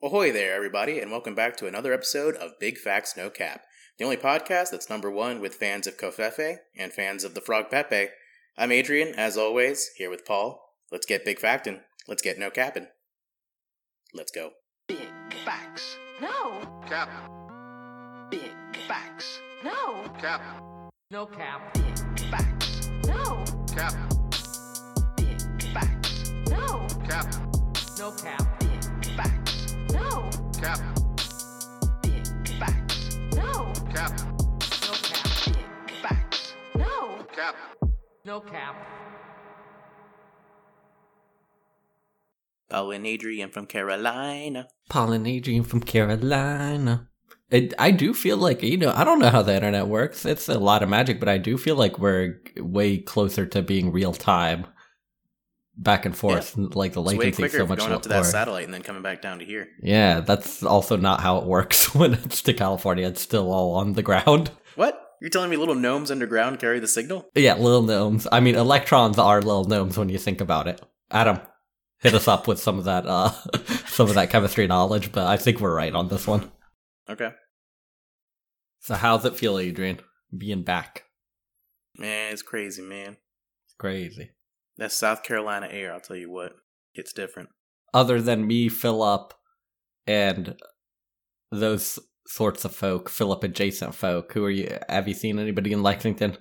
Ahoy 0.00 0.30
there, 0.30 0.54
everybody, 0.54 1.00
and 1.00 1.10
welcome 1.10 1.34
back 1.34 1.56
to 1.56 1.66
another 1.66 1.92
episode 1.92 2.36
of 2.36 2.60
Big 2.60 2.78
Facts 2.78 3.16
No 3.16 3.30
Cap, 3.30 3.62
the 3.98 4.04
only 4.04 4.16
podcast 4.16 4.70
that's 4.70 4.88
number 4.88 5.10
one 5.10 5.40
with 5.40 5.56
fans 5.56 5.88
of 5.88 5.96
Covfefe 5.98 6.58
and 6.76 6.92
fans 6.92 7.24
of 7.24 7.34
the 7.34 7.40
Frog 7.40 7.68
Pepe. 7.68 8.10
I'm 8.56 8.70
Adrian, 8.70 9.12
as 9.16 9.36
always, 9.36 9.90
here 9.96 10.08
with 10.08 10.24
Paul. 10.24 10.76
Let's 10.92 11.04
get 11.04 11.24
big 11.24 11.40
factin'. 11.40 11.80
Let's 12.06 12.22
get 12.22 12.38
no 12.38 12.48
capping. 12.48 12.86
Let's 14.14 14.30
go. 14.30 14.52
Big 14.86 15.00
facts. 15.44 15.96
No, 16.20 16.60
Cap. 16.86 17.10
Big 18.30 18.52
facts. 18.86 19.40
no, 19.64 20.04
Cap. 20.20 20.40
No 21.10 21.26
cap. 21.26 21.74
Big 21.74 22.30
facts. 22.30 22.88
no, 23.04 23.44
Cap. 23.74 23.94
Big 25.16 25.62
facts. 25.72 26.30
no, 26.48 26.86
Cap. 27.04 27.47
Cap. 30.60 30.80
Big 32.02 32.26
facts. 32.58 33.16
no, 33.36 33.72
Cap. 33.94 34.12
No 34.18 34.92
cap. 35.02 35.46
Big 35.46 35.90
facts. 36.02 36.54
no. 36.76 37.24
Cap. 37.32 37.54
No 38.24 38.40
cap. 38.40 38.74
Paul 42.68 42.90
and 42.90 43.06
Adrian 43.06 43.50
from 43.50 43.66
Carolina. 43.66 44.66
Paul 44.88 45.12
and 45.12 45.28
Adrian 45.28 45.62
from 45.62 45.80
Carolina. 45.80 47.08
It, 47.50 47.72
I 47.78 47.92
do 47.92 48.12
feel 48.12 48.36
like, 48.36 48.62
you 48.62 48.76
know, 48.76 48.92
I 48.94 49.04
don't 49.04 49.20
know 49.20 49.30
how 49.30 49.42
the 49.42 49.54
internet 49.54 49.86
works. 49.86 50.26
It's 50.26 50.48
a 50.48 50.58
lot 50.58 50.82
of 50.82 50.88
magic, 50.88 51.20
but 51.20 51.28
I 51.28 51.38
do 51.38 51.56
feel 51.56 51.76
like 51.76 52.00
we're 52.00 52.40
way 52.56 52.98
closer 52.98 53.46
to 53.46 53.62
being 53.62 53.92
real 53.92 54.12
time 54.12 54.66
back 55.78 56.04
and 56.04 56.14
forth. 56.16 56.56
Like 56.56 56.92
the 56.92 57.00
It's 57.00 57.08
way 57.10 57.16
latency 57.16 57.42
quicker 57.42 57.58
so 57.58 57.62
if 57.62 57.68
much 57.68 57.78
going 57.78 57.92
up 57.92 58.02
to 58.02 58.08
that 58.10 58.16
lower. 58.16 58.24
satellite 58.24 58.64
and 58.64 58.74
then 58.74 58.82
coming 58.82 59.02
back 59.02 59.22
down 59.22 59.38
to 59.38 59.44
here. 59.44 59.68
Yeah, 59.82 60.20
that's 60.20 60.62
also 60.62 60.96
not 60.96 61.20
how 61.20 61.38
it 61.38 61.44
works 61.44 61.94
when 61.94 62.14
it's 62.14 62.42
to 62.42 62.52
California. 62.54 63.06
It's 63.08 63.22
still 63.22 63.52
all 63.52 63.74
on 63.76 63.92
the 63.94 64.02
ground. 64.02 64.50
What? 64.74 65.04
You're 65.20 65.30
telling 65.30 65.50
me 65.50 65.56
little 65.56 65.74
gnomes 65.74 66.10
underground 66.10 66.60
carry 66.60 66.78
the 66.78 66.86
signal? 66.86 67.28
Yeah, 67.34 67.54
little 67.54 67.82
gnomes. 67.82 68.28
I 68.30 68.38
mean, 68.40 68.54
electrons 68.54 69.18
are 69.18 69.40
little 69.42 69.64
gnomes 69.64 69.96
when 69.98 70.08
you 70.08 70.18
think 70.18 70.40
about 70.40 70.68
it. 70.68 70.80
Adam, 71.10 71.40
hit 71.98 72.14
us 72.14 72.28
up 72.28 72.46
with 72.46 72.60
some 72.60 72.78
of 72.78 72.84
that, 72.84 73.04
uh, 73.06 73.30
some 73.88 74.08
of 74.08 74.14
that 74.14 74.30
chemistry 74.30 74.68
knowledge, 74.68 75.10
but 75.10 75.26
I 75.26 75.36
think 75.36 75.58
we're 75.58 75.74
right 75.74 75.92
on 75.92 76.06
this 76.08 76.26
one. 76.26 76.52
Okay. 77.10 77.30
So 78.80 78.94
how's 78.94 79.24
it 79.24 79.34
feel, 79.36 79.58
Adrian, 79.58 79.98
being 80.36 80.62
back? 80.62 81.02
Man, 81.96 82.32
it's 82.32 82.42
crazy, 82.42 82.82
man. 82.82 83.16
It's 83.66 83.74
crazy. 83.76 84.30
That 84.78 84.92
South 84.92 85.22
Carolina 85.22 85.68
air, 85.70 85.92
I'll 85.92 86.00
tell 86.00 86.16
you 86.16 86.30
what. 86.30 86.52
It's 86.94 87.12
different. 87.12 87.50
Other 87.92 88.20
than 88.20 88.46
me, 88.46 88.68
Philip, 88.68 89.34
and 90.06 90.56
those 91.50 91.98
sorts 92.26 92.64
of 92.64 92.74
folk, 92.74 93.08
Philip 93.08 93.42
adjacent 93.44 93.94
folk, 93.94 94.32
who 94.32 94.44
are 94.44 94.50
you? 94.50 94.78
Have 94.88 95.08
you 95.08 95.14
seen 95.14 95.38
anybody 95.38 95.72
in 95.72 95.82
Lexington? 95.82 96.36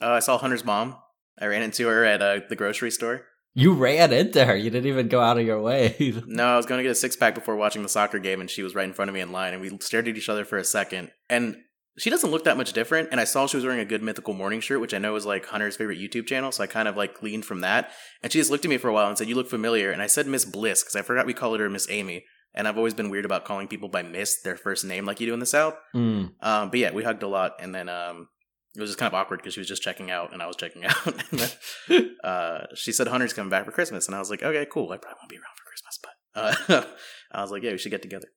Uh, 0.00 0.10
I 0.10 0.18
saw 0.20 0.38
Hunter's 0.38 0.64
mom. 0.64 0.96
I 1.40 1.46
ran 1.46 1.62
into 1.62 1.86
her 1.88 2.04
at 2.04 2.22
uh, 2.22 2.40
the 2.48 2.56
grocery 2.56 2.90
store. 2.90 3.26
You 3.54 3.74
ran 3.74 4.12
into 4.12 4.44
her. 4.44 4.56
You 4.56 4.70
didn't 4.70 4.88
even 4.88 5.08
go 5.08 5.20
out 5.20 5.38
of 5.38 5.44
your 5.44 5.60
way. 5.60 5.96
No, 6.26 6.54
I 6.54 6.56
was 6.56 6.66
going 6.66 6.78
to 6.78 6.82
get 6.82 6.92
a 6.92 6.94
six 6.94 7.16
pack 7.16 7.34
before 7.34 7.56
watching 7.56 7.82
the 7.82 7.88
soccer 7.88 8.18
game, 8.18 8.40
and 8.40 8.48
she 8.48 8.62
was 8.62 8.74
right 8.74 8.86
in 8.86 8.94
front 8.94 9.08
of 9.08 9.14
me 9.14 9.20
in 9.20 9.32
line, 9.32 9.52
and 9.52 9.60
we 9.60 9.76
stared 9.80 10.08
at 10.08 10.16
each 10.16 10.28
other 10.28 10.44
for 10.44 10.56
a 10.56 10.64
second. 10.64 11.10
And 11.28 11.56
she 11.98 12.10
doesn't 12.10 12.30
look 12.30 12.44
that 12.44 12.56
much 12.56 12.72
different. 12.72 13.08
And 13.10 13.20
I 13.20 13.24
saw 13.24 13.46
she 13.46 13.56
was 13.56 13.64
wearing 13.64 13.80
a 13.80 13.84
Good 13.84 14.02
Mythical 14.02 14.34
Morning 14.34 14.60
shirt, 14.60 14.80
which 14.80 14.94
I 14.94 14.98
know 14.98 15.14
is 15.16 15.26
like 15.26 15.46
Hunter's 15.46 15.76
favorite 15.76 15.98
YouTube 15.98 16.26
channel. 16.26 16.52
So 16.52 16.64
I 16.64 16.66
kind 16.66 16.88
of 16.88 16.96
like 16.96 17.22
leaned 17.22 17.44
from 17.44 17.60
that. 17.60 17.90
And 18.22 18.32
she 18.32 18.38
just 18.38 18.50
looked 18.50 18.64
at 18.64 18.68
me 18.68 18.78
for 18.78 18.88
a 18.88 18.92
while 18.92 19.08
and 19.08 19.18
said, 19.18 19.28
"You 19.28 19.34
look 19.34 19.50
familiar." 19.50 19.90
And 19.90 20.02
I 20.02 20.06
said 20.06 20.26
Miss 20.26 20.44
Bliss 20.44 20.82
because 20.82 20.96
I 20.96 21.02
forgot 21.02 21.26
we 21.26 21.34
called 21.34 21.60
her 21.60 21.68
Miss 21.70 21.88
Amy. 21.90 22.24
And 22.54 22.68
I've 22.68 22.76
always 22.76 22.92
been 22.92 23.08
weird 23.08 23.24
about 23.24 23.46
calling 23.46 23.66
people 23.66 23.88
by 23.88 24.02
Miss 24.02 24.42
their 24.42 24.56
first 24.56 24.84
name, 24.84 25.06
like 25.06 25.20
you 25.20 25.26
do 25.26 25.32
in 25.32 25.40
the 25.40 25.46
South. 25.46 25.74
Mm. 25.94 26.32
Um, 26.40 26.70
but 26.70 26.78
yeah, 26.78 26.92
we 26.92 27.02
hugged 27.02 27.22
a 27.22 27.28
lot, 27.28 27.52
and 27.58 27.74
then 27.74 27.88
um, 27.88 28.28
it 28.76 28.80
was 28.80 28.90
just 28.90 28.98
kind 28.98 29.08
of 29.12 29.14
awkward 29.14 29.38
because 29.38 29.54
she 29.54 29.60
was 29.60 29.68
just 29.68 29.82
checking 29.82 30.10
out, 30.10 30.32
and 30.32 30.42
I 30.42 30.46
was 30.46 30.56
checking 30.56 30.84
out. 30.86 31.06
and 31.06 31.40
then, 31.88 32.16
uh, 32.24 32.66
she 32.74 32.92
said 32.92 33.06
Hunter's 33.06 33.32
coming 33.32 33.50
back 33.50 33.64
for 33.64 33.72
Christmas, 33.72 34.06
and 34.06 34.14
I 34.14 34.18
was 34.18 34.30
like, 34.30 34.42
okay, 34.42 34.66
cool. 34.70 34.92
I 34.92 34.96
probably 34.96 35.18
won't 35.20 35.30
be 35.30 35.36
around 35.36 35.56
for 35.56 35.64
Christmas, 35.66 35.98
but 36.02 36.74
uh, 36.74 36.84
I 37.32 37.42
was 37.42 37.50
like, 37.50 37.62
yeah, 37.62 37.72
we 37.72 37.78
should 37.78 37.90
get 37.90 38.02
together. 38.02 38.28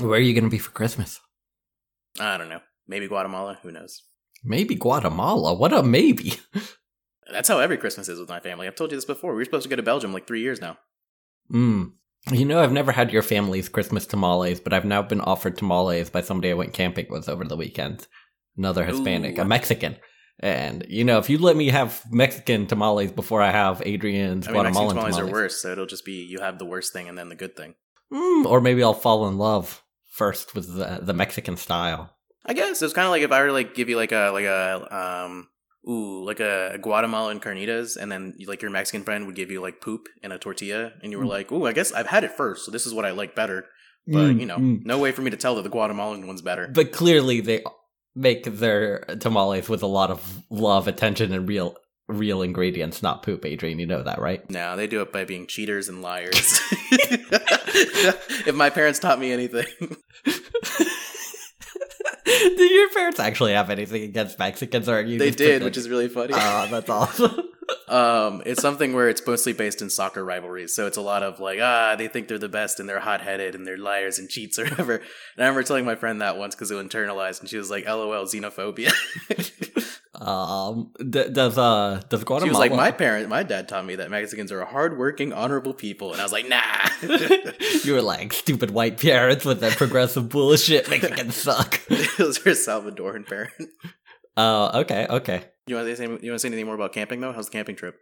Where 0.00 0.18
are 0.18 0.22
you 0.22 0.34
going 0.34 0.44
to 0.44 0.50
be 0.50 0.58
for 0.58 0.72
Christmas? 0.72 1.20
I 2.18 2.36
don't 2.36 2.48
know, 2.48 2.60
maybe 2.86 3.08
Guatemala. 3.08 3.58
Who 3.62 3.72
knows? 3.72 4.02
Maybe 4.42 4.74
Guatemala. 4.74 5.54
What 5.54 5.72
a 5.72 5.82
maybe. 5.82 6.34
That's 7.32 7.48
how 7.48 7.58
every 7.58 7.78
Christmas 7.78 8.08
is 8.08 8.20
with 8.20 8.28
my 8.28 8.40
family. 8.40 8.66
I've 8.66 8.74
told 8.74 8.90
you 8.90 8.96
this 8.96 9.04
before. 9.04 9.32
We 9.32 9.38
were 9.38 9.44
supposed 9.44 9.62
to 9.64 9.68
go 9.68 9.76
to 9.76 9.82
Belgium 9.82 10.12
like 10.12 10.26
three 10.26 10.42
years 10.42 10.60
now. 10.60 10.78
Mm. 11.52 11.92
You 12.30 12.44
know, 12.44 12.62
I've 12.62 12.72
never 12.72 12.92
had 12.92 13.12
your 13.12 13.22
family's 13.22 13.68
Christmas 13.68 14.06
tamales, 14.06 14.60
but 14.60 14.72
I've 14.72 14.84
now 14.84 15.02
been 15.02 15.20
offered 15.20 15.56
tamales 15.56 16.10
by 16.10 16.22
somebody 16.22 16.50
I 16.50 16.54
went 16.54 16.72
camping 16.72 17.06
with 17.10 17.28
over 17.28 17.44
the 17.44 17.56
weekend. 17.56 18.06
Another 18.56 18.84
Hispanic, 18.84 19.38
Ooh. 19.38 19.42
a 19.42 19.44
Mexican. 19.44 19.96
And, 20.40 20.84
you 20.88 21.04
know, 21.04 21.18
if 21.18 21.30
you 21.30 21.38
let 21.38 21.56
me 21.56 21.68
have 21.68 22.02
Mexican 22.10 22.66
tamales 22.66 23.12
before 23.12 23.40
I 23.42 23.50
have 23.50 23.82
Adrian's 23.84 24.48
I 24.48 24.52
mean, 24.52 24.62
Guatemalan 24.62 24.96
tamales, 24.96 25.16
tamales. 25.16 25.30
are 25.30 25.32
worse, 25.32 25.62
so 25.62 25.72
it'll 25.72 25.86
just 25.86 26.04
be 26.04 26.24
you 26.24 26.40
have 26.40 26.58
the 26.58 26.64
worst 26.64 26.92
thing 26.92 27.08
and 27.08 27.16
then 27.16 27.28
the 27.28 27.36
good 27.36 27.56
thing. 27.56 27.74
Mm, 28.12 28.46
or 28.46 28.60
maybe 28.60 28.82
I'll 28.82 28.94
fall 28.94 29.28
in 29.28 29.38
love 29.38 29.82
first 30.10 30.54
with 30.54 30.74
the, 30.74 31.00
the 31.02 31.14
Mexican 31.14 31.56
style. 31.56 32.16
I 32.46 32.52
guess 32.54 32.82
it's 32.82 32.92
kind 32.92 33.06
of 33.06 33.10
like 33.10 33.22
if 33.22 33.32
I 33.32 33.40
were 33.40 33.46
to 33.48 33.52
like 33.52 33.74
give 33.74 33.88
you 33.88 33.96
like 33.96 34.12
a 34.12 34.30
like 34.32 34.44
a 34.44 34.96
um 34.96 35.48
ooh 35.88 36.24
like 36.24 36.40
a 36.40 36.78
Guatemalan 36.80 37.40
carnitas, 37.40 37.96
and 37.96 38.10
then 38.10 38.34
like 38.46 38.62
your 38.62 38.70
Mexican 38.70 39.02
friend 39.04 39.26
would 39.26 39.34
give 39.36 39.50
you 39.50 39.60
like 39.60 39.80
poop 39.80 40.08
in 40.22 40.32
a 40.32 40.38
tortilla, 40.38 40.92
and 41.02 41.12
you 41.12 41.18
were 41.18 41.24
Mm. 41.24 41.28
like, 41.28 41.52
ooh, 41.52 41.66
I 41.66 41.72
guess 41.72 41.92
I've 41.92 42.06
had 42.08 42.24
it 42.24 42.32
first, 42.32 42.64
so 42.64 42.70
this 42.70 42.86
is 42.86 42.94
what 42.94 43.04
I 43.04 43.10
like 43.12 43.34
better. 43.34 43.66
But 44.06 44.34
Mm, 44.36 44.40
you 44.40 44.46
know, 44.46 44.58
mm. 44.58 44.84
no 44.84 44.98
way 44.98 45.12
for 45.12 45.22
me 45.22 45.30
to 45.30 45.36
tell 45.38 45.54
that 45.56 45.62
the 45.62 45.70
Guatemalan 45.70 46.26
one's 46.26 46.42
better. 46.42 46.68
But 46.68 46.92
clearly 46.92 47.40
they 47.40 47.62
make 48.14 48.44
their 48.44 49.00
tamales 49.20 49.68
with 49.70 49.82
a 49.82 49.86
lot 49.86 50.10
of 50.10 50.42
love, 50.50 50.86
attention, 50.86 51.32
and 51.32 51.48
real 51.48 51.76
real 52.06 52.42
ingredients, 52.42 53.02
not 53.02 53.22
poop, 53.22 53.46
Adrian. 53.46 53.78
You 53.78 53.86
know 53.86 54.02
that, 54.02 54.18
right? 54.18 54.48
no, 54.50 54.76
they 54.76 54.86
do 54.86 55.00
it 55.00 55.10
by 55.10 55.24
being 55.24 55.46
cheaters 55.46 55.88
and 55.88 56.02
liars. 56.02 56.60
if 58.46 58.54
my 58.54 58.68
parents 58.68 58.98
taught 58.98 59.18
me 59.18 59.32
anything, 59.32 59.64
Do 62.56 62.64
your 62.64 62.88
parents 62.90 63.20
actually 63.20 63.52
have 63.52 63.68
anything 63.68 64.02
against 64.02 64.38
Mexicans, 64.38 64.88
or 64.88 64.98
are 64.98 65.02
you 65.02 65.18
they 65.18 65.30
did, 65.30 65.62
which 65.62 65.76
is 65.76 65.88
really 65.88 66.08
funny. 66.08 66.32
Oh, 66.34 66.66
that's 66.70 66.90
awesome. 66.90 67.40
Um, 67.88 68.42
it's 68.44 68.60
something 68.60 68.92
where 68.92 69.08
it's 69.08 69.26
mostly 69.26 69.54
based 69.54 69.80
in 69.80 69.88
soccer 69.88 70.22
rivalries. 70.22 70.74
So 70.74 70.86
it's 70.86 70.98
a 70.98 71.02
lot 71.02 71.22
of 71.22 71.40
like, 71.40 71.60
ah, 71.62 71.94
they 71.96 72.08
think 72.08 72.28
they're 72.28 72.38
the 72.38 72.48
best 72.48 72.78
and 72.78 72.88
they're 72.88 73.00
hot 73.00 73.22
headed 73.22 73.54
and 73.54 73.66
they're 73.66 73.78
liars 73.78 74.18
and 74.18 74.28
cheats 74.28 74.58
or 74.58 74.64
whatever. 74.64 74.96
And 74.96 75.04
I 75.38 75.44
remember 75.44 75.62
telling 75.62 75.84
my 75.84 75.94
friend 75.94 76.20
that 76.20 76.36
once 76.36 76.54
because 76.54 76.70
it 76.70 76.74
internalized 76.74 77.40
and 77.40 77.48
she 77.48 77.56
was 77.56 77.70
like, 77.70 77.86
lol, 77.86 78.24
xenophobia. 78.26 78.92
Um, 80.14 80.92
d- 80.98 81.28
does 81.30 81.58
uh 81.58 82.00
does 82.08 82.20
she 82.20 82.48
was 82.48 82.58
like, 82.58 82.72
my 82.72 82.90
parent, 82.90 83.28
my 83.28 83.42
dad 83.42 83.68
taught 83.68 83.84
me 83.84 83.96
that 83.96 84.10
Mexicans 84.10 84.52
are 84.52 84.64
hardworking, 84.64 85.32
honorable 85.32 85.74
people. 85.74 86.12
And 86.12 86.20
I 86.20 86.24
was 86.24 86.32
like, 86.32 86.48
nah. 86.48 86.60
you 87.84 87.94
were 87.94 88.02
like 88.02 88.32
stupid 88.32 88.70
white 88.70 89.00
parents 89.00 89.44
with 89.44 89.60
that 89.60 89.76
progressive 89.76 90.28
bullshit. 90.28 90.88
Mexicans 90.88 91.34
suck. 91.34 91.80
it 91.88 92.18
was 92.18 92.38
her 92.38 92.52
Salvadoran 92.52 93.26
parent. 93.26 93.52
Uh, 94.36 94.70
okay, 94.82 95.06
okay. 95.08 95.44
You 95.66 95.76
want 95.76 95.88
to 95.88 95.96
say 95.96 96.04
you 96.04 96.10
want 96.10 96.20
to 96.20 96.38
say 96.38 96.48
anything 96.48 96.66
more 96.66 96.74
about 96.74 96.92
camping 96.92 97.20
though? 97.20 97.32
How's 97.32 97.46
the 97.46 97.52
camping 97.52 97.76
trip? 97.76 97.96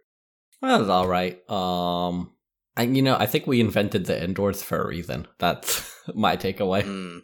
That 0.61 0.79
was 0.79 0.89
all 0.89 1.07
right. 1.07 1.39
Um, 1.49 2.31
and 2.75 2.95
you 2.95 3.03
know, 3.03 3.15
I 3.15 3.25
think 3.25 3.47
we 3.47 3.59
invented 3.59 4.05
the 4.05 4.21
indoors 4.21 4.61
for 4.63 4.81
a 4.81 4.87
reason. 4.87 5.27
That's 5.39 5.91
my 6.13 6.37
takeaway. 6.37 6.83
Hmm. 6.83 7.19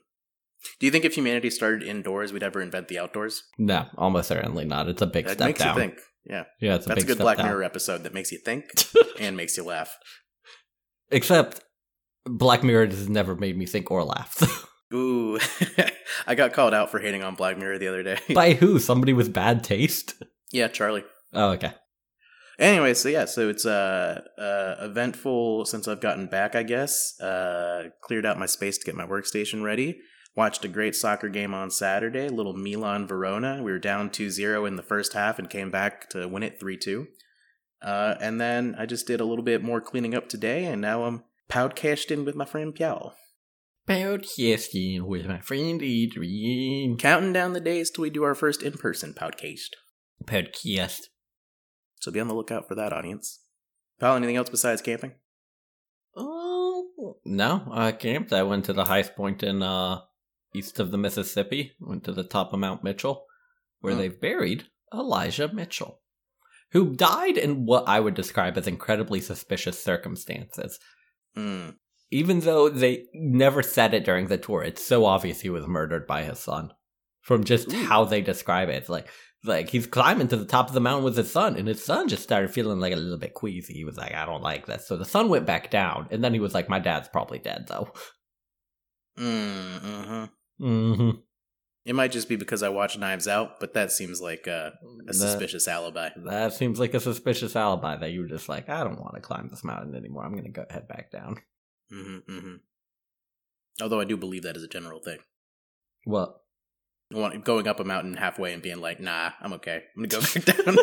Do 0.79 0.85
you 0.85 0.91
think 0.91 1.05
if 1.05 1.15
humanity 1.15 1.49
started 1.49 1.83
indoors, 1.83 2.33
we'd 2.33 2.43
ever 2.43 2.61
invent 2.61 2.87
the 2.89 2.99
outdoors? 2.99 3.43
No, 3.57 3.85
almost 3.97 4.27
certainly 4.27 4.65
not. 4.65 4.87
It's 4.89 5.01
a 5.01 5.07
big 5.07 5.25
That 5.25 5.33
step 5.35 5.47
makes 5.47 5.59
down. 5.59 5.75
you 5.75 5.81
think. 5.81 5.99
Yeah, 6.25 6.43
Yeah, 6.59 6.75
it's 6.75 6.85
a 6.85 6.89
that's 6.89 7.03
a 7.03 7.07
good 7.07 7.17
Black 7.17 7.37
down. 7.37 7.47
Mirror 7.47 7.63
episode 7.63 8.03
that 8.03 8.13
makes 8.13 8.31
you 8.31 8.37
think 8.39 8.65
and 9.19 9.37
makes 9.37 9.55
you 9.57 9.63
laugh. 9.63 9.97
Except 11.11 11.61
Black 12.25 12.63
Mirror 12.63 12.87
has 12.87 13.09
never 13.09 13.35
made 13.35 13.57
me 13.57 13.65
think 13.65 13.89
or 13.89 14.03
laugh. 14.03 14.65
Ooh, 14.93 15.39
I 16.27 16.35
got 16.35 16.53
called 16.53 16.73
out 16.73 16.89
for 16.91 16.99
hating 16.99 17.23
on 17.23 17.35
Black 17.35 17.57
Mirror 17.57 17.77
the 17.79 17.87
other 17.87 18.03
day. 18.03 18.19
By 18.33 18.53
who? 18.53 18.79
Somebody 18.79 19.13
with 19.13 19.31
bad 19.33 19.63
taste? 19.63 20.21
yeah, 20.51 20.67
Charlie. 20.67 21.03
Oh, 21.33 21.51
okay. 21.51 21.73
Anyway, 22.57 22.93
so 22.93 23.07
yeah, 23.07 23.23
so 23.25 23.47
it's 23.49 23.65
uh, 23.65 24.21
uh 24.37 24.75
eventful 24.85 25.65
since 25.65 25.87
I've 25.87 26.01
gotten 26.01 26.27
back. 26.27 26.55
I 26.55 26.63
guess 26.63 27.17
uh 27.21 27.85
cleared 28.03 28.25
out 28.25 28.37
my 28.37 28.45
space 28.47 28.77
to 28.79 28.85
get 28.85 28.95
my 28.95 29.05
workstation 29.05 29.63
ready. 29.63 29.99
Watched 30.39 30.63
a 30.63 30.69
great 30.69 30.95
soccer 30.95 31.27
game 31.27 31.53
on 31.53 31.69
Saturday, 31.69 32.29
little 32.29 32.53
Milan 32.53 33.05
Verona. 33.05 33.61
We 33.61 33.73
were 33.73 33.77
down 33.77 34.09
2-0 34.09 34.65
in 34.65 34.77
the 34.77 34.81
first 34.81 35.11
half 35.11 35.37
and 35.37 35.49
came 35.49 35.69
back 35.69 36.09
to 36.11 36.29
win 36.29 36.43
it 36.43 36.61
3-2. 36.61 37.07
Uh, 37.81 38.15
and 38.21 38.39
then 38.39 38.73
I 38.79 38.85
just 38.85 39.05
did 39.05 39.19
a 39.19 39.25
little 39.25 39.43
bit 39.43 39.61
more 39.61 39.81
cleaning 39.81 40.15
up 40.15 40.29
today, 40.29 40.63
and 40.63 40.81
now 40.81 41.03
I'm 41.03 41.25
podcasting 41.49 42.23
with 42.23 42.35
my 42.35 42.45
friend 42.45 42.73
Piao. 42.73 43.11
Podcasting 43.85 45.01
with 45.01 45.25
my 45.25 45.41
friend 45.41 45.83
Adrian. 45.83 46.95
Counting 46.95 47.33
down 47.33 47.51
the 47.51 47.59
days 47.59 47.91
till 47.91 48.03
we 48.03 48.09
do 48.09 48.23
our 48.23 48.33
first 48.33 48.63
in-person 48.63 49.15
podcast. 49.15 49.71
Podcast. 50.23 51.07
So 51.99 52.13
be 52.13 52.21
on 52.21 52.29
the 52.29 52.33
lookout 52.33 52.65
for 52.65 52.75
that, 52.75 52.93
audience. 52.93 53.41
Pal, 53.99 54.15
anything 54.15 54.37
else 54.37 54.49
besides 54.49 54.81
camping? 54.81 55.15
Oh, 56.15 57.17
No, 57.25 57.67
I 57.73 57.91
camped. 57.91 58.31
I 58.31 58.43
went 58.43 58.63
to 58.65 58.73
the 58.73 58.85
highest 58.85 59.17
point 59.17 59.43
in 59.43 59.61
uh 59.61 59.99
east 60.53 60.79
of 60.79 60.91
the 60.91 60.97
Mississippi. 60.97 61.73
Went 61.79 62.03
to 62.05 62.11
the 62.11 62.23
top 62.23 62.53
of 62.53 62.59
Mount 62.59 62.83
Mitchell, 62.83 63.25
where 63.81 63.93
Oh. 63.93 63.97
they've 63.97 64.19
buried 64.19 64.67
Elisha 64.93 65.49
Mitchell, 65.53 66.01
who 66.71 66.95
died 66.95 67.37
in 67.37 67.65
what 67.65 67.87
I 67.87 67.99
would 67.99 68.15
describe 68.15 68.57
as 68.57 68.67
incredibly 68.67 69.21
suspicious 69.21 69.81
circumstances. 69.81 70.79
Mm. 71.37 71.75
Even 72.11 72.39
though 72.39 72.69
they 72.69 73.05
never 73.13 73.61
said 73.61 73.93
it 73.93 74.03
during 74.03 74.27
the 74.27 74.37
tour, 74.37 74.63
it's 74.63 74.83
so 74.83 75.05
obvious 75.05 75.41
he 75.41 75.49
was 75.49 75.67
murdered 75.67 76.07
by 76.07 76.23
his 76.23 76.39
son. 76.39 76.73
From 77.21 77.43
just 77.43 77.71
Ooh. 77.71 77.83
how 77.85 78.05
they 78.05 78.21
describe 78.21 78.69
it, 78.69 78.75
it's 78.75 78.89
like 78.89 79.07
like 79.45 79.69
he's 79.69 79.87
climbing 79.87 80.27
to 80.27 80.35
the 80.35 80.45
top 80.45 80.67
of 80.67 80.73
the 80.73 80.81
mountain 80.81 81.05
with 81.05 81.15
his 81.15 81.31
son, 81.31 81.55
and 81.55 81.67
his 81.67 81.81
son 81.83 82.09
just 82.09 82.23
started 82.23 82.51
feeling 82.51 82.79
like 82.79 82.91
a 82.91 82.97
little 82.97 83.17
bit 83.17 83.33
queasy. 83.33 83.73
He 83.73 83.85
was 83.85 83.95
like, 83.95 84.13
"I 84.13 84.25
don't 84.25 84.41
like 84.41 84.65
this," 84.65 84.85
so 84.87 84.97
the 84.97 85.05
son 85.05 85.29
went 85.29 85.45
back 85.45 85.69
down, 85.69 86.07
and 86.11 86.21
then 86.23 86.33
he 86.33 86.39
was 86.41 86.53
like, 86.53 86.67
"My 86.67 86.79
dad's 86.79 87.07
probably 87.07 87.39
dead, 87.39 87.67
though." 87.67 87.93
Mm, 89.17 89.79
hmm 89.79 90.25
Mm-hmm. 90.61 91.19
It 91.85 91.95
might 91.95 92.11
just 92.11 92.29
be 92.29 92.35
because 92.35 92.61
I 92.61 92.69
watched 92.69 92.99
Knives 92.99 93.27
Out, 93.27 93.59
but 93.59 93.73
that 93.73 93.91
seems 93.91 94.21
like 94.21 94.47
uh, 94.47 94.71
a 95.01 95.05
That, 95.07 95.13
suspicious 95.13 95.67
alibi. 95.67 96.09
that 96.25 96.53
seems 96.53 96.79
like 96.79 96.93
a 96.93 96.99
suspicious 96.99 97.55
alibi 97.55 97.95
that 97.97 98.11
you 98.11 98.21
were 98.21 98.27
just 98.27 98.49
like, 98.49 98.69
"I 98.69 98.83
don't 98.83 98.99
want 98.99 99.15
to 99.15 99.21
climb 99.21 99.47
this 99.49 99.63
mountain 99.63 99.95
anymore. 99.95 100.25
I'm 100.25 100.35
gonna 100.35 100.49
go 100.49 100.65
head 100.69 100.87
back 100.87 101.09
down." 101.11 101.37
hmm 101.89 102.17
hmm 102.27 102.55
Although 103.81 104.01
I 104.01 104.05
do 104.05 104.17
believe 104.17 104.43
that 104.43 104.57
is 104.57 104.63
a 104.63 104.67
general 104.67 104.99
thing. 104.99 105.19
What? 106.03 106.35
Going 107.11 107.67
up 107.67 107.79
a 107.79 107.83
mountain 107.83 108.15
halfway 108.17 108.53
and 108.53 108.61
being 108.61 108.81
like, 108.81 108.99
"Nah, 108.99 109.31
I'm 109.41 109.53
okay. 109.53 109.81
I'm 109.97 110.03
gonna 110.03 110.21
go 110.21 110.21
back 110.21 110.45
down." 110.65 110.75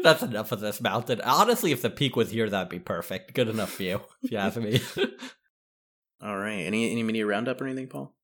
That's 0.02 0.22
enough 0.22 0.50
of 0.52 0.60
this 0.60 0.80
mountain. 0.80 1.20
Honestly, 1.20 1.70
if 1.70 1.82
the 1.82 1.90
peak 1.90 2.16
was 2.16 2.30
here, 2.30 2.48
that'd 2.50 2.68
be 2.70 2.78
perfect. 2.80 3.34
Good 3.34 3.48
enough 3.48 3.76
view, 3.76 4.00
if 4.22 4.32
you 4.32 4.38
ask 4.38 4.56
me. 4.56 4.80
All 6.22 6.36
right. 6.36 6.60
Any 6.60 6.90
any 6.90 7.02
mini 7.02 7.22
roundup 7.22 7.60
or 7.60 7.66
anything, 7.66 7.88
Paul? 7.88 8.14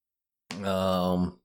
um, 0.65 1.39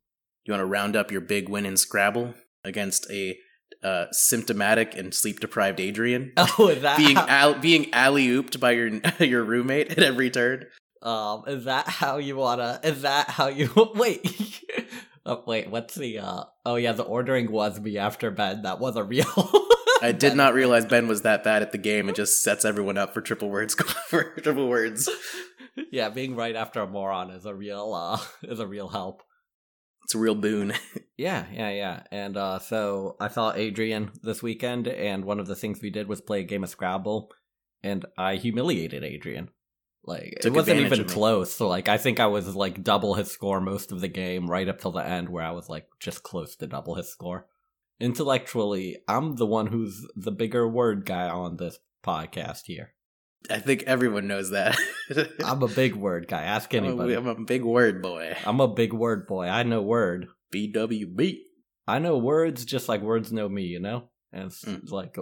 You 0.45 0.51
want 0.53 0.61
to 0.61 0.65
round 0.65 0.95
up 0.95 1.11
your 1.11 1.21
big 1.21 1.49
win 1.49 1.65
in 1.65 1.77
Scrabble 1.77 2.33
against 2.63 3.09
a 3.11 3.37
uh, 3.83 4.05
symptomatic 4.11 4.95
and 4.97 5.13
sleep 5.13 5.39
deprived 5.39 5.79
Adrian, 5.79 6.33
oh, 6.37 6.67
is 6.69 6.81
that 6.81 6.97
being 6.97 7.15
al- 7.17 7.59
being 7.59 7.93
alley 7.93 8.27
ooped 8.27 8.59
by 8.59 8.71
your 8.71 8.89
your 9.19 9.43
roommate 9.43 9.91
at 9.91 9.99
every 10.03 10.29
turn. 10.29 10.65
um, 11.01 11.43
is 11.47 11.65
that 11.65 11.87
how 11.87 12.17
you 12.17 12.35
wanna? 12.35 12.79
Is 12.83 13.03
that 13.03 13.29
how 13.29 13.47
you 13.47 13.69
wait? 13.95 14.63
oh, 15.25 15.43
wait, 15.47 15.69
what's 15.69 15.95
the? 15.95 16.19
uh 16.19 16.43
Oh 16.65 16.75
yeah, 16.75 16.91
the 16.91 17.03
ordering 17.03 17.51
was 17.51 17.79
me 17.79 17.97
after 17.97 18.31
Ben. 18.31 18.63
That 18.63 18.79
was 18.79 18.95
a 18.97 19.03
real. 19.03 19.25
I 20.01 20.11
did 20.13 20.35
not 20.35 20.53
realize 20.53 20.85
Ben 20.85 21.07
was 21.07 21.21
that 21.23 21.43
bad 21.43 21.61
at 21.61 21.71
the 21.73 21.77
game 21.77 22.07
It 22.09 22.15
just 22.15 22.41
sets 22.41 22.63
everyone 22.65 22.97
up 22.97 23.13
for 23.13 23.21
triple 23.21 23.49
words 23.49 23.75
for 24.07 24.23
triple 24.41 24.67
words. 24.69 25.09
Yeah, 25.91 26.09
being 26.09 26.35
right 26.35 26.55
after 26.55 26.81
a 26.81 26.87
moron 26.87 27.31
is 27.31 27.45
a 27.45 27.53
real 27.53 27.93
uh 27.93 28.19
is 28.43 28.59
a 28.59 28.67
real 28.67 28.89
help. 28.89 29.23
It's 30.03 30.15
a 30.15 30.19
real 30.19 30.35
boon. 30.35 30.73
Yeah, 31.17 31.47
yeah, 31.51 31.69
yeah. 31.71 32.03
And 32.13 32.37
uh 32.37 32.59
so 32.59 33.17
I 33.19 33.27
saw 33.27 33.51
Adrian 33.53 34.11
this 34.23 34.41
weekend 34.41 34.87
and 34.87 35.25
one 35.25 35.41
of 35.41 35.47
the 35.47 35.55
things 35.55 35.81
we 35.81 35.89
did 35.89 36.07
was 36.07 36.21
play 36.21 36.39
a 36.39 36.43
game 36.43 36.63
of 36.63 36.69
Scrabble 36.69 37.29
and 37.83 38.05
I 38.17 38.35
humiliated 38.35 39.03
Adrian. 39.03 39.49
Like 40.05 40.37
Took 40.39 40.53
it 40.53 40.55
wasn't 40.55 40.79
even 40.79 41.03
close. 41.03 41.53
So 41.53 41.67
like 41.67 41.89
I 41.89 41.97
think 41.97 42.21
I 42.21 42.27
was 42.27 42.55
like 42.55 42.85
double 42.85 43.15
his 43.15 43.29
score 43.29 43.59
most 43.59 43.91
of 43.91 43.99
the 43.99 44.07
game 44.07 44.49
right 44.49 44.69
up 44.69 44.79
till 44.79 44.93
the 44.93 45.05
end 45.05 45.27
where 45.27 45.43
I 45.43 45.51
was 45.51 45.67
like 45.67 45.87
just 45.99 46.23
close 46.23 46.55
to 46.55 46.67
double 46.67 46.95
his 46.95 47.09
score. 47.09 47.47
Intellectually, 47.99 48.97
I'm 49.09 49.35
the 49.35 49.45
one 49.45 49.67
who's 49.67 50.07
the 50.15 50.31
bigger 50.31 50.65
word 50.69 51.05
guy 51.05 51.27
on 51.27 51.57
this 51.57 51.79
podcast 52.01 52.61
here. 52.67 52.93
I 53.49 53.59
think 53.59 53.83
everyone 53.83 54.27
knows 54.27 54.51
that. 54.51 54.77
I'm 55.45 55.61
a 55.63 55.67
big 55.67 55.95
word 55.95 56.27
guy. 56.27 56.43
Ask 56.43 56.73
I'm 56.73 56.83
a- 56.83 56.87
anybody. 56.87 57.13
I'm 57.13 57.27
a 57.27 57.35
big 57.35 57.63
word 57.63 58.01
boy. 58.01 58.35
I'm 58.45 58.59
a 58.59 58.67
big 58.67 58.93
word 58.93 59.27
boy. 59.27 59.45
I 59.45 59.63
know 59.63 59.81
word. 59.81 60.27
BWB. 60.53 61.37
I 61.87 61.99
know 61.99 62.17
words 62.17 62.65
just 62.65 62.89
like 62.89 63.01
words 63.01 63.31
know 63.31 63.47
me, 63.49 63.63
you 63.63 63.79
know? 63.79 64.09
And 64.31 64.43
it's 64.45 64.63
Mm. 64.65 64.91
like 64.91 65.15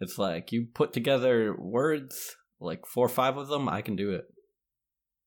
it's 0.00 0.18
like 0.18 0.52
you 0.52 0.66
put 0.74 0.92
together 0.92 1.54
words, 1.58 2.36
like 2.60 2.86
four 2.86 3.06
or 3.06 3.08
five 3.08 3.36
of 3.36 3.48
them, 3.48 3.68
I 3.68 3.80
can 3.82 3.96
do 3.96 4.12
it. 4.12 4.24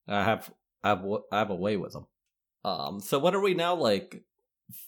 I 0.06 0.24
have 0.24 0.50
I 0.82 0.90
have 0.90 1.04
I 1.32 1.38
have 1.38 1.50
a 1.50 1.54
way 1.54 1.76
with 1.76 1.92
them. 1.92 2.06
Um 2.64 3.00
so 3.00 3.18
what 3.18 3.34
are 3.34 3.40
we 3.42 3.54
now 3.54 3.74
like 3.74 4.22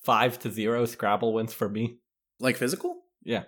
5 0.04 0.38
to 0.40 0.50
0 0.50 0.84
Scrabble 0.86 1.32
wins 1.34 1.52
for 1.52 1.68
me? 1.68 1.98
Like 2.38 2.56
physical? 2.56 3.02
Yeah. 3.22 3.44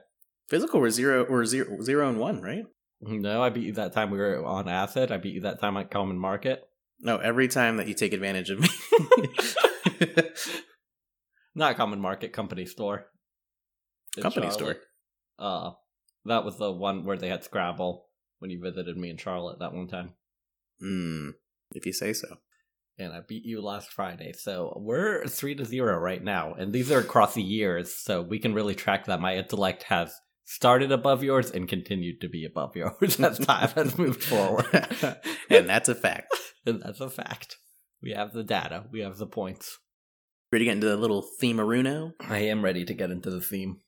Physical 0.49 0.81
or 0.81 0.91
zero 0.91 1.25
or 1.25 1.45
zero 1.47 1.81
zero 1.83 2.09
and 2.09 2.19
one, 2.19 2.43
right? 2.43 2.65
No, 3.03 3.43
I 3.43 3.51
beat 3.51 3.65
you 3.65 3.73
that 3.75 3.93
time 3.93 4.11
we 4.11 4.19
were 4.19 4.45
on 4.45 4.69
acid. 4.69 5.11
I 5.11 5.17
beat 5.17 5.35
you 5.35 5.41
that 5.43 5.61
time 5.61 5.77
at 5.77 5.91
Common 5.91 6.19
Market. 6.19 6.63
No, 7.01 7.17
every 7.17 7.49
time 7.49 7.79
that 7.79 7.89
you 7.89 7.95
take 7.95 8.13
advantage 8.13 8.51
of 8.51 8.61
me. 8.61 8.69
Not 11.55 11.77
Common 11.77 12.01
Market, 12.01 12.33
Company 12.33 12.65
Store. 12.65 13.07
in 14.17 14.23
Company 14.23 14.47
Charlotte. 14.51 14.55
store. 14.55 14.77
Uh, 15.39 15.71
that 16.27 16.45
was 16.45 16.59
the 16.59 16.71
one 16.71 17.05
where 17.05 17.17
they 17.19 17.29
had 17.29 17.43
Scrabble 17.43 18.07
when 18.39 18.51
you 18.51 18.61
visited 18.63 18.97
me 18.97 19.11
in 19.11 19.17
Charlotte 19.17 19.59
that 19.59 19.75
one 19.75 19.89
time. 19.89 20.15
Hmm. 20.81 21.31
If 21.75 21.87
you 21.87 21.93
say 21.93 22.13
so. 22.13 22.37
And 22.99 23.13
I 23.13 23.21
beat 23.27 23.45
you 23.45 23.61
last 23.63 23.91
Friday. 23.91 24.33
So 24.33 24.79
we're 24.81 25.27
three 25.27 25.55
to 25.57 25.65
zero 25.65 25.99
right 25.99 26.23
now. 26.23 26.55
And 26.55 26.73
these 26.73 26.93
are 26.93 27.01
across 27.01 27.35
the 27.35 27.43
years, 27.43 27.95
so 27.95 28.23
we 28.23 28.39
can 28.39 28.55
really 28.55 28.75
track 28.75 29.07
that 29.07 29.21
my 29.21 29.37
intellect 29.37 29.85
has 29.85 30.15
started 30.45 30.93
above 30.93 31.23
yours 31.23 31.51
and 31.51 31.69
continued 31.69 32.21
to 32.21 32.29
be 32.29 32.45
above 32.45 32.77
yours 32.77 33.19
as 33.21 33.39
time 33.39 33.69
has 33.71 33.97
moved 33.99 34.23
forward. 34.23 34.67
and 35.51 35.69
that's 35.69 35.89
a 35.89 35.95
fact. 35.95 36.35
and 36.67 36.83
that's 36.83 37.01
a 37.01 37.11
fact. 37.11 37.57
We 38.03 38.13
have 38.13 38.33
the 38.33 38.43
data, 38.43 38.85
we 38.91 39.01
have 39.01 39.19
the 39.19 39.27
points. 39.27 39.79
Ready 40.51 40.65
to 40.65 40.69
get 40.69 40.75
into 40.77 40.89
the 40.89 40.97
little 40.97 41.23
theme-aruno? 41.41 42.13
I 42.21 42.39
am 42.41 42.63
ready 42.63 42.85
to 42.85 42.93
get 42.95 43.11
into 43.11 43.31
the 43.31 43.41
theme. 43.41 43.79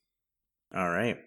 All 0.75 0.89
right. 0.89 1.17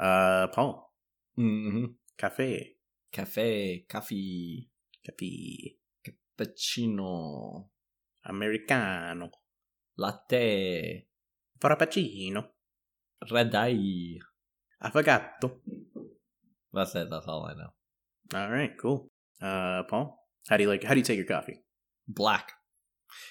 Uh, 0.00 0.46
Paul. 0.48 0.92
Mm-hmm. 1.38 1.84
Cafe. 2.16 2.72
Cafe, 3.12 3.84
coffee, 3.88 4.68
Cafe. 5.04 5.76
cappuccino, 6.04 7.66
Americano. 8.24 9.30
latte, 9.96 11.06
Frappuccino. 11.60 12.44
red 13.30 13.54
eye. 13.54 14.18
Affogato. 14.82 15.52
That's 16.72 16.94
it. 16.94 17.08
That's 17.10 17.26
all 17.26 17.44
I 17.46 17.54
know. 17.54 18.38
All 18.38 18.50
right, 18.50 18.72
cool. 18.78 19.08
Uh, 19.40 19.82
Paul, 19.84 20.18
how 20.48 20.56
do 20.56 20.64
you 20.64 20.68
like? 20.68 20.84
How 20.84 20.94
do 20.94 21.00
you 21.00 21.04
take 21.04 21.16
your 21.16 21.26
coffee? 21.26 21.60
Black. 22.08 22.52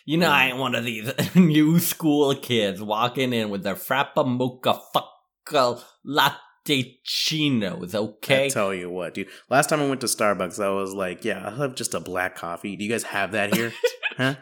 You 0.06 0.18
know, 0.18 0.30
I 0.30 0.48
ain't 0.48 0.58
one 0.58 0.76
of 0.76 0.84
these 0.84 1.12
new 1.36 1.80
school 1.80 2.36
kids 2.36 2.82
walking 2.82 3.34
in 3.34 3.50
with 3.50 3.64
their 3.64 3.76
frappa 3.76 4.26
mocha 4.26 4.80
fucka 4.96 5.84
latte 6.04 7.00
chinos, 7.04 7.94
okay? 7.94 8.46
I 8.46 8.50
tell 8.50 8.74
you 8.74 8.90
what, 8.90 9.14
dude. 9.14 9.28
Last 9.50 9.70
time 9.70 9.82
I 9.82 9.88
went 9.88 10.02
to 10.02 10.08
Starbucks, 10.08 10.64
I 10.64 10.70
was 10.70 10.94
like, 10.94 11.26
"Yeah, 11.26 11.46
I'll 11.46 11.56
have 11.56 11.76
just 11.76 11.94
a 11.94 12.00
black 12.00 12.36
coffee. 12.36 12.76
Do 12.76 12.84
you 12.84 12.90
guys 12.90 13.04
have 13.04 13.34
that 13.34 13.54
here?" 13.54 13.74
huh? 14.18 14.36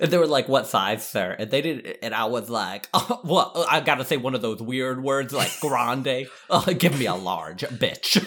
And 0.00 0.10
they 0.10 0.18
were 0.18 0.26
like, 0.26 0.48
"What 0.48 0.66
size, 0.66 1.06
sir?" 1.06 1.34
And 1.38 1.50
they 1.50 1.60
did, 1.62 1.98
and 2.02 2.14
I 2.14 2.24
was 2.26 2.48
like, 2.50 2.88
oh, 2.94 3.20
"What? 3.24 3.52
I 3.70 3.80
gotta 3.80 4.04
say 4.04 4.16
one 4.16 4.34
of 4.34 4.42
those 4.42 4.60
weird 4.62 5.02
words 5.02 5.32
like 5.32 5.50
grande. 5.60 6.26
oh, 6.50 6.64
give 6.74 6.98
me 6.98 7.06
a 7.06 7.14
large, 7.14 7.60
bitch." 7.62 8.26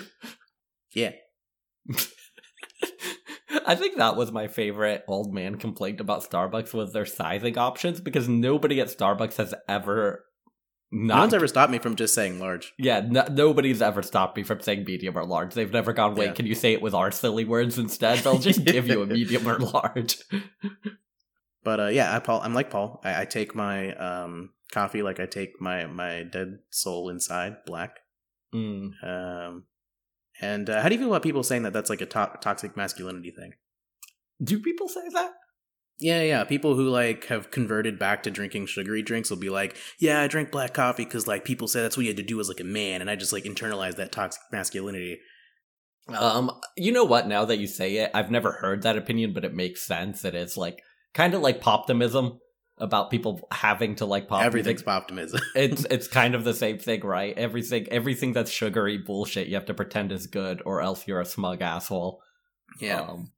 Yeah. 0.93 1.11
I 3.65 3.75
think 3.75 3.97
that 3.97 4.15
was 4.15 4.31
my 4.31 4.47
favorite 4.47 5.03
old 5.07 5.33
man 5.33 5.55
complaint 5.57 5.99
about 5.99 6.29
Starbucks 6.29 6.73
was 6.73 6.93
their 6.93 7.05
sizing 7.05 7.57
options 7.57 7.99
because 8.01 8.27
nobody 8.29 8.79
at 8.79 8.87
Starbucks 8.87 9.35
has 9.37 9.53
ever 9.67 10.25
No 10.91 11.15
not 11.15 11.19
one's 11.19 11.33
ever 11.33 11.47
stopped 11.47 11.71
me 11.71 11.79
from 11.79 11.95
just 11.95 12.13
saying 12.13 12.39
large. 12.39 12.73
yeah 12.77 13.01
no, 13.07 13.25
nobody's 13.31 13.81
ever 13.81 14.01
stopped 14.01 14.37
me 14.37 14.43
from 14.43 14.61
saying 14.61 14.83
medium 14.85 15.17
or 15.17 15.25
large. 15.25 15.53
They've 15.53 15.71
never 15.71 15.91
gone 15.93 16.15
wait 16.15 16.27
Yeah. 16.27 16.33
can 16.33 16.45
you 16.45 16.55
say 16.55 16.73
it 16.73 16.81
with 16.81 16.93
our 16.93 17.11
silly 17.11 17.45
words 17.45 17.77
instead? 17.77 18.19
They'll 18.19 18.39
just 18.39 18.63
give 18.65 18.87
you 18.87 19.01
a 19.01 19.05
medium 19.05 19.47
or 19.47 19.59
large. 19.59 20.17
But 21.63 21.79
uh, 21.79 21.87
yeah, 21.87 22.15
I 22.15 22.19
Paul, 22.19 22.41
I'm 22.41 22.53
like 22.53 22.69
Paul. 22.69 22.99
I, 23.03 23.21
I 23.21 23.25
take 23.25 23.55
my 23.55 23.93
um 23.95 24.51
coffee 24.71 25.03
like 25.03 25.19
I 25.19 25.25
take 25.25 25.61
my 25.61 25.85
my 25.85 26.23
dead 26.23 26.59
soul 26.69 27.09
inside, 27.09 27.57
black. 27.65 27.99
Mm. 28.53 28.91
Um, 29.03 29.63
and 30.41 30.69
uh, 30.69 30.81
how 30.81 30.89
do 30.89 30.95
you 30.95 30.99
feel 30.99 31.09
about 31.09 31.23
people 31.23 31.43
saying 31.43 31.63
that 31.63 31.73
that's 31.73 31.89
like 31.89 32.01
a 32.01 32.05
to- 32.05 32.37
toxic 32.41 32.75
masculinity 32.75 33.31
thing? 33.31 33.53
Do 34.43 34.59
people 34.59 34.87
say 34.87 35.01
that? 35.13 35.33
Yeah, 35.99 36.23
yeah. 36.23 36.43
People 36.45 36.75
who 36.75 36.89
like 36.89 37.25
have 37.25 37.51
converted 37.51 37.99
back 37.99 38.23
to 38.23 38.31
drinking 38.31 38.65
sugary 38.65 39.03
drinks 39.03 39.29
will 39.29 39.37
be 39.37 39.51
like, 39.51 39.77
"Yeah, 39.99 40.21
I 40.21 40.27
drink 40.27 40.49
black 40.51 40.73
coffee 40.73 41.05
because 41.05 41.27
like 41.27 41.45
people 41.45 41.67
said 41.67 41.83
that's 41.83 41.95
what 41.95 42.03
you 42.03 42.09
had 42.09 42.17
to 42.17 42.23
do 42.23 42.39
as 42.39 42.49
like 42.49 42.59
a 42.59 42.65
man," 42.65 43.01
and 43.01 43.09
I 43.09 43.15
just 43.15 43.31
like 43.31 43.43
internalized 43.43 43.97
that 43.97 44.11
toxic 44.11 44.41
masculinity. 44.51 45.19
Um, 46.07 46.59
you 46.75 46.91
know 46.91 47.03
what? 47.03 47.27
Now 47.27 47.45
that 47.45 47.59
you 47.59 47.67
say 47.67 47.97
it, 47.97 48.09
I've 48.15 48.31
never 48.31 48.53
heard 48.53 48.81
that 48.81 48.97
opinion, 48.97 49.33
but 49.33 49.45
it 49.45 49.53
makes 49.53 49.85
sense. 49.85 50.25
It 50.25 50.33
is 50.33 50.57
like 50.57 50.81
kind 51.13 51.33
of 51.33 51.41
like 51.41 51.61
poptimism 51.61 52.39
about 52.77 53.11
people 53.11 53.47
having 53.51 53.95
to 53.95 54.05
like 54.05 54.27
pop. 54.27 54.43
Everything's 54.43 54.85
optimism. 54.85 55.39
it's 55.55 55.85
it's 55.89 56.07
kind 56.07 56.35
of 56.35 56.43
the 56.43 56.53
same 56.53 56.79
thing, 56.79 57.01
right? 57.01 57.37
Everything 57.37 57.87
everything 57.89 58.33
that's 58.33 58.51
sugary 58.51 58.97
bullshit 58.97 59.47
you 59.47 59.55
have 59.55 59.65
to 59.65 59.73
pretend 59.73 60.11
is 60.11 60.27
good, 60.27 60.61
or 60.65 60.81
else 60.81 61.07
you're 61.07 61.21
a 61.21 61.25
smug 61.25 61.61
asshole. 61.61 62.21
Yeah. 62.79 63.01
Um, 63.01 63.31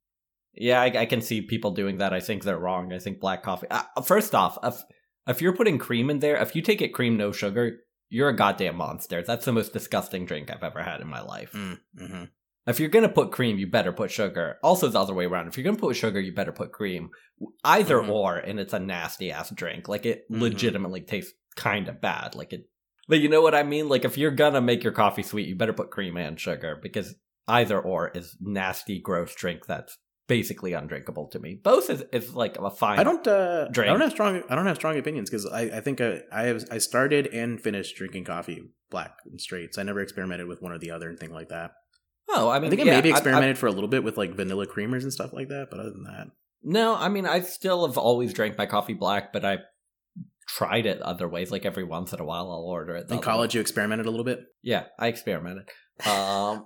yeah, 0.56 0.82
I, 0.82 1.02
I 1.02 1.06
can 1.06 1.22
see 1.22 1.42
people 1.42 1.72
doing 1.72 1.98
that. 1.98 2.14
I 2.14 2.20
think 2.20 2.44
they're 2.44 2.60
wrong. 2.60 2.94
I 2.94 3.00
think 3.00 3.20
black 3.20 3.44
coffee. 3.44 3.68
Uh, 3.70 4.02
first 4.04 4.34
off, 4.34 4.58
if 4.64 4.82
if 5.28 5.42
you're 5.42 5.56
putting 5.56 5.78
cream 5.78 6.10
in 6.10 6.20
there, 6.20 6.38
if 6.38 6.56
you 6.56 6.62
take 6.62 6.82
it 6.82 6.94
cream 6.94 7.18
no 7.18 7.32
sugar, 7.32 7.80
you're 8.10 8.30
a 8.30 8.36
goddamn 8.36 8.78
monster. 8.78 9.24
That's 9.24 9.46
the 9.46 9.52
most 9.52 9.74
disgusting 9.74 10.26
drink 10.26 10.52
I've 10.52 10.64
ever 10.64 10.84
had 10.84 11.02
in 11.02 11.08
my 11.08 11.22
life. 11.22 11.52
Mm, 11.54 11.80
hmm 11.98 12.24
If 12.66 12.80
you're 12.80 12.90
gonna 12.90 13.10
put 13.10 13.32
cream, 13.32 13.58
you 13.58 13.68
better 13.68 13.92
put 13.92 14.10
sugar. 14.12 14.58
Also, 14.64 14.88
the 14.88 15.00
other 15.00 15.14
way 15.14 15.26
around. 15.26 15.48
If 15.48 15.58
you're 15.58 15.66
gonna 15.66 15.78
put 15.78 15.96
sugar, 15.96 16.20
you 16.20 16.34
better 16.34 16.54
put 16.54 16.72
cream. 16.72 17.10
Either 17.64 17.98
Mhm. 18.00 18.10
or, 18.10 18.38
and 18.38 18.60
it's 18.60 18.74
a 18.74 18.80
nasty 18.80 19.32
ass 19.32 19.50
drink. 19.50 19.88
Like 19.90 20.06
it 20.06 20.24
Mhm. 20.32 20.40
legitimately 20.42 21.02
tastes 21.02 21.34
kind 21.56 21.90
of 21.90 22.00
bad. 22.02 22.36
Like 22.36 22.54
it. 22.54 22.70
But 23.10 23.20
you 23.20 23.28
know 23.28 23.42
what 23.42 23.54
I 23.54 23.64
mean? 23.64 23.90
Like 23.90 24.06
if 24.06 24.18
you're 24.18 24.32
gonna 24.32 24.62
make 24.62 24.84
your 24.84 24.94
coffee 24.94 25.24
sweet, 25.24 25.48
you 25.48 25.56
better 25.56 25.74
put 25.74 25.92
cream 25.92 26.16
and 26.16 26.40
sugar 26.40 26.80
because 26.82 27.16
either 27.50 27.80
or 27.80 28.10
is 28.16 28.38
nasty, 28.40 29.00
gross 29.00 29.36
drink 29.36 29.66
that's 29.66 29.98
basically 30.30 30.72
undrinkable 30.72 31.28
to 31.28 31.40
me. 31.40 31.60
Both 31.62 31.90
is, 31.90 32.06
is 32.14 32.34
like 32.34 32.58
a 32.58 32.70
fine. 32.70 32.98
I 32.98 33.04
don't. 33.04 33.28
Uh, 33.28 33.68
Drink. 33.68 33.90
I 33.90 33.92
don't 33.92 34.00
have 34.02 34.12
strong. 34.12 34.42
I 34.50 34.56
don't 34.56 34.66
have 34.68 34.78
strong 34.78 34.98
opinions 34.98 35.30
because 35.30 35.46
I, 35.46 35.64
I 35.64 35.82
think 35.82 36.00
I, 36.00 36.22
I 36.32 36.44
have. 36.44 36.64
I 36.72 36.78
started 36.78 37.28
and 37.28 37.60
finished 37.62 37.98
drinking 37.98 38.24
coffee 38.24 38.62
black 38.90 39.18
and 39.30 39.42
straight. 39.42 39.76
So 39.76 39.82
I 39.82 39.84
never 39.84 40.00
experimented 40.00 40.48
with 40.48 40.62
one 40.62 40.72
or 40.72 40.78
the 40.80 40.92
other 40.92 41.10
and 41.10 41.20
thing 41.20 41.34
like 41.34 41.50
that. 41.50 41.72
Oh, 42.30 42.50
I 42.50 42.60
mean, 42.60 42.68
I, 42.68 42.70
think 42.70 42.82
I 42.82 42.86
yeah, 42.86 42.96
maybe 42.96 43.10
I- 43.10 43.14
I- 43.14 43.18
experimented 43.18 43.58
for 43.58 43.68
a 43.68 43.72
little 43.72 43.90
bit 43.90 44.04
with 44.04 44.18
like 44.18 44.34
vanilla 44.36 44.66
creamers 44.68 45.04
and 45.04 45.14
stuff 45.14 45.34
like 45.34 45.50
that. 45.50 45.68
But 45.70 45.80
other 45.80 45.92
than 45.92 46.04
that, 46.06 46.28
No, 46.64 46.96
I 46.96 47.10
mean, 47.10 47.26
I 47.26 47.42
still 47.42 47.86
have 47.86 47.98
always 47.98 48.34
drank 48.34 48.58
my 48.58 48.66
coffee 48.66 48.94
black, 48.94 49.32
but 49.34 49.44
I 49.46 49.60
tried 50.48 50.86
it 50.86 51.02
other 51.02 51.28
ways. 51.28 51.52
Like 51.52 51.66
every 51.66 51.84
once 51.84 52.14
in 52.14 52.20
a 52.20 52.26
while, 52.26 52.50
I'll 52.52 52.66
order 52.68 52.96
it. 52.96 53.10
in 53.12 53.20
college, 53.20 53.56
you 53.56 53.62
experimented 53.62 54.06
a 54.06 54.10
little 54.10 54.26
bit. 54.26 54.40
Yeah, 54.62 54.86
I 55.00 55.08
experimented. 55.08 55.70
Um, 56.10 56.66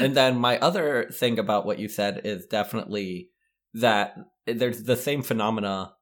and 0.00 0.14
then 0.16 0.38
my 0.38 0.56
other 0.60 1.08
thing 1.12 1.40
about 1.40 1.66
what 1.66 1.80
you 1.80 1.88
said 1.88 2.20
is 2.24 2.46
definitely 2.46 3.30
that 3.74 4.14
there's 4.46 4.84
the 4.84 4.94
same 4.96 5.22
phenomena 5.22 5.94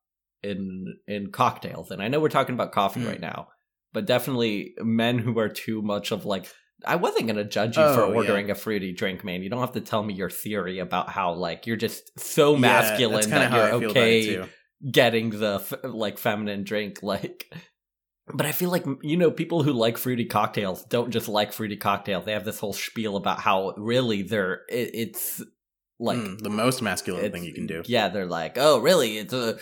in 0.42 0.84
in 1.06 1.30
cocktails, 1.32 1.90
and 1.90 2.02
I 2.02 2.08
know 2.08 2.20
we're 2.20 2.28
talking 2.28 2.54
about 2.54 2.72
coffee 2.72 3.00
Mm. 3.00 3.08
right 3.08 3.20
now, 3.20 3.48
but 3.94 4.04
definitely 4.06 4.74
men 4.80 5.18
who 5.18 5.38
are 5.38 5.48
too 5.48 5.80
much 5.80 6.10
of 6.12 6.26
like. 6.26 6.46
I 6.86 6.96
wasn't 6.96 7.26
gonna 7.26 7.44
judge 7.44 7.76
you 7.76 7.82
for 7.88 8.02
Oh, 8.04 8.10
yeah. 8.12 8.16
ordering 8.16 8.50
a 8.50 8.54
fruity 8.54 8.92
drink, 8.92 9.24
man. 9.24 9.42
You 9.42 9.50
don't 9.50 9.60
have 9.60 9.72
to 9.72 9.80
tell 9.80 10.02
me 10.02 10.14
your 10.14 10.30
theory 10.30 10.78
about 10.78 11.08
how 11.10 11.32
like 11.34 11.66
you're 11.66 11.76
just 11.76 12.18
so 12.18 12.56
masculine 12.56 13.22
kinda 13.22 13.40
that 13.40 13.52
you're 13.52 13.64
I 13.64 13.78
feel 13.80 13.90
about 13.90 14.02
it, 14.08 14.38
okay 14.38 14.48
getting 14.92 15.30
the 15.30 15.54
f- 15.56 15.74
like 15.82 16.18
feminine 16.18 16.62
drink 16.62 17.00
like 17.02 17.52
but 18.32 18.46
i 18.46 18.52
feel 18.52 18.70
like 18.70 18.84
you 19.02 19.16
know 19.16 19.28
people 19.28 19.64
who 19.64 19.72
like 19.72 19.98
fruity 19.98 20.24
cocktails 20.24 20.84
don't 20.84 21.10
just 21.10 21.26
like 21.28 21.52
fruity 21.52 21.76
cocktails 21.76 22.24
they 22.24 22.32
have 22.32 22.44
this 22.44 22.60
whole 22.60 22.72
spiel 22.72 23.16
about 23.16 23.40
how 23.40 23.74
really 23.76 24.22
they're 24.22 24.60
it, 24.68 24.90
it's 24.94 25.42
like 25.98 26.18
Mm, 26.18 26.38
the 26.38 26.48
most 26.50 26.80
masculine 26.80 27.32
thing 27.32 27.42
you 27.42 27.52
can 27.52 27.66
do. 27.66 27.82
yeah 27.86 28.08
they're 28.08 28.24
like 28.26 28.56
oh 28.56 28.78
really 28.78 29.18
it's 29.18 29.32
a 29.32 29.58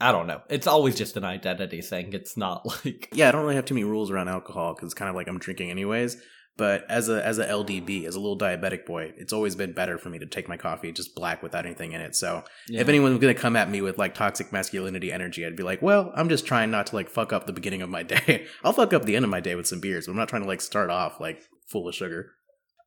i 0.00 0.10
don't 0.10 0.26
know 0.26 0.40
it's 0.48 0.66
always 0.66 0.94
just 0.96 1.18
an 1.18 1.24
identity 1.24 1.82
thing 1.82 2.14
it's 2.14 2.34
not 2.34 2.64
like 2.86 3.10
Yeah, 3.12 3.28
I 3.28 3.32
don't 3.32 3.42
really 3.42 3.56
have 3.56 3.66
too 3.66 3.74
many 3.74 3.84
rules 3.84 4.10
around 4.10 4.28
alcohol 4.28 4.72
because 4.74 4.86
it's 4.86 4.94
kind 4.94 5.10
of 5.10 5.14
like 5.16 5.28
I'm 5.28 5.38
drinking 5.38 5.70
anyways. 5.70 6.16
But 6.58 6.90
as 6.90 7.08
a 7.10 7.24
as 7.24 7.38
a 7.38 7.46
LDB, 7.46 8.04
as 8.06 8.14
a 8.14 8.20
little 8.20 8.38
diabetic 8.38 8.86
boy, 8.86 9.12
it's 9.16 9.32
always 9.32 9.54
been 9.54 9.72
better 9.72 9.98
for 9.98 10.08
me 10.08 10.18
to 10.20 10.26
take 10.26 10.48
my 10.48 10.56
coffee 10.56 10.90
just 10.90 11.14
black 11.14 11.42
without 11.42 11.66
anything 11.66 11.92
in 11.92 12.00
it. 12.00 12.16
So 12.16 12.44
if 12.68 12.88
anyone 12.88 13.12
was 13.12 13.20
gonna 13.20 13.34
come 13.34 13.56
at 13.56 13.68
me 13.70 13.82
with 13.82 13.98
like 13.98 14.14
toxic 14.14 14.52
masculinity 14.52 15.12
energy, 15.12 15.44
I'd 15.44 15.54
be 15.56 15.62
like, 15.62 15.82
well, 15.82 16.12
I'm 16.16 16.28
just 16.30 16.46
trying 16.46 16.70
not 16.70 16.86
to 16.88 16.94
like 16.96 17.10
fuck 17.10 17.32
up 17.32 17.46
the 17.46 17.52
beginning 17.52 17.82
of 17.82 17.90
my 17.90 18.02
day. 18.14 18.46
I'll 18.64 18.72
fuck 18.72 18.94
up 18.94 19.04
the 19.04 19.16
end 19.16 19.24
of 19.24 19.30
my 19.30 19.40
day 19.40 19.54
with 19.54 19.66
some 19.66 19.80
beers, 19.80 20.06
but 20.06 20.12
I'm 20.12 20.18
not 20.18 20.28
trying 20.30 20.42
to 20.42 20.48
like 20.48 20.62
start 20.62 20.88
off 20.88 21.20
like 21.20 21.42
full 21.68 21.88
of 21.88 21.94
sugar. 21.94 22.32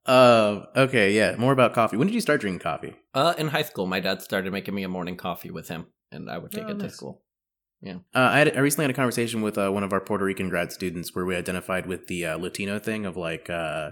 Uh, 0.06 0.66
okay, 0.76 1.12
yeah. 1.14 1.36
More 1.38 1.52
about 1.52 1.74
coffee. 1.74 1.98
When 1.98 2.08
did 2.08 2.16
you 2.16 2.22
start 2.22 2.42
drinking 2.42 2.60
coffee? 2.62 2.96
uh 3.14 3.34
in 3.38 3.48
high 3.50 3.64
school 3.64 3.86
my 3.88 4.00
dad 4.00 4.22
started 4.22 4.52
making 4.54 4.74
me 4.74 4.84
a 4.84 4.88
morning 4.90 5.18
coffee 5.18 5.50
with 5.50 5.68
him 5.68 5.88
and 6.12 6.30
i 6.30 6.38
would 6.38 6.52
take 6.52 6.66
Oh, 6.66 6.70
it 6.70 6.78
to 6.80 6.84
nice. 6.86 6.96
School 7.84 8.04
Uh, 8.14 8.30
I, 8.32 8.40
had, 8.40 8.58
I 8.58 8.60
recently 8.60 8.84
had 8.84 8.92
a 8.92 8.94
conversation 8.96 9.42
with 9.42 9.58
uh, 9.58 9.70
one 9.72 9.84
of 9.84 9.94
our 9.94 10.02
Puerto 10.02 10.26
Rican 10.26 10.50
grad 10.50 10.72
students 10.72 11.16
where 11.16 11.26
we 11.26 11.36
identified 11.36 11.86
with 11.86 12.08
the 12.08 12.26
uh, 12.26 12.38
Latino 12.38 12.80
thing 12.80 13.06
of 13.06 13.18
like 13.18 13.50
uh, 13.50 13.92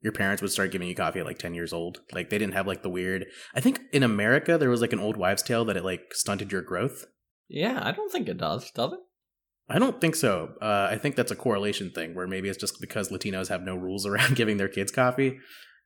your 0.00 0.12
parents 0.12 0.42
would 0.42 0.50
start 0.50 0.72
giving 0.72 0.88
you 0.88 0.94
coffee 0.94 1.20
at 1.20 1.26
like 1.26 1.38
10 1.38 1.54
years 1.54 1.72
old. 1.72 2.00
Like 2.12 2.30
they 2.30 2.38
didn't 2.38 2.54
have 2.54 2.66
like 2.66 2.82
the 2.82 2.90
weird. 2.90 3.26
I 3.54 3.60
think 3.60 3.80
in 3.92 4.02
America 4.02 4.58
there 4.58 4.70
was 4.70 4.80
like 4.80 4.92
an 4.92 5.00
old 5.00 5.16
wives' 5.16 5.42
tale 5.42 5.64
that 5.66 5.76
it 5.76 5.84
like 5.84 6.14
stunted 6.14 6.52
your 6.52 6.62
growth. 6.62 7.06
yeah 7.48 7.80
i 7.82 7.92
don't 7.92 8.10
think 8.10 8.28
it 8.28 8.38
does 8.38 8.70
does 8.70 8.92
it 8.92 9.00
I 9.68 9.78
don't 9.78 10.00
think 10.00 10.16
so. 10.16 10.54
Uh, 10.60 10.88
I 10.90 10.98
think 10.98 11.16
that's 11.16 11.30
a 11.30 11.36
correlation 11.36 11.90
thing 11.90 12.14
where 12.14 12.26
maybe 12.26 12.48
it's 12.48 12.58
just 12.58 12.80
because 12.80 13.08
Latinos 13.08 13.48
have 13.48 13.62
no 13.62 13.74
rules 13.74 14.04
around 14.10 14.36
giving 14.36 14.56
their 14.56 14.68
kids 14.68 14.92
coffee, 14.92 15.38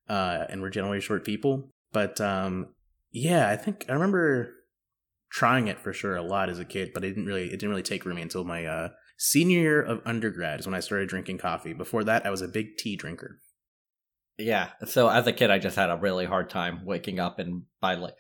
uh, 0.08 0.44
and 0.48 0.60
we're 0.60 0.70
generally 0.70 1.00
short 1.00 1.24
people. 1.24 1.70
But 1.92 2.20
um, 2.20 2.74
yeah, 3.12 3.48
I 3.48 3.56
think 3.56 3.84
I 3.88 3.92
remember 3.92 4.50
trying 5.30 5.68
it 5.68 5.78
for 5.78 5.92
sure 5.92 6.16
a 6.16 6.22
lot 6.22 6.48
as 6.48 6.58
a 6.58 6.64
kid, 6.64 6.92
but 6.94 7.04
it 7.04 7.08
didn't 7.08 7.26
really 7.26 7.46
it 7.46 7.52
didn't 7.52 7.70
really 7.70 7.82
take 7.82 8.02
for 8.02 8.14
me 8.14 8.22
until 8.22 8.44
my 8.44 8.64
uh, 8.64 8.88
senior 9.18 9.60
year 9.60 9.82
of 9.82 10.02
undergrad 10.04 10.60
is 10.60 10.66
when 10.66 10.74
I 10.74 10.80
started 10.80 11.08
drinking 11.08 11.38
coffee. 11.38 11.72
Before 11.72 12.04
that, 12.04 12.26
I 12.26 12.30
was 12.30 12.42
a 12.42 12.48
big 12.48 12.76
tea 12.78 12.96
drinker. 12.96 13.38
Yeah. 14.38 14.70
So 14.86 15.08
as 15.08 15.26
a 15.26 15.32
kid, 15.32 15.50
I 15.50 15.58
just 15.58 15.76
had 15.76 15.90
a 15.90 15.96
really 15.96 16.26
hard 16.26 16.50
time 16.50 16.84
waking 16.84 17.18
up, 17.20 17.38
and 17.38 17.62
by 17.80 17.94
like 17.94 18.14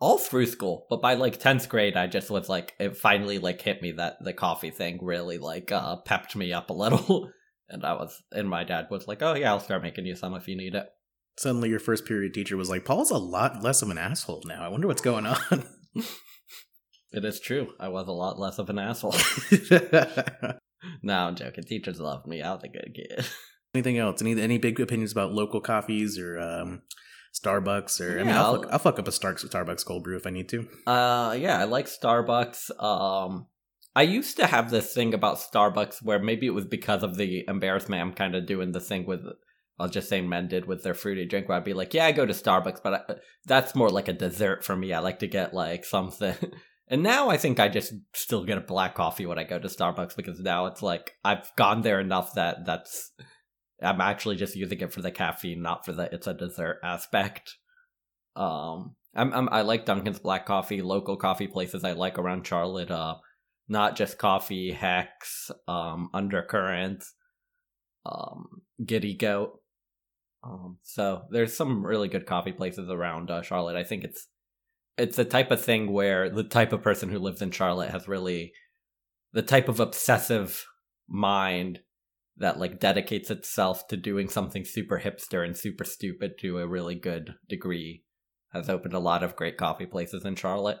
all 0.00 0.18
through 0.18 0.46
school, 0.46 0.86
but 0.90 1.00
by 1.00 1.14
like 1.14 1.38
tenth 1.38 1.68
grade, 1.68 1.96
I 1.96 2.06
just 2.06 2.30
was 2.30 2.48
like, 2.48 2.74
it 2.78 2.96
finally 2.96 3.38
like 3.38 3.60
hit 3.60 3.80
me 3.80 3.92
that 3.92 4.22
the 4.22 4.32
coffee 4.32 4.70
thing 4.70 4.98
really 5.00 5.38
like 5.38 5.72
uh 5.72 5.96
pepped 5.96 6.36
me 6.36 6.52
up 6.52 6.70
a 6.70 6.74
little, 6.74 7.30
and 7.68 7.84
I 7.84 7.94
was, 7.94 8.22
and 8.32 8.48
my 8.48 8.64
dad 8.64 8.88
was 8.90 9.08
like, 9.08 9.22
oh 9.22 9.34
yeah, 9.34 9.50
I'll 9.50 9.60
start 9.60 9.82
making 9.82 10.06
you 10.06 10.16
some 10.16 10.34
if 10.34 10.48
you 10.48 10.56
need 10.56 10.74
it. 10.74 10.86
Suddenly, 11.38 11.68
your 11.68 11.80
first 11.80 12.04
period 12.04 12.32
teacher 12.32 12.56
was 12.56 12.70
like, 12.70 12.84
"Paul's 12.84 13.10
a 13.10 13.18
lot 13.18 13.62
less 13.62 13.82
of 13.82 13.90
an 13.90 13.98
asshole 13.98 14.42
now. 14.46 14.62
I 14.62 14.68
wonder 14.68 14.86
what's 14.86 15.02
going 15.02 15.26
on." 15.26 15.64
It 17.16 17.24
is 17.24 17.40
true. 17.40 17.68
I 17.78 17.88
was 17.88 18.08
a 18.08 18.12
lot 18.12 18.38
less 18.38 18.58
of 18.58 18.68
an 18.70 18.78
asshole. 18.78 19.14
no, 21.02 21.14
I'm 21.18 21.34
joking. 21.36 21.64
Teachers 21.64 22.00
loved 22.00 22.26
me. 22.26 22.42
I 22.42 22.52
was 22.52 22.64
a 22.64 22.68
good 22.68 22.94
kid. 22.94 23.26
Anything 23.74 23.98
else? 23.98 24.20
Any 24.22 24.40
any 24.40 24.58
big 24.58 24.78
opinions 24.80 25.12
about 25.12 25.32
local 25.32 25.60
coffees 25.60 26.18
or 26.18 26.38
um, 26.38 26.82
Starbucks 27.34 28.00
or 28.00 28.20
I 28.20 28.24
mean, 28.24 28.34
I'll, 28.34 28.44
I'll- 28.44 28.62
fuck, 28.62 28.72
I'll 28.72 28.78
fuck 28.78 28.98
up 28.98 29.08
a 29.08 29.12
Starks 29.12 29.44
Starbucks 29.44 29.84
cold 29.84 30.04
brew 30.04 30.16
if 30.16 30.26
I 30.26 30.30
need 30.30 30.48
to. 30.50 30.68
Uh, 30.86 31.36
yeah, 31.38 31.58
I 31.58 31.64
like 31.64 31.86
Starbucks. 31.86 32.70
Um, 32.82 33.46
I 33.96 34.02
used 34.02 34.36
to 34.38 34.46
have 34.46 34.70
this 34.70 34.92
thing 34.94 35.14
about 35.14 35.38
Starbucks 35.38 36.02
where 36.02 36.18
maybe 36.18 36.46
it 36.46 36.50
was 36.54 36.64
because 36.66 37.02
of 37.02 37.16
the 37.16 37.44
embarrassment. 37.48 38.02
I'm 38.02 38.12
kind 38.12 38.34
of 38.34 38.46
doing 38.46 38.72
the 38.72 38.80
thing 38.80 39.06
with, 39.06 39.20
I'll 39.78 39.88
just 39.88 40.08
say 40.08 40.20
men 40.20 40.48
did 40.48 40.66
with 40.66 40.82
their 40.82 40.94
fruity 40.94 41.26
drink 41.26 41.48
where 41.48 41.58
I'd 41.58 41.64
be 41.64 41.74
like, 41.74 41.94
yeah, 41.94 42.06
I 42.06 42.12
go 42.12 42.26
to 42.26 42.32
Starbucks, 42.32 42.80
but 42.82 42.94
I, 42.94 43.14
that's 43.46 43.74
more 43.74 43.90
like 43.90 44.08
a 44.08 44.12
dessert 44.12 44.64
for 44.64 44.74
me. 44.76 44.92
I 44.92 44.98
like 45.00 45.20
to 45.20 45.26
get 45.28 45.54
like 45.54 45.84
something. 45.84 46.34
And 46.88 47.02
now 47.02 47.30
I 47.30 47.38
think 47.38 47.58
I 47.58 47.68
just 47.68 47.94
still 48.12 48.44
get 48.44 48.58
a 48.58 48.62
black 48.62 48.94
coffee 48.94 49.24
when 49.26 49.38
I 49.38 49.44
go 49.44 49.58
to 49.58 49.68
Starbucks 49.68 50.16
because 50.16 50.38
now 50.40 50.66
it's 50.66 50.82
like 50.82 51.14
I've 51.24 51.50
gone 51.56 51.82
there 51.82 51.98
enough 51.98 52.34
that 52.34 52.66
that's 52.66 53.12
I'm 53.82 54.00
actually 54.00 54.36
just 54.36 54.56
using 54.56 54.80
it 54.80 54.92
for 54.92 55.00
the 55.00 55.10
caffeine, 55.10 55.62
not 55.62 55.84
for 55.84 55.92
the 55.92 56.12
it's 56.12 56.26
a 56.26 56.34
dessert 56.34 56.80
aspect. 56.84 57.56
Um, 58.36 58.96
I'm, 59.14 59.32
I'm 59.32 59.48
I 59.50 59.62
like 59.62 59.86
Dunkin's 59.86 60.18
black 60.18 60.44
coffee. 60.46 60.82
Local 60.82 61.16
coffee 61.16 61.46
places 61.46 61.84
I 61.84 61.92
like 61.92 62.18
around 62.18 62.46
Charlotte. 62.46 62.90
Uh, 62.90 63.16
not 63.68 63.96
just 63.96 64.18
coffee, 64.18 64.72
Hex, 64.72 65.50
um, 65.66 66.10
Undercurrent, 66.12 67.04
um, 68.04 68.62
Giddy 68.84 69.14
Goat. 69.14 69.60
Um, 70.42 70.78
so 70.82 71.22
there's 71.30 71.56
some 71.56 71.84
really 71.84 72.08
good 72.08 72.26
coffee 72.26 72.52
places 72.52 72.90
around 72.90 73.30
uh, 73.30 73.40
Charlotte. 73.40 73.76
I 73.76 73.84
think 73.84 74.04
it's 74.04 74.26
it's 74.96 75.16
the 75.16 75.24
type 75.24 75.50
of 75.50 75.62
thing 75.62 75.92
where 75.92 76.30
the 76.30 76.44
type 76.44 76.72
of 76.72 76.82
person 76.82 77.08
who 77.08 77.18
lives 77.18 77.42
in 77.42 77.50
Charlotte 77.50 77.90
has 77.90 78.08
really 78.08 78.52
the 79.32 79.42
type 79.42 79.68
of 79.68 79.80
obsessive 79.80 80.66
mind 81.08 81.80
that 82.36 82.58
like 82.58 82.80
dedicates 82.80 83.30
itself 83.30 83.86
to 83.88 83.96
doing 83.96 84.28
something 84.28 84.64
super 84.64 85.00
hipster 85.00 85.44
and 85.44 85.56
super 85.56 85.84
stupid 85.84 86.32
to 86.40 86.58
a 86.58 86.66
really 86.66 86.94
good 86.94 87.34
degree 87.48 88.02
has 88.52 88.68
opened 88.68 88.94
a 88.94 89.00
lot 89.00 89.22
of 89.22 89.36
great 89.36 89.56
coffee 89.56 89.86
places 89.86 90.24
in 90.24 90.36
Charlotte. 90.36 90.78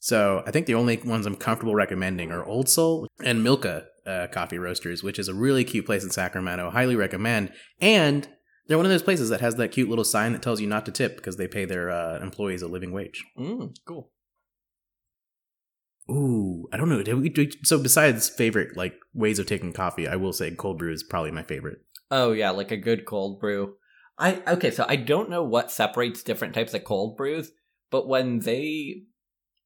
So 0.00 0.42
I 0.46 0.50
think 0.50 0.66
the 0.66 0.74
only 0.74 0.96
ones 0.96 1.26
I'm 1.26 1.36
comfortable 1.36 1.74
recommending 1.74 2.32
are 2.32 2.44
Old 2.44 2.68
Soul 2.68 3.06
and 3.22 3.44
Milka 3.44 3.86
uh, 4.06 4.26
Coffee 4.32 4.58
Roasters, 4.58 5.02
which 5.02 5.18
is 5.18 5.28
a 5.28 5.34
really 5.34 5.62
cute 5.62 5.86
place 5.86 6.02
in 6.02 6.10
Sacramento. 6.10 6.70
Highly 6.70 6.96
recommend. 6.96 7.52
And 7.80 8.28
they're 8.70 8.78
one 8.78 8.86
of 8.86 8.92
those 8.92 9.02
places 9.02 9.30
that 9.30 9.40
has 9.40 9.56
that 9.56 9.72
cute 9.72 9.88
little 9.88 10.04
sign 10.04 10.32
that 10.32 10.42
tells 10.42 10.60
you 10.60 10.66
not 10.68 10.86
to 10.86 10.92
tip 10.92 11.16
because 11.16 11.36
they 11.36 11.48
pay 11.48 11.64
their 11.64 11.90
uh, 11.90 12.20
employees 12.20 12.62
a 12.62 12.68
living 12.68 12.92
wage. 12.92 13.24
Mm, 13.36 13.74
cool. 13.84 14.12
Ooh, 16.08 16.68
I 16.72 16.76
don't 16.76 16.88
know. 16.88 17.02
Did 17.02 17.20
we, 17.20 17.50
so 17.64 17.80
besides 17.80 18.28
favorite 18.28 18.76
like 18.76 18.94
ways 19.12 19.40
of 19.40 19.46
taking 19.46 19.72
coffee, 19.72 20.06
I 20.06 20.14
will 20.14 20.32
say 20.32 20.52
cold 20.52 20.78
brew 20.78 20.92
is 20.92 21.02
probably 21.02 21.32
my 21.32 21.42
favorite. 21.42 21.78
Oh 22.12 22.30
yeah, 22.30 22.50
like 22.50 22.70
a 22.70 22.76
good 22.76 23.06
cold 23.06 23.40
brew. 23.40 23.74
I 24.16 24.40
okay, 24.46 24.70
so 24.70 24.86
I 24.88 24.94
don't 24.94 25.30
know 25.30 25.42
what 25.42 25.72
separates 25.72 26.22
different 26.22 26.54
types 26.54 26.72
of 26.72 26.84
cold 26.84 27.16
brews, 27.16 27.50
but 27.90 28.06
when 28.06 28.38
they 28.38 29.02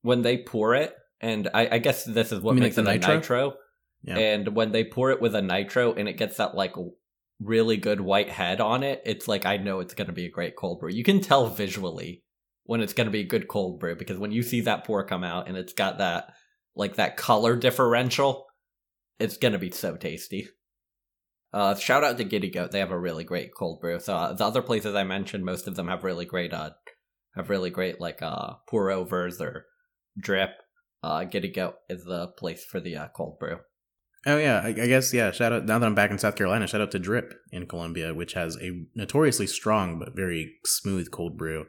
when 0.00 0.22
they 0.22 0.38
pour 0.38 0.74
it, 0.74 0.94
and 1.20 1.50
I, 1.52 1.68
I 1.72 1.78
guess 1.78 2.04
this 2.04 2.32
is 2.32 2.40
what 2.40 2.54
makes 2.54 2.78
like 2.78 2.84
it 2.84 2.84
the 2.86 2.90
a 2.90 2.94
nitro? 2.94 3.14
nitro. 3.16 3.54
Yeah. 4.02 4.16
And 4.16 4.48
when 4.56 4.72
they 4.72 4.84
pour 4.84 5.10
it 5.10 5.20
with 5.20 5.34
a 5.34 5.42
nitro 5.42 5.92
and 5.92 6.08
it 6.08 6.16
gets 6.16 6.38
that 6.38 6.54
like 6.54 6.72
really 7.40 7.76
good 7.76 8.00
white 8.00 8.30
head 8.30 8.60
on 8.60 8.82
it, 8.82 9.02
it's 9.04 9.28
like 9.28 9.46
I 9.46 9.56
know 9.56 9.80
it's 9.80 9.94
going 9.94 10.06
to 10.06 10.12
be 10.12 10.26
a 10.26 10.30
great 10.30 10.56
cold 10.56 10.80
brew. 10.80 10.90
You 10.90 11.04
can 11.04 11.20
tell 11.20 11.48
visually 11.48 12.22
when 12.64 12.80
it's 12.80 12.92
going 12.92 13.06
to 13.06 13.10
be 13.12 13.20
a 13.20 13.26
good 13.26 13.48
cold 13.48 13.80
brew 13.80 13.96
because 13.96 14.18
when 14.18 14.32
you 14.32 14.42
see 14.42 14.62
that 14.62 14.84
pour 14.84 15.04
come 15.04 15.24
out 15.24 15.48
and 15.48 15.56
it's 15.56 15.72
got 15.72 15.98
that 15.98 16.32
like 16.76 16.96
that 16.96 17.16
color 17.16 17.56
differential, 17.56 18.46
it's 19.18 19.36
going 19.36 19.52
to 19.52 19.58
be 19.58 19.70
so 19.70 19.96
tasty. 19.96 20.48
Uh, 21.52 21.74
shout 21.76 22.02
out 22.02 22.16
to 22.18 22.24
Giddy 22.24 22.50
Goat. 22.50 22.72
They 22.72 22.80
have 22.80 22.90
a 22.90 22.98
really 22.98 23.22
great 23.22 23.54
cold 23.56 23.80
brew. 23.80 24.00
So 24.00 24.16
uh, 24.16 24.32
the 24.32 24.44
other 24.44 24.62
places 24.62 24.96
I 24.96 25.04
mentioned, 25.04 25.44
most 25.44 25.68
of 25.68 25.76
them 25.76 25.86
have 25.86 26.02
really 26.02 26.24
great, 26.24 26.52
uh, 26.52 26.70
have 27.36 27.48
really 27.48 27.70
great 27.70 28.00
like 28.00 28.22
uh 28.22 28.54
pour 28.68 28.90
overs 28.90 29.40
or 29.40 29.66
drip. 30.18 30.50
Uh, 31.02 31.24
Giddy 31.24 31.52
Goat 31.52 31.74
is 31.88 32.04
the 32.04 32.28
place 32.28 32.64
for 32.64 32.80
the 32.80 32.96
uh, 32.96 33.08
cold 33.14 33.38
brew. 33.38 33.58
Oh 34.26 34.38
yeah, 34.38 34.60
I, 34.64 34.68
I 34.68 34.72
guess 34.72 35.12
yeah. 35.12 35.30
Shout 35.30 35.52
out 35.52 35.66
now 35.66 35.78
that 35.78 35.86
I'm 35.86 35.94
back 35.94 36.10
in 36.10 36.18
South 36.18 36.36
Carolina. 36.36 36.66
Shout 36.66 36.80
out 36.80 36.90
to 36.92 36.98
Drip 36.98 37.34
in 37.52 37.66
Columbia, 37.66 38.14
which 38.14 38.32
has 38.34 38.56
a 38.60 38.84
notoriously 38.94 39.46
strong 39.46 39.98
but 39.98 40.16
very 40.16 40.54
smooth 40.64 41.10
cold 41.10 41.36
brew. 41.36 41.66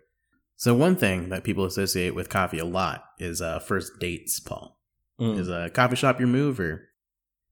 So 0.56 0.74
one 0.74 0.96
thing 0.96 1.30
that 1.30 1.44
people 1.44 1.66
associate 1.66 2.16
with 2.16 2.30
coffee 2.30 2.60
a 2.60 2.66
lot 2.66 3.04
is 3.20 3.42
uh, 3.42 3.60
first 3.60 3.94
dates. 4.00 4.40
Paul 4.40 4.74
Mm. 5.20 5.40
is 5.40 5.48
a 5.48 5.70
coffee 5.70 5.96
shop 5.96 6.20
your 6.20 6.28
move, 6.28 6.60
or 6.60 6.90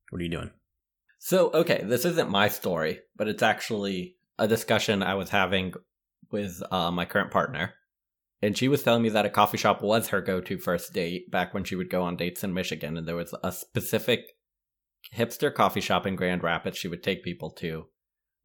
what 0.10 0.20
are 0.20 0.24
you 0.24 0.30
doing? 0.30 0.52
So, 1.18 1.50
okay, 1.54 1.82
this 1.86 2.04
isn't 2.04 2.30
my 2.30 2.50
story, 2.50 3.00
but 3.16 3.30
it's 3.30 3.42
actually 3.42 4.18
a 4.38 4.50
discussion 4.50 5.02
I 5.02 5.16
was 5.16 5.30
having 5.30 5.74
with 6.30 6.62
uh, 6.72 6.92
my 6.92 7.06
current 7.06 7.32
partner. 7.32 7.74
And 8.42 8.58
she 8.58 8.68
was 8.68 8.84
telling 8.84 9.02
me 9.02 9.08
that 9.10 9.26
a 9.26 9.30
coffee 9.30 9.58
shop 9.58 9.82
was 9.82 10.10
her 10.10 10.20
go 10.20 10.42
to 10.42 10.58
first 10.58 10.92
date 10.92 11.32
back 11.32 11.54
when 11.54 11.64
she 11.64 11.78
would 11.78 11.90
go 11.90 12.04
on 12.04 12.18
dates 12.18 12.44
in 12.44 12.54
Michigan. 12.54 12.98
And 12.98 13.08
there 13.08 13.16
was 13.16 13.34
a 13.42 13.54
specific 13.54 14.36
hipster 15.16 15.54
coffee 15.54 15.82
shop 15.82 16.06
in 16.06 16.16
Grand 16.16 16.44
Rapids 16.44 16.78
she 16.78 16.88
would 16.88 17.04
take 17.04 17.24
people 17.24 17.50
to. 17.52 17.88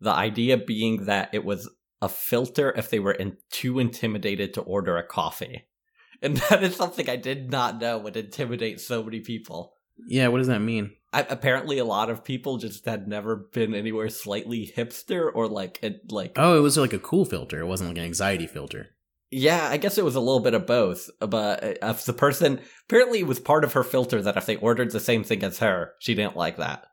The 0.01 0.13
idea 0.13 0.57
being 0.57 1.05
that 1.07 1.31
it 1.33 1.45
was 1.45 1.69
a 2.01 2.09
filter 2.09 2.73
if 2.77 2.91
they 2.91 3.01
were 3.01 3.13
in, 3.13 3.37
too 3.51 3.79
intimidated 3.79 4.55
to 4.55 4.61
order 4.63 4.97
a 4.97 5.07
coffee. 5.07 5.65
And 6.21 6.37
that 6.37 6.65
is 6.65 6.75
something 6.75 7.09
I 7.09 7.15
did 7.15 7.49
not 7.49 7.81
know 7.81 7.97
would 7.97 8.17
intimidate 8.17 8.81
so 8.81 9.05
many 9.05 9.21
people. 9.21 9.75
Yeah, 10.09 10.27
what 10.27 10.39
does 10.39 10.49
that 10.49 10.59
mean? 10.59 10.91
I, 11.13 11.21
apparently 11.21 11.79
a 11.79 11.85
lot 11.85 12.11
of 12.11 12.25
people 12.25 12.59
just 12.59 12.85
had 12.87 13.07
never 13.07 13.37
been 13.37 13.73
anywhere 13.73 14.09
slightly 14.09 14.73
hipster 14.77 15.31
or 15.33 15.47
like 15.47 15.79
it 15.81 16.11
like 16.11 16.33
Oh, 16.37 16.59
it 16.59 16.61
was 16.61 16.77
like 16.77 16.93
a 16.93 16.99
cool 16.99 17.25
filter. 17.25 17.61
It 17.61 17.67
wasn't 17.67 17.91
like 17.91 17.99
an 17.99 18.05
anxiety 18.05 18.49
filter. 18.49 18.97
Yeah 19.31 19.69
i 19.71 19.77
guess 19.77 19.99
it 19.99 20.05
was 20.05 20.15
a 20.15 20.21
little 20.21 20.41
bit 20.41 20.55
of 20.55 20.67
both 20.67 21.11
but 21.21 21.79
if 21.83 22.05
the 22.07 22.13
person 22.13 22.61
apparently 22.89 23.21
it 23.21 23.27
was 23.27 23.39
part 23.39 23.65
of 23.65 23.75
her 23.75 23.85
filter 23.85 24.23
that 24.23 24.37
if 24.37 24.47
they 24.47 24.57
ordered 24.57 24.91
the 24.91 25.01
same 25.01 25.23
thing 25.25 25.43
as 25.43 25.59
her 25.59 25.93
she 26.01 26.15
didn't 26.15 26.37
like 26.37 26.57
that 26.57 26.85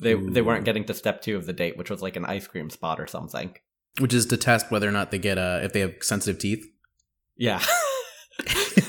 they 0.00 0.14
they 0.14 0.42
weren't 0.42 0.64
getting 0.64 0.84
to 0.84 0.92
step 0.94 1.22
two 1.22 1.36
of 1.36 1.46
the 1.46 1.52
date 1.52 1.76
which 1.78 1.90
was 1.90 2.02
like 2.02 2.16
an 2.16 2.24
ice 2.24 2.46
cream 2.46 2.68
spot 2.68 2.98
or 3.00 3.06
something 3.06 3.54
Which 4.00 4.12
is 4.12 4.26
to 4.26 4.36
test 4.36 4.70
whether 4.70 4.88
or 4.88 4.92
not 4.92 5.10
they 5.10 5.18
get 5.18 5.38
uh 5.38 5.60
if 5.62 5.72
they 5.72 5.80
have 5.80 5.94
sensitive 6.02 6.40
teeth. 6.40 6.64
yeah 7.36 7.62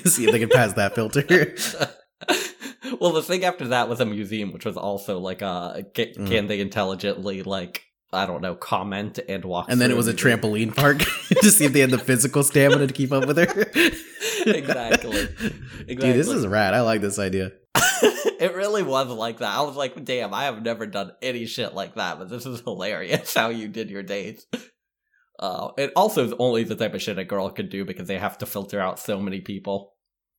See 0.06 0.26
if 0.26 0.32
they 0.32 0.40
can 0.40 0.50
pass 0.50 0.74
that 0.74 0.96
filter. 0.96 1.24
well 3.00 3.12
the 3.12 3.22
thing 3.22 3.44
after 3.46 3.68
that 3.70 3.88
was 3.90 4.00
a 4.00 4.06
museum 4.06 4.52
which 4.52 4.66
was 4.66 4.78
also 4.78 5.20
like 5.20 5.42
uh 5.42 5.74
Mm. 5.96 6.28
can 6.28 6.48
they 6.48 6.60
intelligently 6.60 7.44
like 7.44 7.85
i 8.16 8.26
don't 8.26 8.42
know 8.42 8.56
comment 8.56 9.20
and 9.30 9.46
walk 9.46 9.68
and 9.70 9.80
then 9.80 9.92
it 9.92 9.98
was 9.98 10.08
a 10.08 10.14
trampoline 10.14 10.76
park 10.76 11.00
to 11.42 11.52
see 11.52 11.66
if 11.66 11.74
they 11.74 11.82
had 11.82 11.92
the 11.92 11.98
physical 11.98 12.44
stamina 12.44 12.88
to 12.88 12.94
keep 12.94 13.12
up 13.12 13.26
with 13.26 13.38
her. 13.38 13.72
Exactly. 14.48 15.28
Dude, 15.88 16.00
this 16.00 16.28
is 16.28 16.46
rad. 16.46 16.76
I 16.76 16.82
like 16.82 17.02
this 17.02 17.18
idea. 17.18 17.52
it 17.76 18.54
really 18.54 18.84
was 18.84 19.08
like 19.08 19.40
that. 19.40 19.58
I 19.58 19.62
was 19.62 19.76
like, 19.76 20.06
damn, 20.06 20.36
I 20.36 20.44
have 20.44 20.62
never 20.62 20.86
done 20.86 21.14
any 21.22 21.48
shit 21.48 21.74
like 21.74 21.96
that, 21.96 22.20
but 22.20 22.30
this 22.30 22.46
is 22.46 22.60
hilarious 22.62 23.34
how 23.34 23.50
you 23.50 23.68
did 23.68 23.90
your 23.90 24.04
dates. 24.04 24.46
Uh, 25.40 25.70
it 25.78 25.92
also 25.96 26.26
is 26.26 26.34
only 26.38 26.64
the 26.64 26.76
type 26.76 26.94
of 26.94 27.02
shit 27.02 27.18
a 27.18 27.24
girl 27.24 27.50
could 27.50 27.70
do 27.70 27.86
because 27.86 28.08
they 28.08 28.20
have 28.20 28.38
to 28.38 28.46
filter 28.46 28.80
out 28.80 29.00
so 29.00 29.20
many 29.20 29.42
people. 29.42 29.96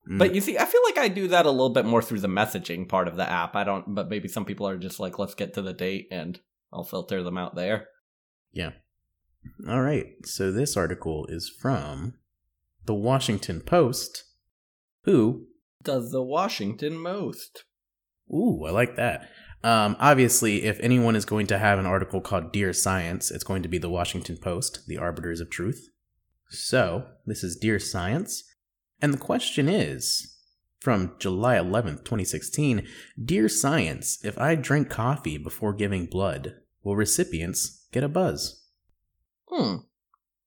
Mm. 0.09 0.19
But 0.19 0.33
you 0.33 0.39
see, 0.39 0.57
I 0.57 0.65
feel 0.65 0.81
like 0.85 0.97
I 0.97 1.09
do 1.09 1.27
that 1.29 1.45
a 1.45 1.51
little 1.51 1.73
bit 1.73 1.85
more 1.85 2.01
through 2.01 2.21
the 2.21 2.29
messaging 2.29 2.87
part 2.87 3.09
of 3.09 3.17
the 3.17 3.29
app. 3.29 3.57
I 3.57 3.65
don't, 3.65 3.93
but 3.93 4.09
maybe 4.09 4.29
some 4.29 4.45
people 4.45 4.67
are 4.67 4.77
just 4.77 5.01
like, 5.01 5.19
let's 5.19 5.35
get 5.35 5.53
to 5.55 5.61
the 5.61 5.73
date 5.73 6.07
and 6.11 6.39
I'll 6.71 6.83
filter 6.83 7.23
them 7.23 7.37
out 7.37 7.55
there. 7.55 7.87
Yeah. 8.51 8.71
All 9.67 9.81
right. 9.81 10.07
So 10.25 10.51
this 10.51 10.75
article 10.75 11.25
is 11.27 11.49
from 11.49 12.15
the 12.85 12.93
Washington 12.93 13.61
Post, 13.61 14.23
who 15.03 15.47
Does 15.83 16.11
the 16.11 16.23
Washington 16.23 16.97
most? 16.97 17.63
Ooh, 18.33 18.63
I 18.65 18.71
like 18.71 18.95
that. 18.95 19.29
Um, 19.63 19.95
obviously, 19.99 20.63
if 20.63 20.79
anyone 20.81 21.15
is 21.15 21.25
going 21.25 21.47
to 21.47 21.57
have 21.57 21.79
an 21.79 21.85
article 21.85 22.21
called 22.21 22.51
Dear 22.51 22.73
Science, 22.73 23.31
it's 23.31 23.43
going 23.43 23.63
to 23.63 23.69
be 23.69 23.77
the 23.77 23.89
Washington 23.89 24.37
Post, 24.37 24.85
the 24.87 24.97
arbiters 24.97 25.39
of 25.39 25.49
truth. 25.49 25.89
So, 26.49 27.05
this 27.25 27.43
is 27.43 27.57
Dear 27.57 27.79
Science. 27.79 28.43
And 29.01 29.13
the 29.13 29.17
question 29.17 29.67
is 29.67 30.36
from 30.79 31.15
July 31.19 31.55
11th, 31.55 32.03
2016 32.05 32.87
Dear 33.23 33.49
Science, 33.49 34.23
if 34.23 34.37
I 34.37 34.55
drink 34.55 34.89
coffee 34.89 35.37
before 35.37 35.73
giving 35.73 36.05
blood, 36.05 36.55
will 36.83 36.95
recipients 36.95 37.87
get 37.91 38.03
a 38.03 38.07
buzz? 38.07 38.63
Hmm. 39.47 39.77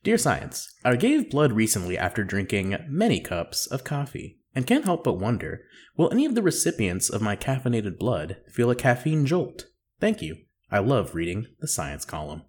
Dear 0.02 0.18
Science, 0.18 0.72
I 0.84 0.96
gave 0.96 1.30
blood 1.30 1.52
recently 1.52 1.98
after 1.98 2.24
drinking 2.24 2.76
many 2.88 3.20
cups 3.20 3.66
of 3.66 3.84
coffee, 3.84 4.38
and 4.54 4.66
can't 4.66 4.84
help 4.84 5.04
but 5.04 5.18
wonder 5.18 5.62
will 5.96 6.10
any 6.10 6.24
of 6.24 6.34
the 6.34 6.42
recipients 6.42 7.10
of 7.10 7.20
my 7.20 7.36
caffeinated 7.36 7.98
blood 7.98 8.38
feel 8.50 8.70
a 8.70 8.74
caffeine 8.74 9.26
jolt? 9.26 9.66
Thank 10.00 10.22
you. 10.22 10.36
I 10.70 10.78
love 10.78 11.14
reading 11.14 11.48
the 11.60 11.68
science 11.68 12.04
column. 12.04 12.42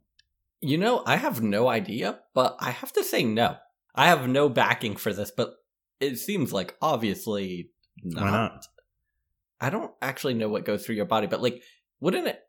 You 0.62 0.78
know, 0.78 1.04
I 1.06 1.18
have 1.18 1.42
no 1.42 1.68
idea, 1.68 2.20
but 2.34 2.56
I 2.60 2.70
have 2.70 2.94
to 2.94 3.04
say 3.04 3.24
no. 3.24 3.58
I 3.96 4.08
have 4.08 4.30
no 4.30 4.48
backing 4.48 4.96
for 4.96 5.12
this, 5.12 5.32
but 5.32 5.56
it 6.02 6.18
seems 6.18 6.52
like 6.52 6.76
obviously 6.82 7.70
not. 8.04 8.24
Why 8.24 8.32
not? 8.32 8.68
I 9.60 9.70
don't 9.70 9.92
actually 10.02 10.34
know 10.34 10.50
what 10.50 10.66
goes 10.66 10.86
through 10.86 10.96
your 10.96 11.06
body, 11.06 11.28
but 11.28 11.42
like, 11.42 11.62
wouldn't 12.00 12.28
it? 12.28 12.40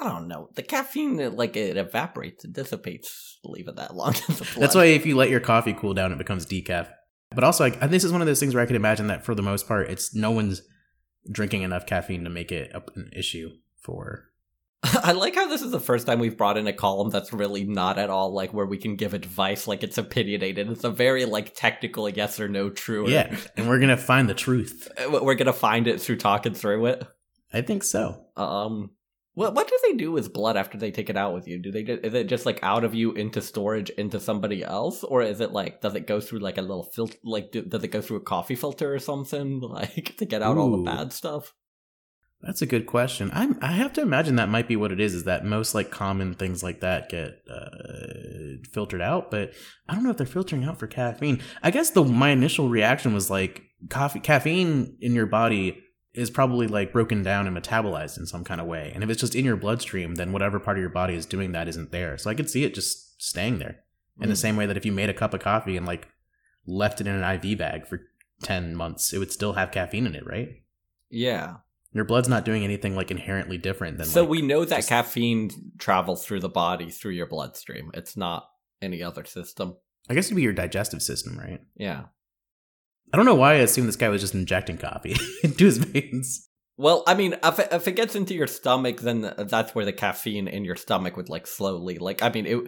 I 0.00 0.04
don't 0.08 0.28
know. 0.28 0.48
The 0.54 0.62
caffeine, 0.62 1.36
like, 1.36 1.56
it 1.56 1.76
evaporates, 1.76 2.44
it 2.44 2.54
dissipates. 2.54 3.38
Leave 3.44 3.68
it 3.68 3.76
that 3.76 3.94
long. 3.94 4.14
That's 4.56 4.74
why 4.74 4.86
if 4.86 5.04
you 5.04 5.16
let 5.16 5.28
your 5.28 5.40
coffee 5.40 5.74
cool 5.74 5.92
down, 5.92 6.12
it 6.12 6.18
becomes 6.18 6.46
decaf. 6.46 6.88
But 7.34 7.44
also, 7.44 7.64
I, 7.64 7.70
this 7.88 8.04
is 8.04 8.12
one 8.12 8.22
of 8.22 8.26
those 8.26 8.40
things 8.40 8.54
where 8.54 8.62
I 8.62 8.66
can 8.66 8.76
imagine 8.76 9.08
that 9.08 9.24
for 9.24 9.34
the 9.34 9.42
most 9.42 9.66
part, 9.66 9.90
it's 9.90 10.14
no 10.14 10.30
one's 10.30 10.62
drinking 11.30 11.62
enough 11.62 11.84
caffeine 11.84 12.24
to 12.24 12.30
make 12.30 12.52
it 12.52 12.72
an 12.94 13.10
issue 13.14 13.50
for. 13.80 14.31
I 15.04 15.12
like 15.12 15.36
how 15.36 15.46
this 15.46 15.62
is 15.62 15.70
the 15.70 15.80
first 15.80 16.06
time 16.06 16.18
we've 16.18 16.36
brought 16.36 16.58
in 16.58 16.66
a 16.66 16.72
column 16.72 17.10
that's 17.10 17.32
really 17.32 17.64
not 17.64 17.98
at 17.98 18.10
all 18.10 18.32
like 18.32 18.52
where 18.52 18.66
we 18.66 18.78
can 18.78 18.96
give 18.96 19.14
advice, 19.14 19.68
like 19.68 19.84
it's 19.84 19.96
opinionated. 19.96 20.68
It's 20.70 20.84
a 20.84 20.90
very 20.90 21.24
like 21.24 21.54
technical 21.54 22.08
yes 22.08 22.40
or 22.40 22.48
no 22.48 22.68
true. 22.68 23.08
Yeah, 23.08 23.36
and 23.56 23.68
we're 23.68 23.78
gonna 23.78 23.96
find 23.96 24.28
the 24.28 24.34
truth. 24.34 24.90
we're 25.08 25.36
gonna 25.36 25.52
find 25.52 25.86
it 25.86 26.00
through 26.00 26.16
talking 26.16 26.54
through 26.54 26.86
it. 26.86 27.06
I 27.52 27.60
think 27.62 27.84
so. 27.84 28.26
Um, 28.36 28.90
what 29.34 29.54
what 29.54 29.68
do 29.68 29.78
they 29.84 29.94
do 29.94 30.10
with 30.10 30.32
blood 30.32 30.56
after 30.56 30.76
they 30.76 30.90
take 30.90 31.08
it 31.08 31.16
out 31.16 31.32
with 31.32 31.46
you? 31.46 31.58
Do 31.58 31.70
they 31.70 31.82
is 31.82 32.14
it 32.14 32.26
just 32.26 32.44
like 32.44 32.58
out 32.62 32.82
of 32.82 32.94
you 32.94 33.12
into 33.12 33.40
storage 33.40 33.90
into 33.90 34.18
somebody 34.18 34.64
else, 34.64 35.04
or 35.04 35.22
is 35.22 35.40
it 35.40 35.52
like 35.52 35.80
does 35.80 35.94
it 35.94 36.08
go 36.08 36.20
through 36.20 36.40
like 36.40 36.58
a 36.58 36.62
little 36.62 36.82
filter? 36.82 37.16
Like 37.22 37.52
do, 37.52 37.62
does 37.62 37.84
it 37.84 37.88
go 37.88 38.00
through 38.00 38.18
a 38.18 38.20
coffee 38.20 38.56
filter 38.56 38.92
or 38.92 38.98
something, 38.98 39.60
like 39.60 40.16
to 40.16 40.24
get 40.24 40.42
out 40.42 40.58
all 40.58 40.76
the 40.76 40.82
bad 40.82 41.12
stuff? 41.12 41.54
That's 42.42 42.60
a 42.60 42.66
good 42.66 42.86
question. 42.86 43.30
I'm, 43.32 43.56
I 43.62 43.68
have 43.72 43.92
to 43.92 44.00
imagine 44.02 44.34
that 44.36 44.48
might 44.48 44.66
be 44.66 44.74
what 44.74 44.90
it 44.90 44.98
is. 44.98 45.14
Is 45.14 45.24
that 45.24 45.44
most 45.44 45.74
like 45.76 45.90
common 45.92 46.34
things 46.34 46.62
like 46.62 46.80
that 46.80 47.08
get 47.08 47.40
uh, 47.48 48.58
filtered 48.72 49.00
out? 49.00 49.30
But 49.30 49.52
I 49.88 49.94
don't 49.94 50.02
know 50.02 50.10
if 50.10 50.16
they're 50.16 50.26
filtering 50.26 50.64
out 50.64 50.78
for 50.80 50.86
caffeine. 50.88 51.40
I 51.62 51.70
guess 51.70 51.90
the 51.90 52.04
my 52.04 52.30
initial 52.30 52.68
reaction 52.68 53.14
was 53.14 53.30
like 53.30 53.62
coffee, 53.90 54.18
caffeine 54.20 54.96
in 55.00 55.14
your 55.14 55.26
body 55.26 55.78
is 56.14 56.30
probably 56.30 56.66
like 56.66 56.92
broken 56.92 57.22
down 57.22 57.46
and 57.46 57.56
metabolized 57.56 58.18
in 58.18 58.26
some 58.26 58.42
kind 58.44 58.60
of 58.60 58.66
way. 58.66 58.90
And 58.92 59.04
if 59.04 59.08
it's 59.10 59.20
just 59.20 59.34
in 59.36 59.44
your 59.44 59.56
bloodstream, 59.56 60.16
then 60.16 60.32
whatever 60.32 60.58
part 60.58 60.76
of 60.76 60.80
your 60.82 60.90
body 60.90 61.14
is 61.14 61.26
doing 61.26 61.52
that 61.52 61.68
isn't 61.68 61.92
there. 61.92 62.18
So 62.18 62.28
I 62.28 62.34
could 62.34 62.50
see 62.50 62.64
it 62.64 62.74
just 62.74 63.22
staying 63.22 63.60
there 63.60 63.76
in 64.20 64.28
the 64.28 64.34
Mm. 64.34 64.38
same 64.38 64.56
way 64.56 64.66
that 64.66 64.76
if 64.76 64.84
you 64.84 64.92
made 64.92 65.08
a 65.08 65.14
cup 65.14 65.32
of 65.32 65.40
coffee 65.40 65.76
and 65.76 65.86
like 65.86 66.08
left 66.66 67.00
it 67.00 67.06
in 67.06 67.14
an 67.14 67.22
IV 67.44 67.56
bag 67.56 67.86
for 67.86 68.00
ten 68.42 68.74
months, 68.74 69.12
it 69.12 69.18
would 69.18 69.30
still 69.32 69.52
have 69.54 69.70
caffeine 69.70 70.06
in 70.06 70.14
it, 70.16 70.26
right? 70.26 70.48
Yeah. 71.08 71.58
Your 71.94 72.04
blood's 72.04 72.28
not 72.28 72.44
doing 72.44 72.64
anything 72.64 72.96
like 72.96 73.10
inherently 73.10 73.58
different 73.58 73.98
than. 73.98 74.06
So 74.06 74.22
like, 74.22 74.30
we 74.30 74.42
know 74.42 74.64
that 74.64 74.76
just- 74.76 74.88
caffeine 74.88 75.50
travels 75.78 76.24
through 76.24 76.40
the 76.40 76.48
body 76.48 76.90
through 76.90 77.12
your 77.12 77.26
bloodstream. 77.26 77.90
It's 77.94 78.16
not 78.16 78.48
any 78.80 79.02
other 79.02 79.24
system. 79.24 79.76
I 80.08 80.14
guess 80.14 80.26
it'd 80.26 80.36
be 80.36 80.42
your 80.42 80.52
digestive 80.52 81.02
system, 81.02 81.38
right? 81.38 81.60
Yeah. 81.76 82.04
I 83.12 83.16
don't 83.16 83.26
know 83.26 83.34
why 83.34 83.52
I 83.52 83.56
assumed 83.56 83.88
this 83.88 83.96
guy 83.96 84.08
was 84.08 84.22
just 84.22 84.34
injecting 84.34 84.78
coffee 84.78 85.16
into 85.44 85.66
his 85.66 85.78
veins. 85.78 86.48
Well, 86.78 87.04
I 87.06 87.14
mean, 87.14 87.36
if 87.44 87.58
it, 87.58 87.68
if 87.70 87.86
it 87.86 87.92
gets 87.92 88.14
into 88.16 88.34
your 88.34 88.46
stomach, 88.46 89.00
then 89.02 89.32
that's 89.36 89.74
where 89.74 89.84
the 89.84 89.92
caffeine 89.92 90.48
in 90.48 90.64
your 90.64 90.74
stomach 90.76 91.16
would 91.16 91.28
like 91.28 91.46
slowly, 91.46 91.98
like, 91.98 92.22
I 92.22 92.30
mean, 92.30 92.46
it 92.46 92.58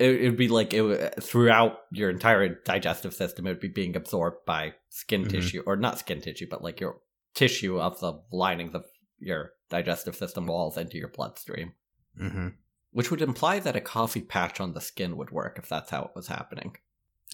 it 0.00 0.22
would 0.22 0.36
be 0.38 0.48
like 0.48 0.72
it 0.74 1.22
throughout 1.22 1.76
your 1.92 2.10
entire 2.10 2.48
digestive 2.64 3.14
system. 3.14 3.46
It 3.46 3.50
would 3.50 3.60
be 3.60 3.68
being 3.68 3.94
absorbed 3.96 4.38
by 4.46 4.72
skin 4.88 5.24
Mhm. 5.26 5.30
tissue, 5.30 5.62
or 5.66 5.76
not 5.76 5.98
skin 5.98 6.20
tissue, 6.20 6.46
but 6.50 6.62
like 6.64 6.80
your 6.80 7.00
tissue 7.34 7.80
of 7.80 8.00
the 8.00 8.20
linings 8.32 8.74
of 8.74 8.84
your 9.18 9.52
digestive 9.68 10.16
system 10.16 10.46
walls 10.46 10.76
into 10.76 10.98
your 10.98 11.08
bloodstream. 11.08 11.72
hmm 12.18 12.48
Which 12.92 13.10
would 13.10 13.22
imply 13.22 13.60
that 13.60 13.76
a 13.76 13.80
coffee 13.80 14.22
patch 14.22 14.60
on 14.60 14.72
the 14.72 14.80
skin 14.80 15.16
would 15.16 15.30
work 15.30 15.58
if 15.58 15.68
that's 15.68 15.90
how 15.90 16.02
it 16.02 16.10
was 16.14 16.28
happening. 16.28 16.76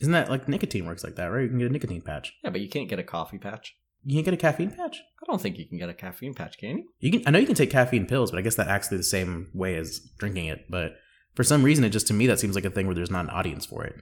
Isn't 0.00 0.12
that 0.12 0.30
like 0.30 0.48
nicotine 0.48 0.86
works 0.86 1.04
like 1.04 1.16
that, 1.16 1.26
right? 1.26 1.42
You 1.42 1.48
can 1.48 1.58
get 1.58 1.70
a 1.70 1.72
nicotine 1.72 2.02
patch. 2.02 2.34
Yeah, 2.44 2.50
but 2.50 2.60
you 2.60 2.68
can't 2.68 2.88
get 2.88 2.98
a 2.98 3.04
coffee 3.04 3.38
patch. 3.38 3.76
You 4.04 4.14
can't 4.14 4.26
get 4.26 4.34
a 4.34 4.36
caffeine 4.36 4.70
patch. 4.70 4.98
I 5.20 5.26
don't 5.26 5.40
think 5.40 5.58
you 5.58 5.66
can 5.66 5.78
get 5.78 5.88
a 5.88 5.94
caffeine 5.94 6.34
patch, 6.34 6.58
can 6.58 6.78
you? 6.78 6.84
You 7.00 7.10
can. 7.10 7.22
I 7.26 7.30
know 7.30 7.40
you 7.40 7.46
can 7.46 7.56
take 7.56 7.72
caffeine 7.72 8.06
pills, 8.06 8.30
but 8.30 8.38
I 8.38 8.42
guess 8.42 8.54
that 8.54 8.68
acts 8.68 8.86
the 8.88 9.02
same 9.02 9.50
way 9.52 9.74
as 9.74 9.98
drinking 10.18 10.46
it. 10.46 10.66
But 10.70 10.92
for 11.34 11.42
some 11.42 11.64
reason, 11.64 11.82
it 11.84 11.90
just 11.90 12.06
to 12.08 12.14
me 12.14 12.28
that 12.28 12.38
seems 12.38 12.54
like 12.54 12.64
a 12.64 12.70
thing 12.70 12.86
where 12.86 12.94
there's 12.94 13.10
not 13.10 13.24
an 13.24 13.30
audience 13.30 13.66
for 13.66 13.84
it. 13.84 13.96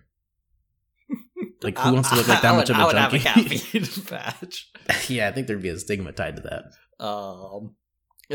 Like 1.64 1.78
who 1.78 1.92
wants 1.94 2.10
to 2.10 2.16
look 2.16 2.28
like 2.28 2.42
that 2.42 2.52
I 2.52 2.56
much 2.56 2.68
would- 2.68 2.76
of 2.76 2.80
a 2.80 2.82
I 2.82 2.86
would 2.86 2.96
have 2.96 3.10
junkie? 3.12 3.58
caffeine 3.58 4.04
patch. 4.06 4.70
yeah, 5.08 5.28
I 5.28 5.32
think 5.32 5.46
there'd 5.46 5.62
be 5.62 5.68
a 5.70 5.78
stigma 5.78 6.12
tied 6.12 6.36
to 6.36 6.42
that. 6.42 7.04
Um, 7.04 7.74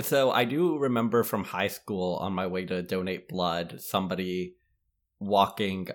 so 0.01 0.31
I 0.31 0.45
do 0.45 0.77
remember 0.77 1.23
from 1.23 1.43
high 1.43 1.67
school 1.67 2.15
on 2.15 2.33
my 2.33 2.47
way 2.47 2.65
to 2.65 2.81
donate 2.81 3.27
blood, 3.27 3.79
somebody 3.81 4.55
walking 5.19 5.87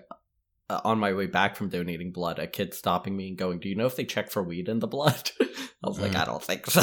uh, 0.69 0.81
on 0.83 0.99
my 0.99 1.13
way 1.13 1.27
back 1.27 1.55
from 1.55 1.69
donating 1.69 2.11
blood, 2.11 2.39
a 2.39 2.47
kid 2.47 2.73
stopping 2.73 3.15
me 3.15 3.29
and 3.29 3.37
going, 3.37 3.59
"Do 3.59 3.69
you 3.69 3.75
know 3.75 3.85
if 3.85 3.95
they 3.95 4.05
check 4.05 4.31
for 4.31 4.43
weed 4.43 4.67
in 4.67 4.79
the 4.79 4.87
blood?" 4.87 5.31
I 5.41 5.87
was 5.87 5.99
like, 5.99 6.13
Mm. 6.13 6.19
"I 6.21 6.25
don't 6.25 6.43
think 6.43 6.65
so." 6.67 6.81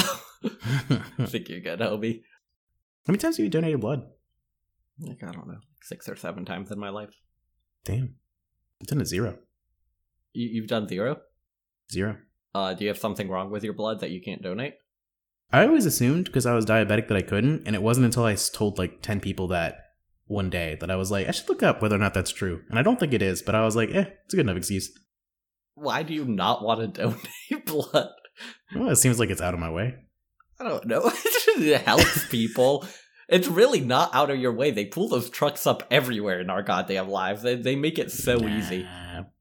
I 1.19 1.27
think 1.27 1.49
you're 1.49 1.61
good, 1.61 1.81
homie. 1.81 2.23
How 3.07 3.11
many 3.12 3.19
times 3.19 3.37
have 3.37 3.45
you 3.45 3.51
donated 3.51 3.81
blood? 3.81 4.03
Like 5.01 5.23
I 5.23 5.33
don't 5.33 5.49
know, 5.49 5.59
six 5.83 6.09
or 6.09 6.15
seven 6.17 6.45
times 6.45 6.71
in 6.71 6.79
my 6.79 6.91
life. 6.91 7.15
Damn, 7.85 8.15
it's 8.81 8.93
in 8.93 9.01
a 9.01 9.05
zero. 9.05 9.38
You, 10.33 10.49
you've 10.49 10.68
done 10.68 10.88
zero. 10.88 11.18
Zero. 11.90 12.16
Uh, 12.55 12.75
do 12.75 12.85
you 12.85 12.88
have 12.88 12.99
something 12.99 13.29
wrong 13.29 13.51
with 13.51 13.64
your 13.64 13.73
blood 13.73 14.01
that 14.01 14.11
you 14.11 14.21
can't 14.21 14.42
donate? 14.42 14.75
I 15.53 15.66
always 15.66 15.87
assumed 15.87 16.27
because 16.27 16.47
I 16.47 16.55
was 16.55 16.64
diabetic 16.64 17.09
that 17.09 17.16
I 17.16 17.23
couldn't, 17.23 17.64
and 17.66 17.77
it 17.77 17.83
wasn't 17.83 18.07
until 18.07 18.25
I 18.25 18.35
told 18.35 18.79
like 18.79 19.03
ten 19.03 19.21
people 19.21 19.49
that 19.49 19.79
one 20.27 20.51
day 20.51 20.77
that 20.81 20.90
I 20.90 20.97
was 20.97 21.11
like, 21.11 21.29
I 21.29 21.31
should 21.31 21.49
look 21.49 21.62
up 21.62 21.83
whether 21.83 21.97
or 21.97 21.99
not 21.99 22.14
that's 22.14 22.31
true. 22.31 22.62
And 22.71 22.79
I 22.79 22.83
don't 22.83 22.99
think 22.99 23.12
it 23.12 23.23
is, 23.23 23.42
but 23.42 23.55
I 23.55 23.64
was 23.64 23.77
like, 23.77 23.90
eh, 23.90 24.07
it's 24.25 24.35
a 24.35 24.37
good 24.37 24.47
enough 24.47 24.57
excuse. 24.57 24.90
Why 25.75 26.03
do 26.03 26.14
you 26.14 26.25
not 26.25 26.62
want 26.62 26.95
to 26.95 27.03
donate 27.03 27.66
blood? 27.66 28.11
Well, 28.75 28.88
it 28.88 28.97
seems 28.97 29.18
like 29.18 29.31
it's 29.31 29.42
out 29.42 29.55
of 29.55 29.61
my 29.61 29.71
way. 29.71 29.95
I 30.59 30.64
don't 30.64 30.87
know. 30.87 31.03
it 31.14 31.83
helps 31.83 32.29
people. 32.29 32.87
It's 33.33 33.49
really 33.49 33.81
not 33.81 34.14
out 34.14 34.29
of 34.29 34.38
your 34.38 34.53
way. 34.53 34.73
They 34.73 34.85
pull 34.85 35.09
those 35.09 35.31
trucks 35.31 35.66
up 35.66 35.85
everywhere 35.90 36.40
in 36.40 36.51
our 36.51 36.62
goddamn 36.62 37.09
lives. 37.09 37.40
They, 37.40 37.55
they 37.55 37.77
make 37.77 37.99
it 37.99 38.11
so 38.11 38.47
easy. 38.47 38.87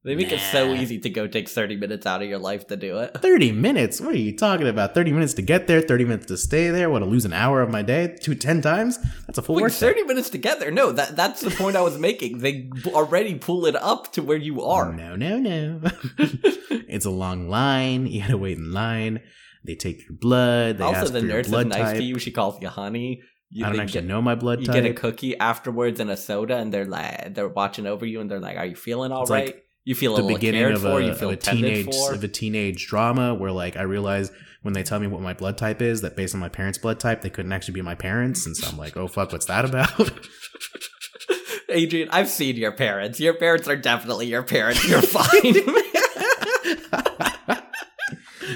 They 0.06 0.16
make 0.16 0.32
it 0.32 0.40
so 0.40 0.74
easy 0.74 0.98
to 1.00 1.10
go 1.10 1.28
take 1.28 1.50
30 1.50 1.76
minutes 1.76 2.06
out 2.06 2.22
of 2.22 2.30
your 2.30 2.40
life 2.40 2.68
to 2.68 2.78
do 2.78 3.00
it. 3.00 3.18
30 3.22 3.52
minutes? 3.52 4.00
What 4.00 4.16
are 4.16 4.18
you 4.18 4.36
talking 4.36 4.68
about? 4.68 4.96
30 4.96 5.12
minutes 5.12 5.34
to 5.36 5.42
get 5.42 5.68
there, 5.68 5.82
30 5.82 6.06
minutes 6.06 6.26
to 6.28 6.38
stay 6.38 6.70
there? 6.70 6.90
What, 6.90 7.00
to 7.00 7.06
lose 7.06 7.26
an 7.26 7.34
hour 7.34 7.62
of 7.62 7.70
my 7.70 7.82
day? 7.82 8.16
Two, 8.20 8.34
10 8.34 8.62
times? 8.62 8.98
That's 9.28 9.38
a 9.38 9.42
full 9.42 9.56
Wait, 9.56 9.64
work 9.64 9.74
day. 9.74 9.80
30 9.80 10.04
minutes 10.04 10.30
to 10.30 10.38
get 10.38 10.62
there? 10.62 10.72
No, 10.72 10.94
that, 10.94 11.18
that's 11.18 11.42
the 11.42 11.52
point 11.52 11.76
I 11.76 11.82
was 11.82 11.98
making. 11.98 12.40
They 12.40 12.70
already 12.88 13.36
pull 13.36 13.66
it 13.66 13.76
up 13.76 14.14
to 14.14 14.24
where 14.24 14.38
you 14.38 14.64
are. 14.64 14.94
No, 14.94 15.18
no, 15.18 15.38
no. 15.38 15.82
it's 16.18 17.06
a 17.06 17.12
long 17.12 17.50
line. 17.50 18.08
You 18.08 18.22
gotta 18.22 18.38
wait 18.38 18.58
in 18.58 18.72
line. 18.72 19.20
They 19.64 19.76
take 19.76 20.04
your 20.04 20.14
blood. 20.14 20.80
They 20.80 20.84
also, 20.84 21.08
the 21.08 21.22
nurse 21.22 21.48
is 21.48 21.52
nice 21.52 21.74
type. 21.74 21.98
to 21.98 22.04
you. 22.04 22.18
She 22.18 22.32
calls 22.32 22.60
you 22.62 22.70
honey. 22.70 23.22
You, 23.54 23.66
I 23.66 23.70
don't 23.70 23.80
actually 23.82 24.02
get- 24.02 24.08
know 24.08 24.22
my 24.22 24.36
blood 24.36 24.62
You 24.62 24.68
type. 24.68 24.76
You 24.78 24.82
get 24.84 24.92
a 24.92 24.94
cookie 24.94 25.38
afterwards 25.38 26.00
and 26.00 26.10
a 26.10 26.16
soda, 26.18 26.56
and 26.58 26.74
they're 26.74 26.86
like, 26.86 27.34
they're 27.34 27.50
watching 27.50 27.86
over 27.86 28.06
you, 28.06 28.22
and 28.22 28.32
they're 28.32 28.40
like, 28.40 28.56
"Are 28.58 28.66
you 28.66 28.76
feeling 28.76 29.12
all 29.12 29.24
It's 29.24 29.32
right? 29.32 29.48
like 29.48 29.66
you 29.84 29.94
feel 29.94 30.14
a 30.14 30.18
the 30.18 30.24
little 30.24 30.38
beginning 30.38 30.62
cared 30.62 30.76
of 30.76 30.82
for. 30.84 31.00
a, 31.00 31.04
you 31.04 31.12
of 31.12 31.18
feel 31.20 31.30
a 31.32 31.36
teenage 31.36 31.94
for." 31.94 32.14
of 32.14 32.24
a 32.24 32.28
teenage 32.30 32.88
drama 32.88 33.34
where 33.34 33.52
like 33.52 33.76
I 33.76 33.82
realize 33.82 34.32
when 34.62 34.74
they 34.74 34.84
tell 34.84 35.00
me 35.00 35.08
what 35.08 35.22
my 35.22 35.34
blood 35.34 35.58
type 35.58 35.82
is 35.82 36.02
that 36.02 36.16
based 36.16 36.34
on 36.34 36.40
my 36.40 36.48
parents' 36.50 36.78
blood 36.78 37.00
type 37.00 37.24
they 37.24 37.32
couldn't 37.32 37.52
actually 37.52 37.74
be 37.74 37.82
my 37.82 37.96
parents 37.96 38.46
and 38.46 38.56
so 38.56 38.70
I'm 38.70 38.78
like 38.78 38.96
oh 38.96 39.08
fuck 39.08 39.32
what's 39.32 39.48
that 39.48 39.66
about 39.66 39.90
Adrian, 41.70 42.10
I've 42.12 42.30
seen 42.30 42.58
your 42.58 42.74
parents. 42.74 43.20
Your 43.20 43.34
parents 43.34 43.68
are 43.68 43.76
definitely 43.76 44.28
your 44.28 44.44
parents. 44.44 44.88
You're 44.88 45.02
fine. 45.02 45.56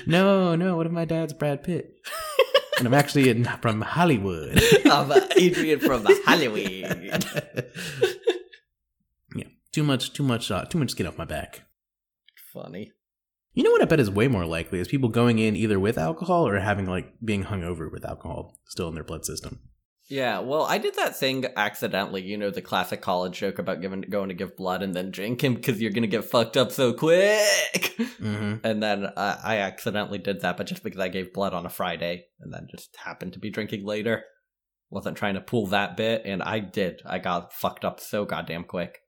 no 0.07 0.55
no 0.55 0.75
what 0.77 0.85
if 0.85 0.91
my 0.91 1.05
dad's 1.05 1.33
Brad 1.33 1.63
Pitt 1.63 1.91
and 2.77 2.87
I'm 2.87 2.93
actually 2.93 3.29
in, 3.29 3.45
from 3.61 3.81
Hollywood 3.81 4.61
I'm 4.85 5.11
uh, 5.11 5.19
Adrian 5.37 5.79
from 5.79 6.03
the 6.03 6.19
Halloween. 6.25 6.83
yeah 9.35 9.47
too 9.71 9.83
much 9.83 10.13
too 10.13 10.23
much 10.23 10.51
uh, 10.51 10.65
too 10.65 10.77
much 10.77 10.91
skin 10.91 11.07
off 11.07 11.17
my 11.17 11.25
back 11.25 11.63
Funny. 12.53 12.91
you 13.53 13.63
know 13.63 13.71
what 13.71 13.81
I 13.81 13.85
bet 13.85 13.99
is 13.99 14.09
way 14.09 14.27
more 14.27 14.45
likely 14.45 14.79
is 14.79 14.87
people 14.87 15.09
going 15.09 15.39
in 15.39 15.55
either 15.55 15.79
with 15.79 15.97
alcohol 15.97 16.47
or 16.47 16.59
having 16.59 16.85
like 16.85 17.13
being 17.23 17.45
hungover 17.45 17.91
with 17.91 18.05
alcohol 18.05 18.59
still 18.65 18.87
in 18.87 18.95
their 18.95 19.03
blood 19.03 19.25
system 19.25 19.59
Yeah, 20.07 20.39
well, 20.39 20.63
I 20.63 20.77
did 20.77 20.95
that 20.95 21.15
thing 21.15 21.45
accidentally. 21.55 22.21
You 22.21 22.37
know, 22.37 22.51
the 22.51 22.61
classic 22.61 23.01
college 23.01 23.39
joke 23.39 23.57
about 23.57 23.81
giving 23.81 24.01
going 24.01 24.29
to 24.29 24.35
give 24.35 24.55
blood 24.55 24.83
and 24.83 24.93
then 24.93 25.09
drinking 25.09 25.55
because 25.55 25.81
you're 25.81 25.91
gonna 25.91 26.05
get 26.07 26.25
fucked 26.25 26.57
up 26.57 26.71
so 26.71 26.93
quick. 26.93 27.95
mm-hmm. 27.97 28.55
And 28.63 28.83
then 28.83 29.05
uh, 29.05 29.39
I 29.43 29.57
accidentally 29.57 30.19
did 30.19 30.41
that, 30.41 30.57
but 30.57 30.67
just 30.67 30.83
because 30.83 30.99
I 30.99 31.07
gave 31.07 31.33
blood 31.33 31.53
on 31.53 31.65
a 31.65 31.69
Friday 31.69 32.25
and 32.39 32.53
then 32.53 32.67
just 32.69 32.95
happened 32.97 33.33
to 33.33 33.39
be 33.39 33.49
drinking 33.49 33.83
later. 33.85 34.23
Wasn't 34.91 35.17
trying 35.17 35.33
to 35.33 35.41
pull 35.41 35.67
that 35.67 35.97
bit, 35.97 36.21
and 36.25 36.43
I 36.43 36.59
did. 36.59 37.01
I 37.05 37.17
got 37.17 37.51
fucked 37.51 37.83
up 37.83 37.99
so 37.99 38.23
goddamn 38.23 38.65
quick. 38.65 38.99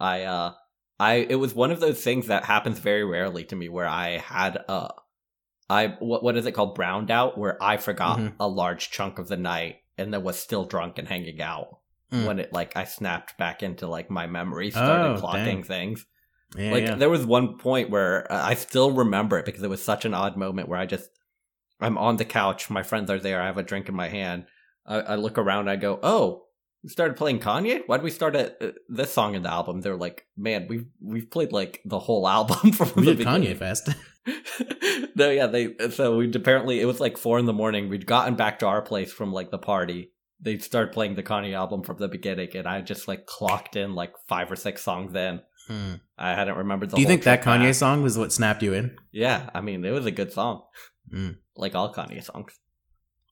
I, 0.00 0.22
uh, 0.22 0.52
I, 0.98 1.14
it 1.28 1.34
was 1.34 1.54
one 1.54 1.70
of 1.70 1.80
those 1.80 2.02
things 2.02 2.28
that 2.28 2.46
happens 2.46 2.78
very 2.78 3.04
rarely 3.04 3.44
to 3.44 3.56
me 3.56 3.68
where 3.68 3.86
I 3.86 4.16
had 4.16 4.56
a, 4.68 4.88
I, 5.68 5.88
what, 5.98 6.24
what 6.24 6.36
is 6.38 6.46
it 6.46 6.52
called? 6.52 6.74
Browned 6.74 7.10
out, 7.10 7.36
where 7.36 7.62
I 7.62 7.76
forgot 7.76 8.18
Mhm. 8.18 8.32
a 8.40 8.48
large 8.48 8.90
chunk 8.90 9.18
of 9.18 9.28
the 9.28 9.36
night 9.36 9.76
and 9.98 10.12
then 10.12 10.22
was 10.22 10.38
still 10.38 10.64
drunk 10.64 10.98
and 10.98 11.08
hanging 11.08 11.40
out. 11.40 11.78
Mm. 12.12 12.26
When 12.26 12.38
it, 12.40 12.52
like, 12.52 12.76
I 12.76 12.84
snapped 12.84 13.38
back 13.38 13.62
into, 13.62 13.86
like, 13.86 14.10
my 14.10 14.26
memory, 14.26 14.70
started 14.70 15.16
Oh, 15.16 15.20
clocking 15.20 15.44
dang. 15.44 15.62
things 15.62 16.06
yeah, 16.56 16.70
like 16.70 16.84
yeah. 16.84 16.94
there 16.96 17.08
was 17.08 17.24
one 17.24 17.56
point 17.56 17.88
where 17.88 18.30
uh, 18.30 18.44
I 18.44 18.54
still 18.54 18.90
remember 18.92 19.38
it 19.38 19.46
because 19.46 19.62
it 19.62 19.70
was 19.70 19.82
such 19.82 20.04
an 20.04 20.12
odd 20.14 20.36
moment 20.36 20.68
where 20.68 20.78
I 20.78 20.86
just 20.86 21.08
I'm 21.80 21.96
on 21.98 22.16
the 22.16 22.24
couch, 22.24 22.68
my 22.70 22.82
friends 22.82 23.10
are 23.10 23.18
there, 23.18 23.40
I 23.40 23.46
have 23.46 23.58
a 23.58 23.62
drink 23.62 23.88
in 23.88 23.94
my 23.94 24.08
hand. 24.08 24.44
I, 24.86 24.96
I 25.00 25.14
look 25.16 25.38
around, 25.38 25.68
I 25.70 25.76
go, 25.76 25.98
"Oh, 26.02 26.44
we 26.82 26.90
started 26.90 27.16
playing 27.16 27.40
Kanye. 27.40 27.82
Why 27.86 27.96
did 27.96 28.04
we 28.04 28.10
start 28.10 28.36
at 28.36 28.56
uh, 28.60 28.72
this 28.88 29.12
song 29.12 29.34
in 29.34 29.42
the 29.42 29.50
album?" 29.50 29.80
They're 29.80 29.96
like, 29.96 30.26
"Man, 30.36 30.66
we've 30.68 30.86
we've 31.00 31.30
played 31.30 31.52
like 31.52 31.80
the 31.84 31.98
whole 31.98 32.28
album 32.38 32.72
from 32.72 32.90
we 32.96 33.06
the 33.06 33.14
did 33.14 33.26
Kanye 33.26 33.34
beginning." 33.38 33.56
Fest 33.58 33.88
no, 35.16 35.30
yeah, 35.30 35.46
they 35.46 35.74
so 35.90 36.16
we'd 36.16 36.36
apparently 36.36 36.80
it 36.80 36.84
was 36.84 37.00
like 37.00 37.16
four 37.16 37.38
in 37.38 37.46
the 37.46 37.52
morning. 37.52 37.88
We'd 37.88 38.06
gotten 38.06 38.36
back 38.36 38.58
to 38.60 38.66
our 38.66 38.82
place 38.82 39.12
from 39.12 39.32
like 39.32 39.50
the 39.50 39.58
party. 39.58 40.12
They'd 40.40 40.62
start 40.62 40.92
playing 40.92 41.14
the 41.14 41.22
Kanye 41.22 41.54
album 41.54 41.82
from 41.82 41.98
the 41.98 42.08
beginning, 42.08 42.50
and 42.54 42.66
I 42.66 42.80
just 42.80 43.08
like 43.08 43.26
clocked 43.26 43.76
in 43.76 43.94
like 43.94 44.14
five 44.28 44.50
or 44.50 44.56
six 44.56 44.82
songs 44.82 45.14
in. 45.14 45.40
Hmm. 45.68 45.94
I 46.18 46.34
hadn't 46.34 46.56
remembered 46.56 46.90
the. 46.90 46.96
Do 46.96 47.02
you 47.02 47.08
think 47.08 47.24
that 47.24 47.42
Kanye 47.42 47.68
back. 47.68 47.74
song 47.74 48.02
was 48.02 48.18
what 48.18 48.32
snapped 48.32 48.62
you 48.62 48.74
in? 48.74 48.96
Yeah, 49.12 49.50
I 49.54 49.60
mean, 49.60 49.84
it 49.84 49.90
was 49.90 50.06
a 50.06 50.10
good 50.10 50.32
song. 50.32 50.62
Mm. 51.12 51.36
Like 51.56 51.74
all 51.74 51.92
Kanye 51.92 52.22
songs. 52.22 52.58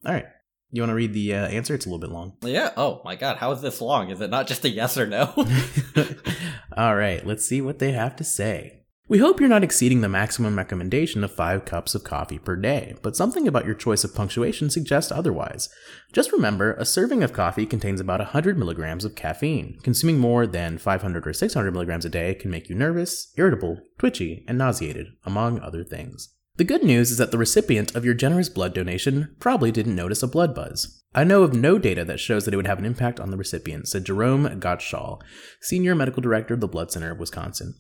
All 0.05 0.13
right. 0.13 0.27
You 0.73 0.83
want 0.83 0.91
to 0.91 0.95
read 0.95 1.13
the 1.13 1.35
uh, 1.35 1.49
answer? 1.49 1.75
It's 1.75 1.85
a 1.85 1.89
little 1.89 2.01
bit 2.01 2.11
long. 2.11 2.37
Yeah. 2.43 2.71
Oh 2.77 3.03
my 3.05 3.17
God, 3.17 3.39
how 3.39 3.51
is 3.53 3.61
this 3.61 3.81
long? 3.81 4.11
Is 4.11 4.21
it 4.21 4.31
not 4.31 4.47
just 4.47 4.65
a 4.65 4.69
yes 4.69 4.97
or 4.97 5.07
no? 5.07 5.33
All 6.77 6.95
right, 6.95 7.27
let's 7.27 7.45
see 7.45 7.61
what 7.61 7.81
they 7.81 7.91
have 7.93 8.15
to 8.17 8.25
say. 8.25 8.80
We 9.11 9.19
hope 9.19 9.41
you're 9.41 9.49
not 9.49 9.65
exceeding 9.65 10.03
the 10.03 10.09
maximum 10.09 10.57
recommendation 10.57 11.25
of 11.25 11.33
five 11.33 11.65
cups 11.65 11.97
of 11.97 12.05
coffee 12.05 12.39
per 12.39 12.55
day, 12.55 12.95
but 13.03 13.17
something 13.17 13.49
about 13.49 13.67
your 13.67 13.75
choice 13.75 14.05
of 14.05 14.15
punctuation 14.15 14.71
suggests 14.71 15.11
otherwise. 15.11 15.69
Just 16.13 16.31
remember, 16.31 16.75
a 16.75 16.85
serving 16.85 17.25
of 17.25 17.33
coffee 17.33 17.67
contains 17.67 18.01
about 18.01 18.21
100 18.21 18.57
milligrams 18.57 19.05
of 19.05 19.17
caffeine. 19.17 19.81
Consuming 19.83 20.21
more 20.21 20.47
than 20.47 20.79
500 20.79 21.27
or 21.27 21.33
600 21.33 21.73
milligrams 21.73 22.05
a 22.05 22.09
day 22.09 22.35
can 22.35 22.53
make 22.53 22.69
you 22.69 22.77
nervous, 22.77 23.33
irritable, 23.37 23.81
twitchy, 23.99 24.45
and 24.47 24.57
nauseated, 24.57 25.09
among 25.25 25.59
other 25.59 25.83
things. 25.83 26.33
The 26.55 26.63
good 26.63 26.85
news 26.85 27.11
is 27.11 27.19
that 27.19 27.33
the 27.33 27.39
recipient 27.39 27.97
of 27.97 28.05
your 28.05 28.15
generous 28.15 28.49
blood 28.49 28.75
donation 28.75 29.35
probably 29.41 29.73
didn't 29.73 29.97
notice 29.97 30.23
a 30.23 30.29
blood 30.29 30.55
buzz. 30.55 31.03
I 31.17 31.25
know 31.25 31.43
of 31.43 31.53
no 31.53 31.79
data 31.79 32.05
that 32.05 32.21
shows 32.21 32.45
that 32.45 32.55
it 32.55 32.57
would 32.57 32.69
have 32.69 32.79
an 32.79 32.87
impact 32.87 33.19
on 33.19 33.33
the 33.33 33.37
recipient, 33.37 33.89
said 33.89 34.05
Jerome 34.05 34.47
Gottschall, 34.61 35.21
Senior 35.61 35.97
Medical 35.97 36.23
Director 36.23 36.55
of 36.55 36.61
the 36.61 36.69
Blood 36.69 36.93
Center 36.93 37.11
of 37.11 37.19
Wisconsin. 37.19 37.75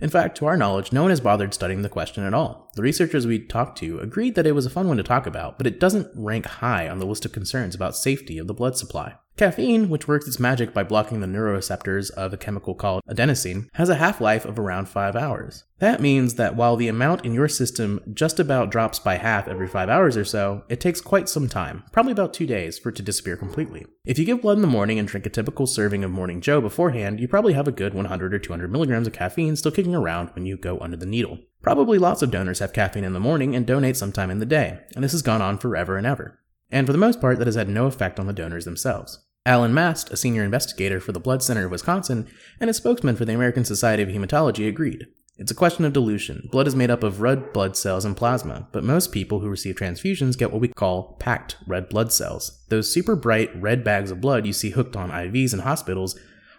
In 0.00 0.10
fact, 0.10 0.36
to 0.38 0.46
our 0.46 0.56
knowledge, 0.56 0.92
no 0.92 1.02
one 1.02 1.10
has 1.10 1.20
bothered 1.20 1.54
studying 1.54 1.82
the 1.82 1.88
question 1.88 2.24
at 2.24 2.34
all. 2.34 2.70
The 2.74 2.82
researchers 2.82 3.26
we 3.26 3.38
talked 3.38 3.78
to 3.78 4.00
agreed 4.00 4.34
that 4.34 4.46
it 4.46 4.52
was 4.52 4.66
a 4.66 4.70
fun 4.70 4.88
one 4.88 4.96
to 4.96 5.02
talk 5.02 5.26
about, 5.26 5.56
but 5.56 5.66
it 5.66 5.78
doesn't 5.78 6.10
rank 6.14 6.46
high 6.46 6.88
on 6.88 6.98
the 6.98 7.06
list 7.06 7.24
of 7.24 7.32
concerns 7.32 7.74
about 7.74 7.96
safety 7.96 8.38
of 8.38 8.46
the 8.46 8.54
blood 8.54 8.76
supply. 8.76 9.14
Caffeine, 9.36 9.88
which 9.88 10.06
works 10.06 10.28
its 10.28 10.38
magic 10.38 10.72
by 10.72 10.84
blocking 10.84 11.18
the 11.18 11.26
neuroreceptors 11.26 12.08
of 12.12 12.32
a 12.32 12.36
chemical 12.36 12.72
called 12.72 13.02
adenosine, 13.10 13.68
has 13.72 13.88
a 13.88 13.96
half 13.96 14.20
life 14.20 14.44
of 14.44 14.60
around 14.60 14.88
5 14.88 15.16
hours. 15.16 15.64
That 15.80 16.00
means 16.00 16.34
that 16.36 16.54
while 16.54 16.76
the 16.76 16.86
amount 16.86 17.24
in 17.24 17.34
your 17.34 17.48
system 17.48 18.00
just 18.14 18.38
about 18.38 18.70
drops 18.70 19.00
by 19.00 19.16
half 19.16 19.48
every 19.48 19.66
5 19.66 19.88
hours 19.88 20.16
or 20.16 20.24
so, 20.24 20.62
it 20.68 20.80
takes 20.80 21.00
quite 21.00 21.28
some 21.28 21.48
time, 21.48 21.82
probably 21.90 22.12
about 22.12 22.32
2 22.32 22.46
days, 22.46 22.78
for 22.78 22.90
it 22.90 22.94
to 22.94 23.02
disappear 23.02 23.36
completely. 23.36 23.84
If 24.04 24.20
you 24.20 24.24
give 24.24 24.42
blood 24.42 24.58
in 24.58 24.62
the 24.62 24.68
morning 24.68 25.00
and 25.00 25.08
drink 25.08 25.26
a 25.26 25.30
typical 25.30 25.66
serving 25.66 26.04
of 26.04 26.12
Morning 26.12 26.40
Joe 26.40 26.60
beforehand, 26.60 27.18
you 27.18 27.26
probably 27.26 27.54
have 27.54 27.66
a 27.66 27.72
good 27.72 27.92
100 27.92 28.34
or 28.34 28.38
200 28.38 28.70
milligrams 28.70 29.08
of 29.08 29.12
caffeine 29.12 29.56
still 29.56 29.72
kicking 29.72 29.96
around 29.96 30.28
when 30.36 30.46
you 30.46 30.56
go 30.56 30.78
under 30.78 30.96
the 30.96 31.06
needle. 31.06 31.40
Probably 31.60 31.98
lots 31.98 32.22
of 32.22 32.30
donors 32.30 32.60
have 32.60 32.72
caffeine 32.72 33.04
in 33.04 33.14
the 33.14 33.20
morning 33.20 33.56
and 33.56 33.66
donate 33.66 33.96
sometime 33.96 34.30
in 34.30 34.38
the 34.38 34.46
day, 34.46 34.78
and 34.94 35.02
this 35.02 35.12
has 35.12 35.22
gone 35.22 35.42
on 35.42 35.58
forever 35.58 35.96
and 35.96 36.06
ever. 36.06 36.38
And 36.70 36.86
for 36.86 36.92
the 36.92 36.98
most 36.98 37.20
part, 37.20 37.38
that 37.38 37.46
has 37.46 37.54
had 37.54 37.68
no 37.68 37.86
effect 37.86 38.18
on 38.18 38.26
the 38.26 38.32
donors 38.32 38.64
themselves. 38.64 39.20
Alan 39.46 39.74
Mast, 39.74 40.10
a 40.10 40.16
senior 40.16 40.42
investigator 40.42 41.00
for 41.00 41.12
the 41.12 41.20
Blood 41.20 41.42
Center 41.42 41.66
of 41.66 41.70
Wisconsin 41.70 42.26
and 42.60 42.70
a 42.70 42.74
spokesman 42.74 43.16
for 43.16 43.24
the 43.24 43.34
American 43.34 43.64
Society 43.64 44.02
of 44.02 44.08
Hematology, 44.08 44.66
agreed. 44.66 45.06
It's 45.36 45.50
a 45.50 45.54
question 45.54 45.84
of 45.84 45.92
dilution. 45.92 46.48
Blood 46.52 46.68
is 46.68 46.76
made 46.76 46.90
up 46.90 47.02
of 47.02 47.20
red 47.20 47.52
blood 47.52 47.76
cells 47.76 48.04
and 48.04 48.16
plasma, 48.16 48.68
but 48.70 48.84
most 48.84 49.10
people 49.10 49.40
who 49.40 49.48
receive 49.48 49.74
transfusions 49.74 50.38
get 50.38 50.52
what 50.52 50.60
we 50.60 50.68
call 50.68 51.16
packed 51.18 51.56
red 51.66 51.88
blood 51.88 52.12
cells. 52.12 52.64
Those 52.68 52.92
super 52.92 53.16
bright 53.16 53.50
red 53.60 53.82
bags 53.82 54.12
of 54.12 54.20
blood 54.20 54.46
you 54.46 54.52
see 54.52 54.70
hooked 54.70 54.94
on 54.94 55.10
IVs 55.10 55.52
in 55.52 55.58
hospitals 55.58 56.18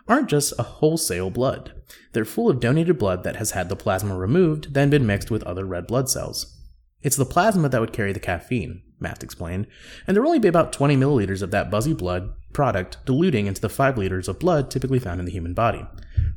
aren't 0.09 0.29
just 0.29 0.53
a 0.59 0.63
wholesale 0.63 1.29
blood. 1.29 1.73
They're 2.11 2.25
full 2.25 2.49
of 2.49 2.59
donated 2.59 2.99
blood 2.99 3.23
that 3.23 3.37
has 3.37 3.51
had 3.51 3.69
the 3.69 3.75
plasma 3.75 4.15
removed, 4.15 4.73
then 4.73 4.89
been 4.89 5.07
mixed 5.07 5.31
with 5.31 5.43
other 5.43 5.65
red 5.65 5.87
blood 5.87 6.09
cells. 6.09 6.59
It's 7.01 7.15
the 7.15 7.25
plasma 7.25 7.69
that 7.69 7.81
would 7.81 7.93
carry 7.93 8.11
the 8.11 8.19
caffeine, 8.19 8.81
Mast 8.99 9.23
explained, 9.23 9.67
and 10.08 10.15
there 10.15 10.21
will 10.21 10.29
only 10.29 10.39
be 10.39 10.47
about 10.47 10.73
20 10.73 10.95
milliliters 10.95 11.41
of 11.41 11.51
that 11.51 11.69
buzzy 11.69 11.93
blood 11.93 12.34
product 12.53 12.97
diluting 13.05 13.47
into 13.47 13.62
the 13.62 13.69
5 13.69 13.97
liters 13.97 14.27
of 14.27 14.39
blood 14.39 14.71
typically 14.71 14.99
found 14.99 15.19
in 15.19 15.25
the 15.25 15.31
human 15.31 15.53
body. 15.53 15.86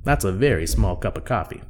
That's 0.05 0.25
a 0.25 0.33
very 0.33 0.67
small 0.67 0.97
cup 0.97 1.17
of 1.17 1.25
coffee. 1.25 1.63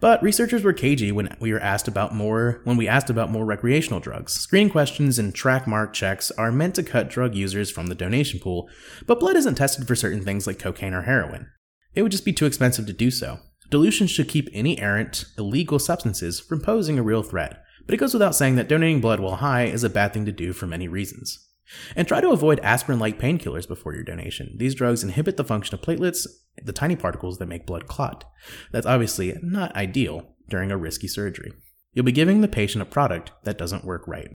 But 0.00 0.22
researchers 0.22 0.62
were 0.62 0.72
cagey 0.72 1.12
when 1.12 1.34
we 1.40 1.52
were 1.52 1.60
asked 1.60 1.88
about 1.88 2.14
more 2.14 2.60
when 2.64 2.76
we 2.76 2.88
asked 2.88 3.08
about 3.08 3.30
more 3.30 3.46
recreational 3.46 4.00
drugs. 4.00 4.34
Screening 4.34 4.70
questions 4.70 5.18
and 5.18 5.34
track 5.34 5.66
mark 5.66 5.94
checks 5.94 6.30
are 6.32 6.52
meant 6.52 6.74
to 6.74 6.82
cut 6.82 7.08
drug 7.08 7.34
users 7.34 7.70
from 7.70 7.86
the 7.86 7.94
donation 7.94 8.38
pool, 8.40 8.68
but 9.06 9.20
blood 9.20 9.36
isn't 9.36 9.54
tested 9.54 9.86
for 9.86 9.94
certain 9.94 10.22
things 10.22 10.46
like 10.46 10.58
cocaine 10.58 10.92
or 10.92 11.02
heroin. 11.02 11.48
It 11.94 12.02
would 12.02 12.12
just 12.12 12.24
be 12.24 12.32
too 12.32 12.44
expensive 12.44 12.86
to 12.86 12.92
do 12.92 13.10
so. 13.10 13.38
Dilution 13.70 14.06
should 14.06 14.28
keep 14.28 14.48
any 14.52 14.78
errant, 14.78 15.24
illegal 15.38 15.78
substances 15.78 16.38
from 16.38 16.60
posing 16.60 16.98
a 16.98 17.02
real 17.02 17.22
threat, 17.22 17.64
but 17.86 17.94
it 17.94 17.98
goes 17.98 18.12
without 18.12 18.34
saying 18.34 18.56
that 18.56 18.68
donating 18.68 19.00
blood 19.00 19.20
while 19.20 19.36
high 19.36 19.64
is 19.64 19.84
a 19.84 19.90
bad 19.90 20.12
thing 20.12 20.24
to 20.26 20.32
do 20.32 20.52
for 20.52 20.66
many 20.66 20.88
reasons. 20.88 21.48
And 21.96 22.06
try 22.06 22.20
to 22.20 22.30
avoid 22.30 22.60
aspirin 22.60 22.98
like 22.98 23.18
painkillers 23.18 23.66
before 23.66 23.94
your 23.94 24.04
donation. 24.04 24.54
These 24.56 24.74
drugs 24.74 25.02
inhibit 25.02 25.36
the 25.36 25.44
function 25.44 25.74
of 25.74 25.80
platelets, 25.80 26.26
the 26.62 26.72
tiny 26.72 26.94
particles 26.94 27.38
that 27.38 27.46
make 27.46 27.66
blood 27.66 27.86
clot. 27.86 28.24
That's 28.70 28.86
obviously 28.86 29.34
not 29.42 29.74
ideal 29.74 30.34
during 30.48 30.70
a 30.70 30.76
risky 30.76 31.08
surgery. 31.08 31.52
You'll 31.92 32.04
be 32.04 32.12
giving 32.12 32.40
the 32.40 32.48
patient 32.48 32.82
a 32.82 32.86
product 32.86 33.32
that 33.44 33.58
doesn't 33.58 33.84
work 33.84 34.06
right, 34.06 34.32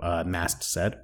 uh, 0.00 0.24
Mast 0.24 0.62
said. 0.62 1.00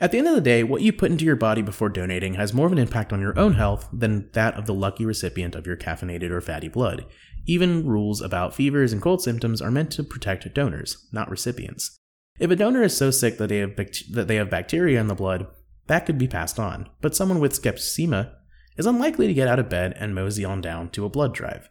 At 0.00 0.12
the 0.12 0.18
end 0.18 0.28
of 0.28 0.34
the 0.34 0.40
day, 0.40 0.62
what 0.62 0.82
you 0.82 0.92
put 0.92 1.10
into 1.10 1.24
your 1.24 1.36
body 1.36 1.62
before 1.62 1.88
donating 1.88 2.34
has 2.34 2.52
more 2.52 2.66
of 2.66 2.72
an 2.72 2.78
impact 2.78 3.12
on 3.12 3.20
your 3.20 3.38
own 3.38 3.54
health 3.54 3.88
than 3.92 4.28
that 4.32 4.54
of 4.54 4.66
the 4.66 4.74
lucky 4.74 5.06
recipient 5.06 5.54
of 5.54 5.66
your 5.66 5.76
caffeinated 5.76 6.30
or 6.30 6.42
fatty 6.42 6.68
blood. 6.68 7.06
Even 7.46 7.86
rules 7.86 8.20
about 8.20 8.54
fevers 8.54 8.92
and 8.92 9.02
cold 9.02 9.22
symptoms 9.22 9.60
are 9.60 9.70
meant 9.70 9.90
to 9.92 10.02
protect 10.02 10.52
donors, 10.54 11.06
not 11.12 11.30
recipients. 11.30 11.96
If 12.38 12.50
a 12.50 12.56
donor 12.56 12.82
is 12.82 12.96
so 12.96 13.10
sick 13.10 13.38
that 13.38 13.48
they 13.48 13.58
have 13.58 13.76
that 13.76 14.28
they 14.28 14.36
have 14.36 14.50
bacteria 14.50 15.00
in 15.00 15.08
the 15.08 15.14
blood, 15.14 15.46
that 15.86 16.06
could 16.06 16.18
be 16.18 16.26
passed 16.26 16.58
on. 16.58 16.88
But 17.00 17.14
someone 17.14 17.40
with 17.40 17.60
septicemia 17.60 18.32
is 18.76 18.86
unlikely 18.86 19.26
to 19.26 19.34
get 19.34 19.48
out 19.48 19.58
of 19.58 19.68
bed 19.68 19.94
and 19.98 20.14
mosey 20.14 20.44
on 20.44 20.60
down 20.60 20.88
to 20.90 21.04
a 21.04 21.10
blood 21.10 21.34
drive. 21.34 21.68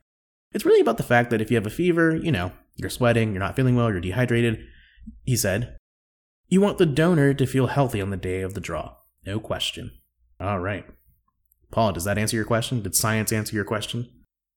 It's 0.54 0.66
really 0.66 0.82
about 0.82 0.98
the 0.98 1.04
fact 1.04 1.32
that 1.32 1.42
if 1.42 1.50
you 1.50 1.58
have 1.58 1.66
a 1.66 1.72
fever, 1.72 2.16
you 2.16 2.32
know, 2.32 2.52
you're 2.76 2.90
sweating, 2.90 3.32
you're 3.32 3.40
not 3.40 3.56
feeling 3.56 3.76
well, 3.76 3.90
you're 3.90 4.00
dehydrated, 4.00 4.64
he 5.24 5.36
said, 5.36 5.76
you 6.48 6.62
want 6.62 6.78
the 6.78 6.86
donor 6.86 7.34
to 7.34 7.48
feel 7.48 7.68
healthy 7.68 8.00
on 8.00 8.12
the 8.12 8.18
day 8.18 8.42
of 8.42 8.54
the 8.54 8.62
draw. 8.62 8.96
No 9.26 9.40
question. 9.40 9.92
All 10.40 10.60
right. 10.60 10.86
Paul, 11.72 11.94
does 11.94 12.04
that 12.04 12.18
answer 12.18 12.36
your 12.36 12.46
question? 12.46 12.82
Did 12.82 12.96
science 12.96 13.32
answer 13.32 13.56
your 13.56 13.66
question? 13.66 14.10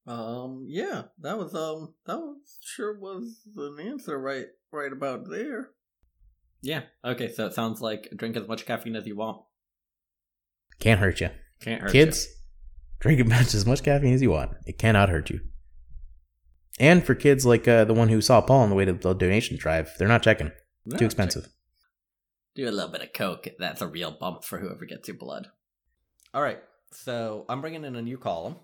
Um, 0.07 0.65
yeah, 0.69 1.03
that 1.19 1.37
was 1.37 1.53
um, 1.53 1.93
that 2.05 2.17
was 2.17 2.57
sure 2.63 2.97
was 2.97 3.41
an 3.57 3.77
answer 3.79 4.17
right, 4.17 4.45
right 4.71 4.91
about 4.91 5.29
there. 5.29 5.71
Yeah. 6.61 6.83
Okay, 7.03 7.31
so 7.31 7.45
it 7.45 7.53
sounds 7.53 7.81
like 7.81 8.09
drink 8.15 8.37
as 8.37 8.47
much 8.47 8.65
caffeine 8.65 8.95
as 8.95 9.05
you 9.05 9.17
want. 9.17 9.41
Can't 10.79 10.99
hurt 10.99 11.19
you. 11.19 11.29
Can't 11.59 11.81
hurt 11.81 11.91
Kids, 11.91 12.27
drink 12.99 13.19
as 13.19 13.27
much, 13.29 13.53
as 13.53 13.65
much 13.65 13.83
caffeine 13.83 14.13
as 14.13 14.21
you 14.21 14.31
want. 14.31 14.51
It 14.65 14.77
cannot 14.77 15.09
hurt 15.09 15.29
you. 15.29 15.41
And 16.79 17.03
for 17.03 17.15
kids 17.15 17.45
like 17.45 17.67
uh, 17.67 17.85
the 17.85 17.93
one 17.93 18.09
who 18.09 18.21
saw 18.21 18.39
Paul 18.39 18.61
on 18.61 18.69
the 18.69 18.75
way 18.75 18.85
to 18.85 18.93
the 18.93 19.13
donation 19.13 19.57
drive, 19.57 19.91
they're 19.97 20.07
not 20.07 20.23
checking. 20.23 20.51
you. 20.85 20.97
Too 20.97 21.05
expensive. 21.05 21.47
Do 22.55 22.69
a 22.69 22.71
little 22.71 22.91
bit 22.91 23.01
of 23.01 23.13
coke. 23.13 23.47
That's 23.59 23.81
a 23.81 23.87
real 23.87 24.11
bump 24.11 24.43
for 24.43 24.59
whoever 24.59 24.85
gets 24.85 25.07
your 25.07 25.17
blood. 25.17 25.47
All 26.33 26.41
right, 26.41 26.59
so 26.91 27.45
I'm 27.49 27.61
bringing 27.61 27.83
in 27.83 27.95
a 27.95 28.01
new 28.01 28.17
column. 28.17 28.57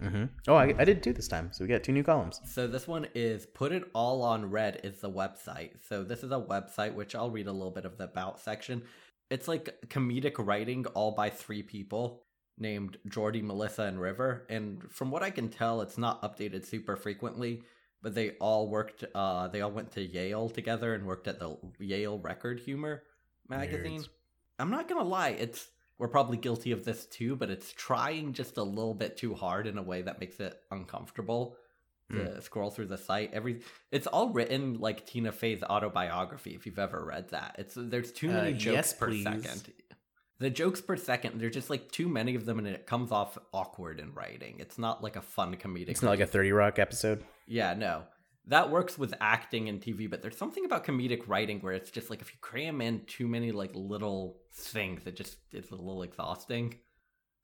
Hmm 0.00 0.24
Oh, 0.46 0.54
I, 0.54 0.74
I 0.78 0.84
did 0.84 1.02
two 1.02 1.12
this 1.12 1.28
time, 1.28 1.50
so 1.52 1.64
we 1.64 1.68
got 1.68 1.82
two 1.82 1.92
new 1.92 2.04
columns. 2.04 2.40
So 2.44 2.66
this 2.66 2.86
one 2.86 3.06
is 3.14 3.46
Put 3.46 3.72
It 3.72 3.84
All 3.94 4.22
on 4.22 4.50
Red 4.50 4.80
is 4.84 5.00
the 5.00 5.10
website. 5.10 5.72
So 5.88 6.04
this 6.04 6.22
is 6.22 6.30
a 6.30 6.40
website 6.40 6.94
which 6.94 7.14
I'll 7.14 7.30
read 7.30 7.46
a 7.46 7.52
little 7.52 7.70
bit 7.70 7.84
of 7.84 7.98
the 7.98 8.04
about 8.04 8.40
section. 8.40 8.82
It's 9.30 9.48
like 9.48 9.76
comedic 9.88 10.34
writing 10.38 10.86
all 10.86 11.12
by 11.12 11.30
three 11.30 11.62
people 11.62 12.22
named 12.56 12.96
Jordy, 13.08 13.42
Melissa, 13.42 13.82
and 13.82 14.00
River. 14.00 14.46
And 14.48 14.82
from 14.90 15.10
what 15.10 15.22
I 15.22 15.30
can 15.30 15.48
tell, 15.48 15.80
it's 15.80 15.98
not 15.98 16.22
updated 16.22 16.64
super 16.66 16.96
frequently, 16.96 17.62
but 18.02 18.14
they 18.14 18.30
all 18.40 18.68
worked 18.68 19.04
uh 19.14 19.48
they 19.48 19.60
all 19.60 19.70
went 19.70 19.92
to 19.92 20.02
Yale 20.02 20.48
together 20.48 20.94
and 20.94 21.06
worked 21.06 21.28
at 21.28 21.38
the 21.38 21.56
Yale 21.78 22.18
Record 22.18 22.60
Humor 22.60 23.02
magazine. 23.48 24.00
Nerds. 24.00 24.08
I'm 24.58 24.70
not 24.70 24.88
gonna 24.88 25.04
lie, 25.04 25.30
it's 25.30 25.68
we're 25.98 26.08
probably 26.08 26.36
guilty 26.36 26.72
of 26.72 26.84
this 26.84 27.06
too, 27.06 27.36
but 27.36 27.50
it's 27.50 27.72
trying 27.72 28.32
just 28.32 28.56
a 28.56 28.62
little 28.62 28.94
bit 28.94 29.16
too 29.16 29.34
hard 29.34 29.66
in 29.66 29.78
a 29.78 29.82
way 29.82 30.02
that 30.02 30.20
makes 30.20 30.38
it 30.40 30.60
uncomfortable 30.70 31.56
to 32.10 32.40
scroll 32.40 32.70
through 32.70 32.86
the 32.86 32.96
site. 32.96 33.34
Every 33.34 33.60
it's 33.92 34.06
all 34.06 34.30
written 34.30 34.78
like 34.80 35.04
Tina 35.06 35.30
Fey's 35.30 35.62
autobiography. 35.62 36.54
If 36.54 36.64
you've 36.64 36.78
ever 36.78 37.04
read 37.04 37.28
that, 37.30 37.56
it's 37.58 37.74
there's 37.76 38.12
too 38.12 38.28
many 38.28 38.50
Uh, 38.54 38.56
jokes 38.56 38.74
yes, 38.74 38.92
per 38.94 39.08
please. 39.08 39.24
second. 39.24 39.72
The 40.38 40.48
jokes 40.50 40.80
per 40.80 40.96
second, 40.96 41.40
there's 41.40 41.52
just 41.52 41.68
like 41.68 41.90
too 41.90 42.08
many 42.08 42.34
of 42.36 42.46
them, 42.46 42.58
and 42.60 42.68
it 42.68 42.86
comes 42.86 43.10
off 43.10 43.36
awkward 43.52 43.98
in 44.00 44.14
writing. 44.14 44.56
It's 44.60 44.78
not 44.78 45.02
like 45.02 45.16
a 45.16 45.20
fun 45.20 45.56
comedic. 45.56 45.88
It's 45.88 46.00
not 46.02 46.10
like 46.10 46.20
a 46.20 46.26
30 46.26 46.52
Rock 46.52 46.78
episode. 46.78 47.24
Yeah, 47.46 47.74
no. 47.74 48.04
That 48.48 48.70
works 48.70 48.96
with 48.98 49.14
acting 49.20 49.68
and 49.68 49.80
TV, 49.80 50.08
but 50.08 50.22
there's 50.22 50.36
something 50.36 50.64
about 50.64 50.84
comedic 50.84 51.28
writing 51.28 51.60
where 51.60 51.74
it's 51.74 51.90
just 51.90 52.08
like 52.08 52.22
if 52.22 52.32
you 52.32 52.38
cram 52.40 52.80
in 52.80 53.02
too 53.06 53.28
many 53.28 53.52
like 53.52 53.72
little 53.74 54.40
things, 54.54 55.06
it 55.06 55.16
just 55.16 55.36
it's 55.52 55.70
a 55.70 55.74
little 55.74 56.02
exhausting. 56.02 56.74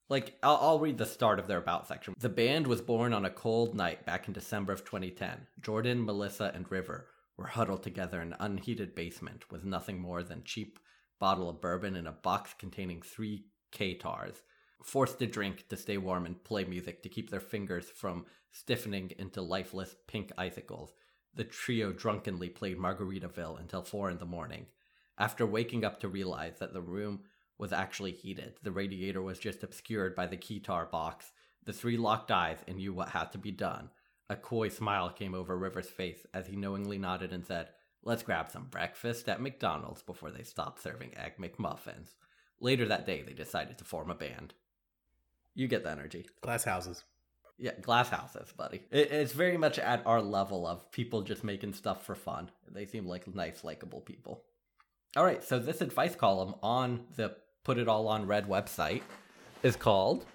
Like 0.09 0.39
I'll, 0.43 0.59
I'll 0.61 0.79
read 0.79 0.97
the 0.97 1.07
start 1.07 1.39
of 1.39 1.47
their 1.47 1.59
about 1.59 1.87
section. 1.87 2.15
The 2.19 2.29
band 2.31 2.67
was 2.67 2.81
born 2.81 3.13
on 3.13 3.27
a 3.27 3.31
cold 3.31 3.75
night 3.75 4.07
back 4.07 4.29
in 4.29 4.35
December 4.35 4.73
of 4.73 4.85
2010. 4.85 5.47
Jordan, 5.61 6.05
Melissa, 6.05 6.51
and 6.55 6.71
River 6.71 7.07
were 7.37 7.47
huddled 7.47 7.83
together 7.83 8.23
in 8.23 8.33
an 8.33 8.39
unheated 8.41 8.95
basement 8.95 9.51
with 9.51 9.65
nothing 9.65 10.01
more 10.01 10.23
than 10.23 10.43
cheap 10.45 10.79
bottle 11.19 11.49
of 11.49 11.61
bourbon 11.61 11.97
and 11.97 12.09
a 12.09 12.13
box 12.13 12.55
containing 12.59 13.03
three 13.03 13.47
keytars, 13.73 14.37
forced 14.85 15.19
to 15.19 15.27
drink 15.27 15.67
to 15.69 15.77
stay 15.77 15.97
warm 15.97 16.27
and 16.27 16.45
play 16.45 16.65
music 16.65 17.03
to 17.03 17.09
keep 17.09 17.31
their 17.31 17.41
fingers 17.41 17.87
from 17.87 18.27
stiffening 18.53 19.13
into 19.19 19.41
lifeless 19.43 19.97
pink 20.07 20.31
icicles. 20.37 20.93
The 21.35 21.45
trio 21.45 21.93
drunkenly 21.93 22.51
played 22.51 22.79
Margaritaville 22.79 23.59
until 23.59 23.83
four 23.83 24.11
in 24.11 24.19
the 24.19 24.27
morning. 24.27 24.67
After 25.19 25.47
waking 25.47 25.85
up 25.85 26.01
to 26.01 26.09
realize 26.09 26.59
that 26.59 26.73
the 26.73 26.83
room 26.83 27.21
was 27.59 27.73
actually 27.73 28.13
heated, 28.13 28.55
the 28.63 28.73
radiator 28.73 29.23
was 29.23 29.39
just 29.39 29.63
obscured 29.63 30.15
by 30.15 30.27
the 30.27 30.37
keytar 30.37 30.91
box. 30.91 31.33
The 31.65 31.73
three 31.73 31.97
locked 31.97 32.31
eyes 32.31 32.59
and 32.69 32.77
knew 32.77 32.93
what 32.93 33.09
had 33.09 33.33
to 33.33 33.39
be 33.39 33.51
done. 33.51 33.91
A 34.29 34.37
coy 34.37 34.69
smile 34.69 35.11
came 35.11 35.35
over 35.35 35.57
River's 35.57 35.91
face 35.91 36.27
as 36.33 36.47
he 36.47 36.57
knowingly 36.57 36.99
nodded 36.99 37.33
and 37.33 37.45
said, 37.45 37.71
Let's 38.03 38.23
grab 38.23 38.51
some 38.51 38.67
breakfast 38.67 39.29
at 39.29 39.41
McDonald's 39.41 40.03
before 40.03 40.31
they 40.31 40.43
stop 40.43 40.79
serving 40.79 41.17
Egg 41.17 41.39
McMuffins. 41.39 42.15
Later 42.61 42.87
that 42.87 43.07
day, 43.07 43.23
they 43.23 43.33
decided 43.33 43.79
to 43.79 43.85
form 43.85 44.11
a 44.11 44.15
band. 44.15 44.55
You 45.55 45.69
get 45.69 45.85
the 45.85 45.91
energy. 45.91 46.27
Glass 46.41 46.65
houses. 46.65 47.05
Yeah, 47.59 47.73
glass 47.81 48.09
houses, 48.09 48.53
buddy. 48.57 48.83
It, 48.91 49.13
it's 49.13 49.33
very 49.33 49.57
much 49.57 49.79
at 49.79 50.05
our 50.07 50.21
level 50.21 50.67
of 50.67 50.91
people 50.91 51.23
just 51.23 51.45
making 51.45 51.75
stuff 51.75 52.05
for 52.05 52.15
fun. 52.15 52.51
They 52.71 52.85
seem 52.85 53.07
like 53.07 53.33
nice, 53.33 53.63
likable 53.63 54.01
people. 54.01 54.43
All 55.17 55.25
right, 55.25 55.45
so 55.45 55.61
this 55.61 55.81
advice 55.81 56.17
column 56.17 56.57
on 56.63 57.05
the 57.17 57.37
Put 57.63 57.79
It 57.79 57.87
All 57.87 58.09
on 58.09 58.27
Red 58.27 58.49
website 58.49 59.03
is 59.63 59.77
called 59.77 60.27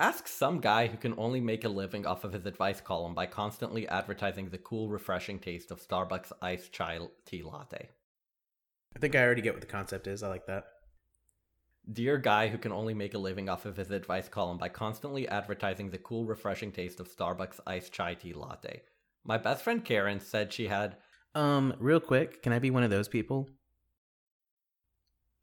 Ask 0.00 0.28
some 0.28 0.60
guy 0.60 0.86
who 0.86 0.96
can 0.96 1.14
only 1.18 1.40
make 1.40 1.64
a 1.64 1.68
living 1.68 2.06
off 2.06 2.22
of 2.22 2.32
his 2.32 2.46
advice 2.46 2.80
column 2.80 3.14
by 3.14 3.26
constantly 3.26 3.88
advertising 3.88 4.48
the 4.48 4.58
cool, 4.58 4.88
refreshing 4.88 5.40
taste 5.40 5.72
of 5.72 5.86
Starbucks 5.86 6.30
iced 6.40 6.72
chai 6.72 7.00
tea 7.26 7.42
latte. 7.42 7.88
I 8.94 8.98
think 9.00 9.16
I 9.16 9.24
already 9.24 9.42
get 9.42 9.54
what 9.54 9.60
the 9.60 9.66
concept 9.66 10.06
is. 10.06 10.22
I 10.22 10.28
like 10.28 10.46
that. 10.46 10.66
Dear 11.90 12.18
guy 12.18 12.48
who 12.48 12.58
can 12.58 12.72
only 12.72 12.92
make 12.92 13.14
a 13.14 13.18
living 13.18 13.48
off 13.48 13.64
of 13.64 13.76
his 13.76 13.90
advice 13.90 14.28
column 14.28 14.58
by 14.58 14.68
constantly 14.68 15.26
advertising 15.26 15.88
the 15.88 15.98
cool, 15.98 16.26
refreshing 16.26 16.70
taste 16.70 17.00
of 17.00 17.14
Starbucks 17.14 17.60
iced 17.66 17.92
chai 17.92 18.12
tea 18.14 18.34
latte. 18.34 18.82
My 19.24 19.38
best 19.38 19.64
friend 19.64 19.82
Karen 19.82 20.20
said 20.20 20.52
she 20.52 20.68
had. 20.68 20.96
Um, 21.34 21.74
real 21.78 22.00
quick, 22.00 22.42
can 22.42 22.52
I 22.52 22.58
be 22.58 22.70
one 22.70 22.82
of 22.82 22.90
those 22.90 23.08
people? 23.08 23.48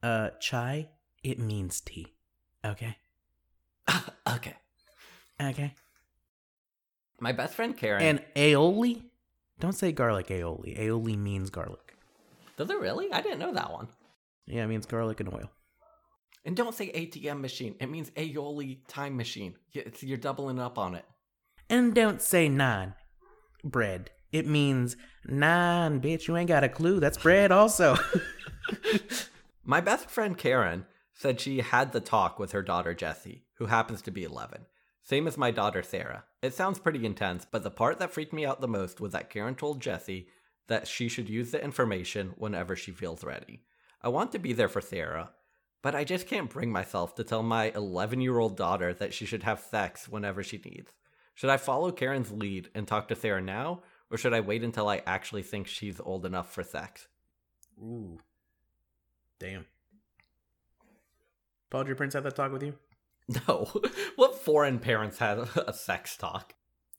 Uh, 0.03 0.29
chai, 0.39 0.89
it 1.23 1.39
means 1.39 1.81
tea. 1.81 2.13
Okay. 2.63 2.95
okay. 4.27 4.55
Okay. 5.41 5.73
My 7.19 7.31
best 7.31 7.55
friend 7.55 7.75
Karen. 7.75 8.03
And 8.03 8.21
aioli? 8.35 9.01
Don't 9.59 9.73
say 9.73 9.91
garlic 9.91 10.27
aioli. 10.27 10.79
Aioli 10.79 11.17
means 11.17 11.49
garlic. 11.49 11.97
Does 12.57 12.69
it 12.69 12.79
really? 12.79 13.11
I 13.11 13.21
didn't 13.21 13.39
know 13.39 13.53
that 13.53 13.71
one. 13.71 13.87
Yeah, 14.45 14.63
it 14.63 14.67
means 14.67 14.85
garlic 14.85 15.19
and 15.19 15.33
oil. 15.33 15.49
And 16.45 16.55
don't 16.55 16.75
say 16.75 16.91
ATM 16.91 17.41
machine. 17.41 17.75
It 17.79 17.89
means 17.89 18.11
aioli 18.11 18.79
time 18.87 19.17
machine. 19.17 19.55
It's, 19.73 20.03
you're 20.03 20.17
doubling 20.17 20.59
up 20.59 20.77
on 20.77 20.93
it. 20.93 21.05
And 21.69 21.95
don't 21.95 22.21
say 22.21 22.47
naan. 22.47 22.93
Bread. 23.63 24.11
It 24.31 24.45
means 24.45 24.95
naan, 25.27 25.99
bitch. 25.99 26.27
You 26.27 26.37
ain't 26.37 26.47
got 26.47 26.63
a 26.63 26.69
clue. 26.69 26.99
That's 26.99 27.17
bread 27.17 27.51
also. 27.51 27.97
My 29.63 29.81
best 29.81 30.11
friend 30.11 30.37
Karen 30.37 30.85
said 31.13 31.41
she 31.41 31.61
had 31.61 31.91
the 31.91 31.99
talk 31.99 32.37
with 32.37 32.51
her 32.51 32.61
daughter 32.61 32.93
Jessie, 32.93 33.45
who 33.55 33.65
happens 33.65 34.03
to 34.03 34.11
be 34.11 34.23
11. 34.23 34.65
Same 35.01 35.27
as 35.27 35.37
my 35.37 35.51
daughter 35.51 35.81
Sarah. 35.81 36.25
It 36.41 36.53
sounds 36.53 36.79
pretty 36.79 37.05
intense, 37.05 37.45
but 37.49 37.63
the 37.63 37.71
part 37.71 37.99
that 37.99 38.11
freaked 38.11 38.33
me 38.33 38.45
out 38.45 38.59
the 38.59 38.67
most 38.67 38.99
was 38.99 39.13
that 39.13 39.29
Karen 39.29 39.55
told 39.55 39.79
Jessie 39.79 40.27
that 40.67 40.87
she 40.87 41.07
should 41.07 41.29
use 41.29 41.51
the 41.51 41.63
information 41.63 42.33
whenever 42.37 42.75
she 42.75 42.91
feels 42.91 43.23
ready. 43.23 43.61
I 44.01 44.09
want 44.09 44.31
to 44.33 44.39
be 44.39 44.51
there 44.51 44.67
for 44.67 44.81
Sarah, 44.81 45.31
but 45.85 45.93
I 45.93 46.03
just 46.03 46.25
can't 46.25 46.49
bring 46.49 46.71
myself 46.71 47.13
to 47.13 47.23
tell 47.23 47.43
my 47.43 47.69
11 47.75 48.19
year 48.19 48.39
old 48.39 48.57
daughter 48.57 48.91
that 48.95 49.13
she 49.13 49.27
should 49.27 49.43
have 49.43 49.59
sex 49.59 50.09
whenever 50.09 50.41
she 50.41 50.57
needs. 50.57 50.91
Should 51.35 51.51
I 51.51 51.57
follow 51.57 51.91
Karen's 51.91 52.31
lead 52.31 52.71
and 52.73 52.87
talk 52.87 53.07
to 53.09 53.15
Sarah 53.15 53.39
now, 53.39 53.83
or 54.09 54.17
should 54.17 54.33
I 54.33 54.39
wait 54.39 54.63
until 54.63 54.89
I 54.89 55.03
actually 55.05 55.43
think 55.43 55.67
she's 55.67 55.99
old 55.99 56.25
enough 56.25 56.51
for 56.51 56.63
sex? 56.63 57.07
Ooh. 57.79 58.17
Damn. 59.37 59.67
Paul, 61.69 61.83
did 61.83 61.89
your 61.89 61.97
parents 61.97 62.15
have 62.15 62.23
that 62.23 62.35
talk 62.35 62.51
with 62.51 62.63
you? 62.63 62.73
No. 63.47 63.69
what 64.15 64.39
foreign 64.39 64.79
parents 64.79 65.19
had 65.19 65.37
a 65.37 65.71
sex 65.71 66.17
talk? 66.17 66.55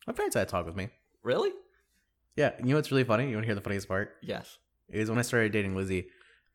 My 0.07 0.12
parents 0.12 0.37
had 0.37 0.46
a 0.46 0.51
talk 0.51 0.64
with 0.64 0.77
me. 0.77 0.90
Really? 1.25 1.51
Yeah, 2.37 2.53
you 2.61 2.66
know 2.66 2.77
what's 2.77 2.92
really 2.92 3.03
funny? 3.03 3.31
You 3.31 3.35
want 3.35 3.42
to 3.42 3.46
hear 3.46 3.57
the 3.57 3.61
funniest 3.61 3.88
part? 3.88 4.14
Yes. 4.22 4.59
It 4.88 5.01
was 5.01 5.11
when 5.11 5.18
I 5.18 5.22
started 5.22 5.51
dating 5.51 5.75
Lizzie, 5.75 6.07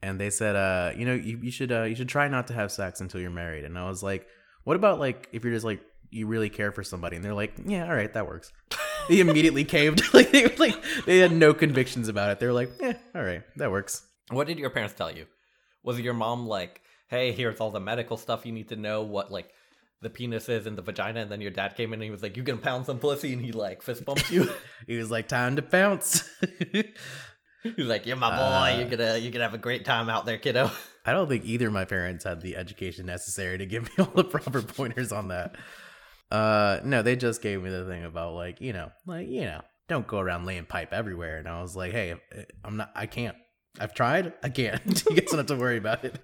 and 0.01 0.19
they 0.19 0.29
said, 0.29 0.55
uh, 0.55 0.91
you 0.97 1.05
know, 1.05 1.13
you, 1.13 1.37
you 1.41 1.51
should 1.51 1.71
uh, 1.71 1.83
you 1.83 1.95
should 1.95 2.09
try 2.09 2.27
not 2.27 2.47
to 2.47 2.53
have 2.53 2.71
sex 2.71 3.01
until 3.01 3.21
you're 3.21 3.29
married. 3.29 3.65
And 3.65 3.77
I 3.77 3.87
was 3.87 4.01
like, 4.01 4.27
what 4.63 4.75
about 4.75 4.99
like 4.99 5.29
if 5.31 5.43
you're 5.43 5.53
just 5.53 5.65
like 5.65 5.81
you 6.09 6.27
really 6.27 6.49
care 6.49 6.71
for 6.71 6.83
somebody? 6.83 7.15
And 7.15 7.25
they're 7.25 7.33
like, 7.33 7.53
yeah, 7.65 7.85
all 7.85 7.95
right, 7.95 8.11
that 8.13 8.27
works. 8.27 8.51
they 9.09 9.19
immediately 9.19 9.63
caved. 9.63 10.01
like 10.13 10.31
they 10.31 10.47
like 10.55 10.75
they 11.05 11.19
had 11.19 11.31
no 11.31 11.53
convictions 11.53 12.07
about 12.07 12.31
it. 12.31 12.39
They 12.39 12.47
were 12.47 12.53
like, 12.53 12.71
yeah, 12.79 12.93
all 13.15 13.23
right, 13.23 13.43
that 13.57 13.71
works. 13.71 14.03
What 14.29 14.47
did 14.47 14.59
your 14.59 14.69
parents 14.69 14.93
tell 14.93 15.11
you? 15.11 15.25
Was 15.83 15.99
your 15.99 16.13
mom 16.13 16.47
like, 16.47 16.81
hey, 17.07 17.31
here's 17.31 17.59
all 17.59 17.71
the 17.71 17.79
medical 17.79 18.17
stuff 18.17 18.45
you 18.45 18.51
need 18.51 18.69
to 18.69 18.75
know, 18.75 19.03
what 19.03 19.31
like 19.31 19.49
the 20.01 20.09
penis 20.09 20.49
is 20.49 20.65
and 20.65 20.77
the 20.77 20.81
vagina, 20.81 21.21
and 21.21 21.31
then 21.31 21.41
your 21.41 21.51
dad 21.51 21.75
came 21.75 21.89
in 21.89 21.95
and 21.95 22.03
he 22.03 22.09
was 22.09 22.23
like, 22.23 22.35
you 22.35 22.43
can 22.43 22.57
pound 22.57 22.85
some 22.85 22.97
pussy, 22.99 23.33
and 23.33 23.41
he 23.41 23.51
like 23.51 23.81
fist 23.81 24.03
bumped 24.03 24.31
you. 24.31 24.49
He 24.87 24.97
was 24.97 25.11
like, 25.11 25.27
time 25.27 25.55
to 25.57 25.61
pounce. 25.61 26.27
He's 27.75 27.85
like, 27.85 28.05
you're 28.05 28.15
my 28.17 28.29
boy, 28.35 28.43
Uh, 28.43 28.77
you're 28.79 28.89
gonna 28.89 29.17
you're 29.17 29.31
gonna 29.31 29.43
have 29.45 29.53
a 29.53 29.59
great 29.59 29.85
time 29.85 30.09
out 30.09 30.25
there, 30.25 30.37
kiddo. 30.37 30.71
I 31.05 31.13
don't 31.13 31.27
think 31.27 31.45
either 31.45 31.67
of 31.67 31.73
my 31.73 31.85
parents 31.85 32.23
had 32.23 32.41
the 32.41 32.55
education 32.55 33.05
necessary 33.05 33.57
to 33.57 33.65
give 33.65 33.83
me 33.83 33.91
all 34.03 34.11
the 34.13 34.23
proper 34.23 34.61
pointers 34.61 35.11
on 35.11 35.29
that. 35.29 35.55
Uh, 36.31 36.79
no, 36.83 37.01
they 37.01 37.15
just 37.15 37.41
gave 37.41 37.61
me 37.61 37.69
the 37.69 37.85
thing 37.85 38.03
about 38.05 38.33
like 38.33 38.61
you 38.61 38.73
know, 38.73 38.91
like 39.05 39.27
you 39.27 39.41
know, 39.41 39.61
don't 39.87 40.07
go 40.07 40.19
around 40.19 40.45
laying 40.45 40.65
pipe 40.65 40.93
everywhere. 40.93 41.37
And 41.37 41.47
I 41.47 41.61
was 41.61 41.75
like, 41.75 41.91
hey, 41.91 42.15
I'm 42.63 42.77
not, 42.77 42.91
I 42.95 43.05
can't. 43.05 43.35
I've 43.79 43.93
tried, 43.93 44.33
I 44.43 44.49
can't. 44.49 44.81
you 45.09 45.15
guys 45.15 45.29
don't 45.29 45.37
have 45.39 45.45
to 45.47 45.55
worry 45.55 45.77
about 45.77 46.03
it. 46.03 46.19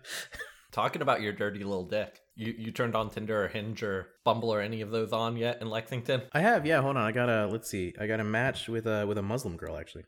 Talking 0.71 1.01
about 1.01 1.21
your 1.21 1.33
dirty 1.33 1.63
little 1.63 1.85
dick. 1.87 2.19
You 2.35 2.53
you 2.57 2.71
turned 2.71 2.95
on 2.95 3.09
Tinder 3.09 3.43
or 3.43 3.47
Hinge 3.47 3.81
or 3.81 4.07
Bumble 4.23 4.53
or 4.53 4.61
any 4.61 4.81
of 4.81 4.91
those 4.91 5.11
on 5.11 5.37
yet 5.37 5.59
in 5.61 5.69
Lexington? 5.69 6.21
I 6.33 6.41
have, 6.41 6.65
yeah. 6.65 6.81
Hold 6.81 6.97
on, 6.97 7.03
I 7.03 7.11
got 7.11 7.29
a. 7.29 7.47
Let's 7.47 7.69
see, 7.69 7.93
I 7.99 8.05
got 8.05 8.19
a 8.19 8.23
match 8.23 8.67
with 8.67 8.85
a 8.85 9.05
with 9.07 9.17
a 9.17 9.23
Muslim 9.23 9.57
girl 9.57 9.75
actually, 9.77 10.03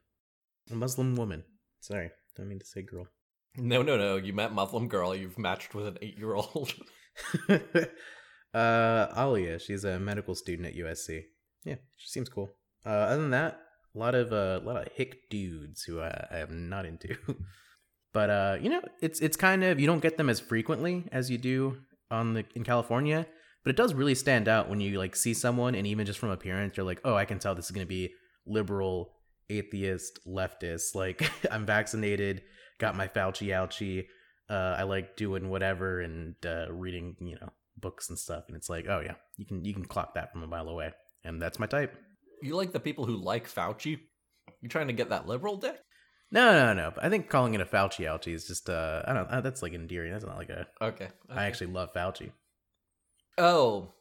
a 0.72 0.76
Muslim 0.76 1.16
woman. 1.16 1.44
Sorry, 1.80 2.12
don't 2.36 2.50
mean 2.50 2.60
to 2.60 2.66
say 2.66 2.82
girl. 2.82 3.08
No, 3.58 3.82
no, 3.82 3.98
no. 3.98 4.16
You 4.18 4.34
met 4.34 4.54
Muslim 4.54 4.88
girl. 4.88 5.16
You've 5.16 5.38
matched 5.38 5.74
with 5.74 5.88
an 5.88 5.98
eight 6.02 6.18
year 6.18 6.34
old. 6.34 6.74
uh, 8.54 9.08
Alia, 9.18 9.60
she's 9.60 9.84
a 9.84 10.00
medical 10.00 10.36
student 10.36 10.68
at 10.68 10.76
USC. 10.76 11.24
Yeah, 11.66 11.76
she 11.96 12.08
seems 12.08 12.30
cool. 12.30 12.52
Uh, 12.86 12.90
other 12.90 13.22
than 13.22 13.32
that, 13.32 13.60
a 13.96 13.98
lot 13.98 14.16
of 14.16 14.32
uh, 14.32 14.60
a 14.64 14.66
lot 14.66 14.78
of 14.78 14.92
hick 14.94 15.30
dudes 15.30 15.84
who 15.84 16.00
I, 16.00 16.28
I 16.32 16.38
am 16.40 16.70
not 16.70 16.86
into. 16.86 17.16
but 18.14 18.30
uh, 18.30 18.58
you 18.62 18.70
know, 18.70 18.82
it's 19.02 19.20
it's 19.20 19.38
kind 19.38 19.64
of 19.64 19.80
you 19.80 19.88
don't 19.88 20.02
get 20.02 20.18
them 20.18 20.30
as 20.30 20.40
frequently 20.40 21.06
as 21.12 21.30
you 21.30 21.38
do 21.38 21.78
on 22.12 22.34
the 22.34 22.46
in 22.56 22.64
California. 22.64 23.26
But 23.64 23.72
it 23.72 23.76
does 23.76 23.94
really 23.94 24.16
stand 24.16 24.48
out 24.48 24.70
when 24.70 24.80
you 24.80 24.98
like 24.98 25.16
see 25.16 25.34
someone, 25.34 25.76
and 25.76 25.86
even 25.86 26.06
just 26.06 26.20
from 26.20 26.30
appearance, 26.30 26.78
you're 26.78 26.86
like, 26.86 27.02
oh, 27.04 27.16
I 27.16 27.26
can 27.26 27.40
tell 27.40 27.56
this 27.56 27.66
is 27.66 27.72
gonna 27.72 27.86
be 27.86 28.14
liberal, 28.46 29.12
atheist, 29.50 30.20
leftist. 30.28 30.96
Like 30.96 31.30
I'm 31.52 31.66
vaccinated, 31.66 32.44
got 32.80 32.96
my 32.96 33.08
Fauci 33.08 33.48
ouchie. 33.48 34.06
Uh, 34.50 34.76
I 34.80 34.84
like 34.84 35.16
doing 35.16 35.50
whatever 35.50 36.02
and 36.02 36.36
uh, 36.46 36.72
reading, 36.72 37.16
you 37.20 37.36
know, 37.40 37.50
books 37.78 38.10
and 38.10 38.18
stuff. 38.18 38.46
And 38.48 38.58
it's 38.58 38.70
like, 38.70 38.88
oh 38.90 39.02
yeah, 39.04 39.16
you 39.38 39.46
can 39.46 39.64
you 39.64 39.74
can 39.74 39.86
clock 39.86 40.16
that 40.16 40.32
from 40.32 40.44
a 40.44 40.48
mile 40.48 40.68
away, 40.68 40.92
and 41.24 41.42
that's 41.42 41.60
my 41.60 41.68
type. 41.68 41.96
You 42.42 42.56
like 42.56 42.72
the 42.72 42.80
people 42.80 43.06
who 43.06 43.18
like 43.18 43.48
Fauci? 43.48 44.00
You 44.62 44.70
trying 44.70 44.88
to 44.88 44.94
get 44.94 45.10
that 45.10 45.28
liberal 45.28 45.58
dick? 45.58 45.80
No, 46.32 46.52
no, 46.52 46.74
no. 46.74 46.92
But 46.94 47.04
I 47.04 47.10
think 47.10 47.30
calling 47.30 47.54
it 47.54 47.62
a 47.62 47.66
Fauci 47.66 48.06
ouchie 48.06 48.34
is 48.34 48.46
just 48.46 48.70
uh, 48.70 49.02
I 49.06 49.14
don't. 49.14 49.28
Uh, 49.28 49.42
that's 49.42 49.62
like 49.62 49.74
endearing. 49.74 50.12
That's 50.12 50.26
not 50.26 50.38
like 50.38 50.50
a. 50.50 50.68
Okay. 50.82 51.10
I 51.30 51.46
actually 51.46 51.72
love 51.72 51.94
Fauci. 51.94 52.32
Oh, 53.38 53.94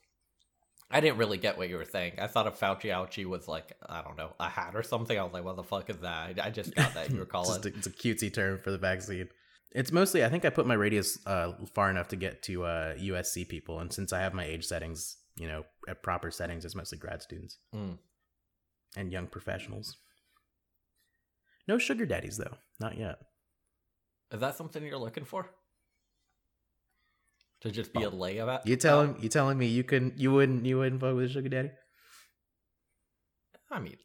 I 0.90 1.00
didn't 1.00 1.18
really 1.18 1.36
get 1.38 1.58
what 1.58 1.68
you 1.68 1.76
were 1.76 1.84
saying. 1.84 2.14
I 2.18 2.26
thought 2.28 2.46
a 2.46 2.50
Fauci 2.50 2.84
ouchie 2.86 3.26
was 3.26 3.46
like 3.46 3.72
I 3.86 4.00
don't 4.02 4.16
know 4.16 4.32
a 4.40 4.48
hat 4.48 4.74
or 4.74 4.82
something. 4.82 5.18
I 5.18 5.22
was 5.22 5.32
like, 5.32 5.44
what 5.44 5.56
the 5.56 5.62
fuck 5.64 5.90
is 5.90 5.98
that? 5.98 6.38
I 6.40 6.46
I 6.46 6.50
just 6.50 6.74
got 6.74 6.94
that 6.94 7.10
you 7.10 7.18
were 7.18 7.26
calling. 7.36 7.60
A, 7.64 7.68
it's 7.68 7.86
a 7.86 7.90
cutesy 7.90 8.32
term 8.32 8.58
for 8.58 8.70
the 8.70 8.78
vaccine. 8.78 9.28
It's 9.72 9.92
mostly 9.92 10.24
I 10.24 10.30
think 10.30 10.44
I 10.46 10.50
put 10.50 10.66
my 10.66 10.74
radius 10.74 11.18
uh, 11.26 11.52
far 11.74 11.90
enough 11.90 12.08
to 12.08 12.16
get 12.16 12.42
to 12.44 12.64
uh, 12.64 12.94
USC 12.96 13.46
people, 13.48 13.80
and 13.80 13.92
since 13.92 14.14
I 14.14 14.20
have 14.20 14.32
my 14.32 14.44
age 14.44 14.64
settings, 14.64 15.18
you 15.36 15.46
know, 15.46 15.64
at 15.86 16.02
proper 16.02 16.30
settings, 16.30 16.64
it's 16.64 16.74
mostly 16.74 16.96
grad 16.98 17.20
students 17.22 17.58
Mm. 17.74 17.98
and 18.96 19.12
young 19.12 19.26
professionals. 19.26 19.94
No 21.66 21.76
sugar 21.76 22.06
daddies 22.06 22.38
though, 22.38 22.56
not 22.80 22.96
yet. 22.96 23.18
Is 24.32 24.40
that 24.40 24.56
something 24.56 24.82
you're 24.82 24.96
looking 24.96 25.24
for? 25.26 25.50
To 27.62 27.70
just 27.70 27.92
be 27.92 28.04
a 28.04 28.10
layout? 28.10 28.66
You 28.66 28.76
telling 28.76 29.16
you 29.20 29.28
telling 29.28 29.58
me 29.58 29.66
you 29.66 29.82
couldn't 29.84 30.18
you 30.18 30.32
wouldn't 30.32 30.64
you 30.64 30.78
wouldn't 30.78 31.00
fuck 31.00 31.14
with 31.14 31.24
a 31.24 31.28
sugar 31.28 31.48
daddy? 31.48 31.70
I 33.70 33.80
mean, 33.80 33.96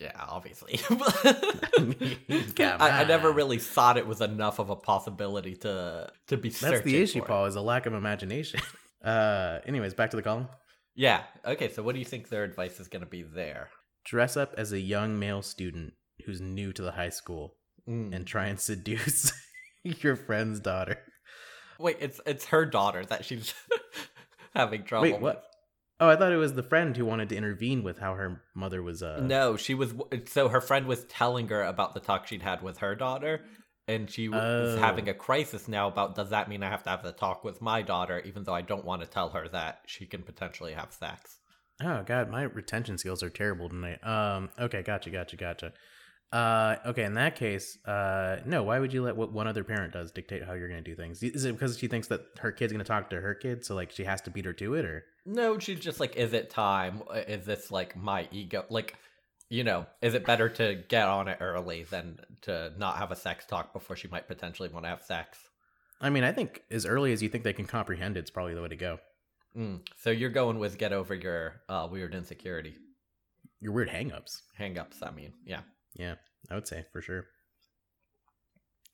yeah, 0.00 0.12
obviously. 0.18 0.78
Come 2.56 2.76
I, 2.80 3.02
I 3.02 3.04
never 3.04 3.30
really 3.30 3.58
thought 3.58 3.96
it 3.96 4.06
was 4.06 4.20
enough 4.20 4.58
of 4.58 4.70
a 4.70 4.76
possibility 4.76 5.56
to 5.56 6.10
to 6.28 6.36
be. 6.36 6.48
That's 6.48 6.80
the 6.82 7.02
issue. 7.02 7.22
Paul, 7.22 7.46
is 7.46 7.56
a 7.56 7.60
lack 7.60 7.86
of 7.86 7.94
imagination. 7.94 8.60
Uh, 9.04 9.58
anyways, 9.66 9.94
back 9.94 10.10
to 10.10 10.16
the 10.16 10.22
column. 10.22 10.46
Yeah. 10.94 11.24
Okay. 11.44 11.72
So, 11.72 11.82
what 11.82 11.94
do 11.94 11.98
you 11.98 12.04
think 12.04 12.28
their 12.28 12.44
advice 12.44 12.78
is 12.78 12.86
going 12.86 13.00
to 13.02 13.10
be 13.10 13.22
there? 13.22 13.68
Dress 14.04 14.36
up 14.36 14.54
as 14.56 14.70
a 14.70 14.78
young 14.78 15.18
male 15.18 15.42
student 15.42 15.94
who's 16.24 16.40
new 16.40 16.72
to 16.72 16.82
the 16.82 16.92
high 16.92 17.08
school 17.08 17.56
Mm. 17.88 18.14
and 18.14 18.24
try 18.24 18.46
and 18.46 18.60
seduce 18.60 19.32
your 19.82 20.14
friend's 20.14 20.60
daughter. 20.60 20.98
Wait, 21.82 21.96
it's 22.00 22.20
it's 22.26 22.46
her 22.46 22.64
daughter 22.64 23.04
that 23.06 23.24
she's 23.24 23.52
having 24.54 24.84
trouble. 24.84 25.02
Wait, 25.10 25.20
what? 25.20 25.44
Oh, 26.00 26.08
I 26.08 26.16
thought 26.16 26.32
it 26.32 26.36
was 26.36 26.54
the 26.54 26.62
friend 26.62 26.96
who 26.96 27.04
wanted 27.04 27.28
to 27.28 27.36
intervene 27.36 27.82
with 27.84 27.98
how 27.98 28.14
her 28.14 28.42
mother 28.54 28.82
was. 28.82 29.02
Uh. 29.02 29.20
No, 29.22 29.56
she 29.56 29.74
was. 29.74 29.94
So 30.26 30.48
her 30.48 30.60
friend 30.60 30.86
was 30.86 31.04
telling 31.04 31.48
her 31.48 31.62
about 31.62 31.94
the 31.94 32.00
talk 32.00 32.26
she'd 32.26 32.42
had 32.42 32.62
with 32.62 32.78
her 32.78 32.94
daughter, 32.94 33.44
and 33.86 34.10
she 34.10 34.28
was 34.28 34.76
Oh. 34.76 34.78
having 34.78 35.08
a 35.08 35.14
crisis 35.14 35.68
now 35.68 35.88
about 35.88 36.14
does 36.14 36.30
that 36.30 36.48
mean 36.48 36.62
I 36.62 36.70
have 36.70 36.82
to 36.84 36.90
have 36.90 37.02
the 37.02 37.12
talk 37.12 37.44
with 37.44 37.60
my 37.62 37.82
daughter, 37.82 38.20
even 38.24 38.44
though 38.44 38.54
I 38.54 38.62
don't 38.62 38.84
want 38.84 39.02
to 39.02 39.08
tell 39.08 39.28
her 39.30 39.48
that 39.48 39.82
she 39.86 40.06
can 40.06 40.22
potentially 40.22 40.72
have 40.72 40.92
sex. 40.92 41.38
Oh 41.82 42.02
God, 42.04 42.30
my 42.30 42.42
retention 42.42 42.98
skills 42.98 43.22
are 43.22 43.30
terrible 43.30 43.68
tonight. 43.68 44.04
Um. 44.06 44.50
Okay, 44.58 44.82
gotcha, 44.82 45.10
gotcha, 45.10 45.36
gotcha. 45.36 45.72
Uh. 46.32 46.76
Okay, 46.86 47.04
in 47.04 47.14
that 47.14 47.36
case, 47.36 47.76
uh, 47.84 48.38
no. 48.46 48.62
Why 48.62 48.78
would 48.78 48.92
you 48.92 49.02
let 49.02 49.16
what 49.16 49.32
one 49.32 49.46
other 49.46 49.64
parent 49.64 49.92
does 49.92 50.10
dictate 50.10 50.42
how 50.44 50.54
you're 50.54 50.68
going 50.68 50.82
to 50.82 50.90
do 50.90 50.96
things? 50.96 51.22
Is 51.22 51.44
it 51.44 51.52
because 51.52 51.78
she 51.78 51.88
thinks 51.88 52.08
that 52.08 52.22
her 52.38 52.50
kid's 52.50 52.72
going 52.72 52.84
to 52.84 52.88
talk 52.88 53.10
to 53.10 53.20
her 53.20 53.34
kid, 53.34 53.64
so 53.64 53.74
like 53.74 53.90
she 53.90 54.04
has 54.04 54.20
to 54.22 54.30
beat 54.30 54.46
her 54.46 54.52
to 54.54 54.74
it, 54.74 54.84
or? 54.84 55.04
No, 55.26 55.58
she's 55.58 55.78
just 55.80 56.00
like, 56.00 56.16
is 56.16 56.32
it 56.32 56.48
time? 56.50 57.02
Is 57.28 57.44
this 57.44 57.70
like 57.70 57.96
my 57.96 58.28
ego? 58.32 58.64
Like, 58.70 58.96
you 59.50 59.62
know, 59.62 59.86
is 60.00 60.14
it 60.14 60.24
better 60.24 60.48
to 60.48 60.82
get 60.88 61.06
on 61.06 61.28
it 61.28 61.38
early 61.40 61.84
than 61.84 62.18
to 62.42 62.72
not 62.78 62.96
have 62.96 63.10
a 63.10 63.16
sex 63.16 63.44
talk 63.44 63.72
before 63.74 63.94
she 63.96 64.08
might 64.08 64.26
potentially 64.26 64.70
want 64.70 64.84
to 64.86 64.88
have 64.88 65.02
sex? 65.02 65.38
I 66.00 66.08
mean, 66.10 66.24
I 66.24 66.32
think 66.32 66.62
as 66.70 66.86
early 66.86 67.12
as 67.12 67.22
you 67.22 67.28
think 67.28 67.44
they 67.44 67.52
can 67.52 67.66
comprehend 67.66 68.16
it's 68.16 68.30
probably 68.30 68.54
the 68.54 68.62
way 68.62 68.68
to 68.68 68.76
go. 68.76 68.98
Mm. 69.56 69.80
So 69.98 70.10
you're 70.10 70.30
going 70.30 70.58
with 70.58 70.78
get 70.78 70.94
over 70.94 71.14
your 71.14 71.60
uh, 71.68 71.86
weird 71.92 72.14
insecurity 72.14 72.74
Your 73.60 73.72
weird 73.72 73.90
hangups. 73.90 74.40
hangups. 74.58 75.06
I 75.06 75.10
mean, 75.10 75.34
yeah. 75.44 75.60
Yeah, 75.94 76.14
I 76.50 76.54
would 76.54 76.68
say 76.68 76.84
for 76.92 77.00
sure. 77.02 77.26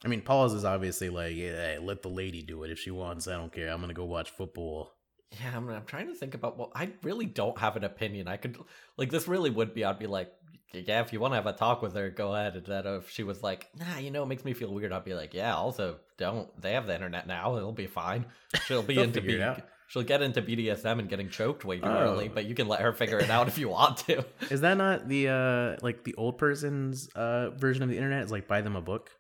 I 0.05 0.09
mean, 0.09 0.20
Paul's 0.20 0.55
is 0.55 0.64
obviously 0.64 1.11
like, 1.11 1.34
hey, 1.34 1.78
let 1.80 2.03
the 2.03 2.09
lady 2.09 2.42
do 2.42 2.62
it 2.62 2.70
if 2.70 2.78
she 2.78 2.90
wants. 2.90 3.26
I 3.26 3.32
don't 3.36 3.53
care. 3.53 3.70
I'm 3.70 3.80
gonna 3.80 3.94
go 3.94 4.05
watch 4.05 4.30
football. 4.30 4.92
Yeah, 5.32 5.57
I'm, 5.57 5.68
I'm 5.68 5.84
trying 5.84 6.07
to 6.07 6.14
think 6.14 6.34
about 6.34 6.57
what 6.57 6.70
I 6.74 6.90
really 7.03 7.26
don't 7.26 7.59
have 7.59 7.76
an 7.76 7.84
opinion. 7.84 8.28
I 8.28 8.36
could 8.36 8.57
like 8.96 9.11
this 9.11 9.28
really 9.28 9.51
would 9.51 9.74
be. 9.74 9.84
I'd 9.84 9.99
be 9.99 10.07
like, 10.07 10.32
yeah, 10.72 11.01
if 11.01 11.12
you 11.12 11.20
want 11.20 11.32
to 11.32 11.36
have 11.36 11.46
a 11.46 11.53
talk 11.53 11.82
with 11.82 11.94
her, 11.94 12.11
go 12.11 12.34
ahead. 12.34 12.57
And 12.57 12.66
then 12.66 12.86
if 12.86 13.11
she 13.11 13.22
was 13.24 13.42
like, 13.42 13.68
nah, 13.78 13.99
you 13.99 14.11
know, 14.11 14.22
it 14.22 14.26
makes 14.26 14.44
me 14.44 14.53
feel 14.55 14.72
weird, 14.72 14.92
I'd 14.92 15.05
be 15.05 15.14
like, 15.14 15.34
yeah, 15.34 15.55
also, 15.55 15.99
don't. 16.16 16.49
They 16.61 16.72
have 16.72 16.86
the 16.86 16.94
internet 16.94 17.26
now. 17.26 17.57
It'll 17.57 17.72
be 17.72 17.86
fine. 17.86 18.26
She'll 18.66 18.82
be 18.82 18.99
into 19.03 19.20
figure 19.20 19.36
it 19.36 19.38
B- 19.38 19.42
out. 19.42 19.62
She'll 19.89 20.03
get 20.03 20.20
into 20.22 20.43
BDSM 20.43 20.99
and 20.99 21.09
getting 21.09 21.30
choked 21.30 21.64
way 21.64 21.78
too 21.80 21.86
Oh. 21.86 21.99
early, 22.12 22.28
but 22.28 22.45
you 22.45 22.55
can 22.55 22.68
let 22.68 22.80
her 22.80 22.93
figure 22.93 23.18
it 23.18 23.30
out 23.30 23.49
if 23.49 23.57
you 23.59 23.68
want 23.70 23.97
to. 24.07 24.24
Is 24.51 24.61
that 24.61 24.76
not 24.76 25.09
the 25.09 25.28
uh 25.28 25.76
like 25.84 26.05
the 26.05 26.14
old 26.14 26.36
person's 26.39 27.09
uh 27.16 27.51
version 27.51 27.82
of 27.82 27.89
the 27.89 27.97
internet? 27.97 28.22
Is 28.24 28.30
like 28.30 28.47
buy 28.47 28.61
them 28.61 28.76
a 28.76 28.82
book. 28.82 29.11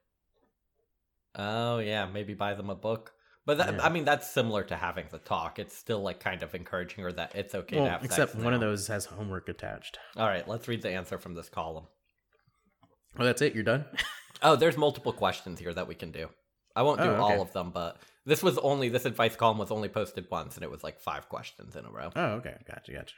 Oh 1.36 1.78
yeah, 1.78 2.06
maybe 2.06 2.34
buy 2.34 2.54
them 2.54 2.70
a 2.70 2.74
book. 2.74 3.12
But 3.46 3.58
that, 3.58 3.74
Yeah. 3.74 3.82
I 3.82 3.88
mean, 3.88 4.04
that's 4.04 4.28
similar 4.30 4.62
to 4.64 4.76
having 4.76 5.06
the 5.10 5.18
talk. 5.18 5.58
It's 5.58 5.74
still 5.76 6.02
like 6.02 6.20
kind 6.20 6.42
of 6.42 6.54
encouraging 6.54 7.02
her 7.04 7.12
that 7.12 7.34
it's 7.34 7.54
okay 7.54 7.76
to 7.76 7.82
well, 7.82 7.90
have 7.92 8.04
except 8.04 8.34
one 8.34 8.52
of 8.52 8.60
those 8.60 8.86
has 8.88 9.06
homework 9.06 9.48
attached. 9.48 9.98
All 10.16 10.26
right, 10.26 10.46
let's 10.46 10.68
read 10.68 10.82
the 10.82 10.90
answer 10.90 11.16
from 11.18 11.34
this 11.34 11.48
column. 11.48 11.86
Oh, 13.18 13.24
that's 13.24 13.40
it. 13.42 13.54
You're 13.54 13.64
done. 13.64 13.84
Oh, 14.40 14.54
there's 14.54 14.76
multiple 14.76 15.12
questions 15.12 15.58
here 15.58 15.74
that 15.74 15.88
we 15.88 15.96
can 15.96 16.12
do. 16.12 16.28
I 16.76 16.82
won't 16.82 17.00
do 17.00 17.06
Oh, 17.08 17.10
okay. 17.14 17.20
all 17.34 17.42
of 17.42 17.52
them, 17.52 17.70
but 17.74 17.96
this 18.28 18.42
was 18.42 18.58
only 18.58 18.90
this 18.90 19.06
advice 19.06 19.36
column 19.36 19.58
was 19.58 19.70
only 19.70 19.88
posted 19.88 20.26
once, 20.30 20.54
and 20.54 20.62
it 20.62 20.70
was 20.70 20.84
like 20.84 21.00
five 21.00 21.28
questions 21.28 21.74
in 21.74 21.86
a 21.86 21.90
row. 21.90 22.10
oh, 22.14 22.32
okay. 22.32 22.56
Gotcha. 22.66 22.92
Gotcha. 22.92 23.14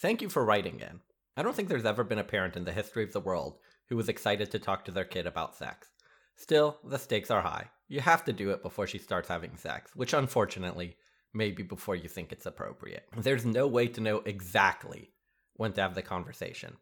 Thank 0.00 0.22
you 0.22 0.30
for 0.30 0.44
writing 0.44 0.80
in. 0.80 1.00
I 1.36 1.42
don't 1.42 1.54
think 1.54 1.68
there's 1.68 1.84
ever 1.84 2.02
been 2.02 2.18
a 2.18 2.24
parent 2.24 2.56
in 2.56 2.64
the 2.64 2.72
history 2.72 3.04
of 3.04 3.12
the 3.12 3.20
world 3.20 3.58
who 3.88 3.96
was 3.96 4.08
excited 4.08 4.50
to 4.50 4.58
talk 4.58 4.84
to 4.84 4.90
their 4.90 5.04
kid 5.04 5.26
about 5.26 5.54
sex. 5.54 5.88
Still, 6.36 6.78
the 6.82 6.98
stakes 6.98 7.30
are 7.30 7.42
high. 7.42 7.70
You 7.88 8.00
have 8.00 8.24
to 8.24 8.32
do 8.32 8.50
it 8.50 8.62
before 8.62 8.86
she 8.86 8.98
starts 8.98 9.28
having 9.28 9.56
sex, 9.56 9.90
which 9.94 10.14
unfortunately 10.14 10.96
may 11.34 11.50
be 11.50 11.62
before 11.62 11.94
you 11.94 12.08
think 12.08 12.32
it's 12.32 12.46
appropriate. 12.46 13.04
There's 13.16 13.44
no 13.44 13.66
way 13.66 13.88
to 13.88 14.00
know 14.00 14.22
exactly 14.24 15.10
when 15.56 15.72
to 15.74 15.82
have 15.82 15.94
the 15.94 16.02
conversation. 16.02 16.76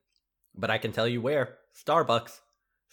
But 0.55 0.71
I 0.71 0.79
can 0.79 0.93
tell 0.93 1.09
you 1.09 1.21
where 1.21 1.59
Starbucks. 1.75 2.41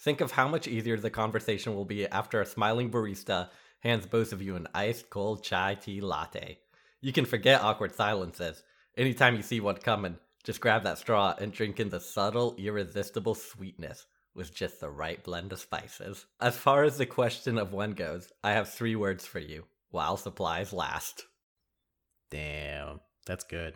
Think 0.02 0.22
of 0.22 0.32
how 0.32 0.48
much 0.48 0.66
easier 0.66 0.96
the 0.96 1.10
conversation 1.10 1.74
will 1.74 1.84
be 1.84 2.06
after 2.06 2.40
a 2.40 2.46
smiling 2.46 2.90
barista 2.90 3.50
hands 3.80 4.06
both 4.06 4.32
of 4.32 4.42
you 4.42 4.56
an 4.56 4.68
iced 4.74 5.10
cold 5.10 5.42
chai 5.42 5.74
tea 5.74 6.00
latte. 6.00 6.58
You 7.00 7.12
can 7.12 7.24
forget 7.24 7.62
awkward 7.62 7.94
silences. 7.94 8.62
Anytime 8.96 9.36
you 9.36 9.42
see 9.42 9.60
one 9.60 9.76
coming, 9.76 10.18
just 10.44 10.60
grab 10.60 10.84
that 10.84 10.98
straw 10.98 11.34
and 11.38 11.52
drink 11.52 11.80
in 11.80 11.88
the 11.90 12.00
subtle, 12.00 12.54
irresistible 12.58 13.34
sweetness 13.34 14.06
with 14.34 14.54
just 14.54 14.80
the 14.80 14.90
right 14.90 15.22
blend 15.22 15.52
of 15.52 15.60
spices. 15.60 16.26
As 16.40 16.56
far 16.56 16.84
as 16.84 16.98
the 16.98 17.06
question 17.06 17.58
of 17.58 17.72
when 17.72 17.92
goes, 17.92 18.30
I 18.42 18.52
have 18.52 18.68
three 18.68 18.96
words 18.96 19.26
for 19.26 19.38
you 19.38 19.64
while 19.90 20.16
supplies 20.16 20.72
last. 20.72 21.26
Damn, 22.30 23.00
that's 23.26 23.44
good. 23.44 23.74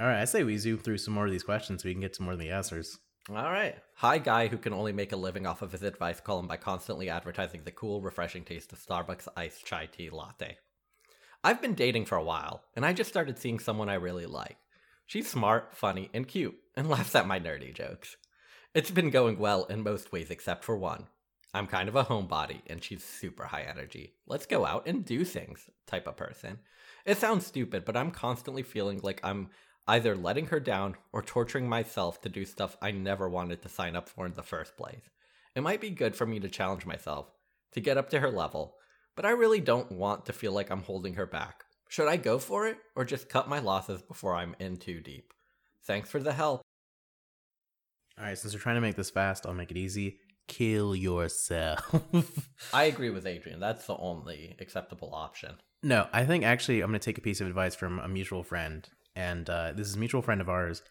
All 0.00 0.06
right, 0.06 0.20
I 0.20 0.26
say 0.26 0.44
we 0.44 0.56
zoom 0.58 0.78
through 0.78 0.98
some 0.98 1.14
more 1.14 1.26
of 1.26 1.32
these 1.32 1.42
questions 1.42 1.82
so 1.82 1.88
we 1.88 1.94
can 1.94 2.02
get 2.02 2.12
to 2.14 2.22
more 2.22 2.34
of 2.34 2.38
the 2.38 2.50
answers. 2.50 2.98
All 3.30 3.52
right. 3.52 3.76
Hi, 3.96 4.16
guy 4.16 4.48
who 4.48 4.56
can 4.56 4.72
only 4.72 4.92
make 4.92 5.12
a 5.12 5.16
living 5.16 5.46
off 5.46 5.60
of 5.60 5.72
his 5.72 5.82
advice 5.82 6.18
column 6.18 6.46
by 6.46 6.56
constantly 6.56 7.10
advertising 7.10 7.60
the 7.62 7.70
cool, 7.70 8.00
refreshing 8.00 8.42
taste 8.42 8.72
of 8.72 8.78
Starbucks 8.78 9.28
iced 9.36 9.66
chai 9.66 9.84
tea 9.84 10.08
latte. 10.08 10.56
I've 11.44 11.60
been 11.60 11.74
dating 11.74 12.06
for 12.06 12.16
a 12.16 12.24
while, 12.24 12.62
and 12.74 12.86
I 12.86 12.94
just 12.94 13.10
started 13.10 13.36
seeing 13.36 13.58
someone 13.58 13.90
I 13.90 13.94
really 13.94 14.24
like. 14.24 14.56
She's 15.04 15.28
smart, 15.28 15.76
funny, 15.76 16.08
and 16.14 16.26
cute, 16.26 16.56
and 16.74 16.88
laughs 16.88 17.14
at 17.14 17.26
my 17.26 17.38
nerdy 17.38 17.74
jokes. 17.74 18.16
It's 18.72 18.90
been 18.90 19.10
going 19.10 19.38
well 19.38 19.64
in 19.64 19.82
most 19.82 20.10
ways 20.10 20.30
except 20.30 20.64
for 20.64 20.78
one. 20.78 21.04
I'm 21.52 21.66
kind 21.66 21.90
of 21.90 21.96
a 21.96 22.04
homebody, 22.04 22.62
and 22.66 22.82
she's 22.82 23.04
super 23.04 23.44
high 23.44 23.66
energy. 23.68 24.14
Let's 24.26 24.46
go 24.46 24.64
out 24.64 24.86
and 24.86 25.04
do 25.04 25.24
things 25.24 25.68
type 25.86 26.06
of 26.06 26.16
person. 26.16 26.60
It 27.04 27.18
sounds 27.18 27.46
stupid, 27.46 27.84
but 27.84 27.96
I'm 27.96 28.10
constantly 28.10 28.62
feeling 28.62 29.00
like 29.02 29.20
I'm 29.22 29.50
either 29.88 30.14
letting 30.14 30.46
her 30.46 30.60
down 30.60 30.94
or 31.12 31.22
torturing 31.22 31.68
myself 31.68 32.20
to 32.20 32.28
do 32.28 32.44
stuff 32.44 32.76
I 32.80 32.90
never 32.92 33.28
wanted 33.28 33.62
to 33.62 33.68
sign 33.68 33.96
up 33.96 34.08
for 34.08 34.26
in 34.26 34.34
the 34.34 34.42
first 34.42 34.76
place. 34.76 35.10
It 35.56 35.62
might 35.62 35.80
be 35.80 35.90
good 35.90 36.14
for 36.14 36.26
me 36.26 36.38
to 36.40 36.48
challenge 36.48 36.86
myself, 36.86 37.32
to 37.72 37.80
get 37.80 37.96
up 37.96 38.10
to 38.10 38.20
her 38.20 38.30
level, 38.30 38.76
but 39.16 39.24
I 39.24 39.30
really 39.30 39.60
don't 39.60 39.90
want 39.90 40.26
to 40.26 40.32
feel 40.32 40.52
like 40.52 40.70
I'm 40.70 40.82
holding 40.82 41.14
her 41.14 41.26
back. 41.26 41.64
Should 41.88 42.06
I 42.06 42.18
go 42.18 42.38
for 42.38 42.68
it 42.68 42.76
or 42.94 43.04
just 43.04 43.30
cut 43.30 43.48
my 43.48 43.58
losses 43.58 44.02
before 44.02 44.36
I'm 44.36 44.54
in 44.60 44.76
too 44.76 45.00
deep? 45.00 45.32
Thanks 45.86 46.10
for 46.10 46.20
the 46.20 46.34
help. 46.34 46.60
All 48.18 48.24
right, 48.24 48.36
since 48.36 48.52
we're 48.52 48.60
trying 48.60 48.74
to 48.74 48.80
make 48.80 48.96
this 48.96 49.10
fast, 49.10 49.46
I'll 49.46 49.54
make 49.54 49.70
it 49.70 49.76
easy. 49.76 50.18
Kill 50.48 50.94
yourself. 50.94 51.94
I 52.74 52.84
agree 52.84 53.10
with 53.10 53.26
Adrian. 53.26 53.58
That's 53.60 53.86
the 53.86 53.96
only 53.96 54.54
acceptable 54.60 55.14
option. 55.14 55.56
no, 55.82 56.08
I 56.12 56.24
think 56.24 56.44
actually 56.44 56.80
I'm 56.82 56.90
going 56.90 57.00
to 57.00 57.04
take 57.04 57.18
a 57.18 57.22
piece 57.22 57.40
of 57.40 57.46
advice 57.46 57.74
from 57.74 57.98
a 58.00 58.08
mutual 58.08 58.42
friend, 58.42 58.88
and 59.18 59.50
uh, 59.50 59.72
this 59.74 59.88
is 59.88 59.96
a 59.96 59.98
mutual 59.98 60.22
friend 60.22 60.40
of 60.40 60.48
ours. 60.48 60.82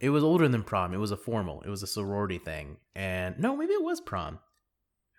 It 0.00 0.10
was 0.10 0.24
older 0.24 0.48
than 0.48 0.64
prom. 0.64 0.94
It 0.94 0.98
was 0.98 1.12
a 1.12 1.16
formal. 1.16 1.62
It 1.62 1.68
was 1.70 1.82
a 1.82 1.86
sorority 1.86 2.38
thing, 2.38 2.78
and 2.96 3.38
no, 3.38 3.54
maybe 3.56 3.74
it 3.74 3.82
was 3.84 4.00
prom. 4.00 4.38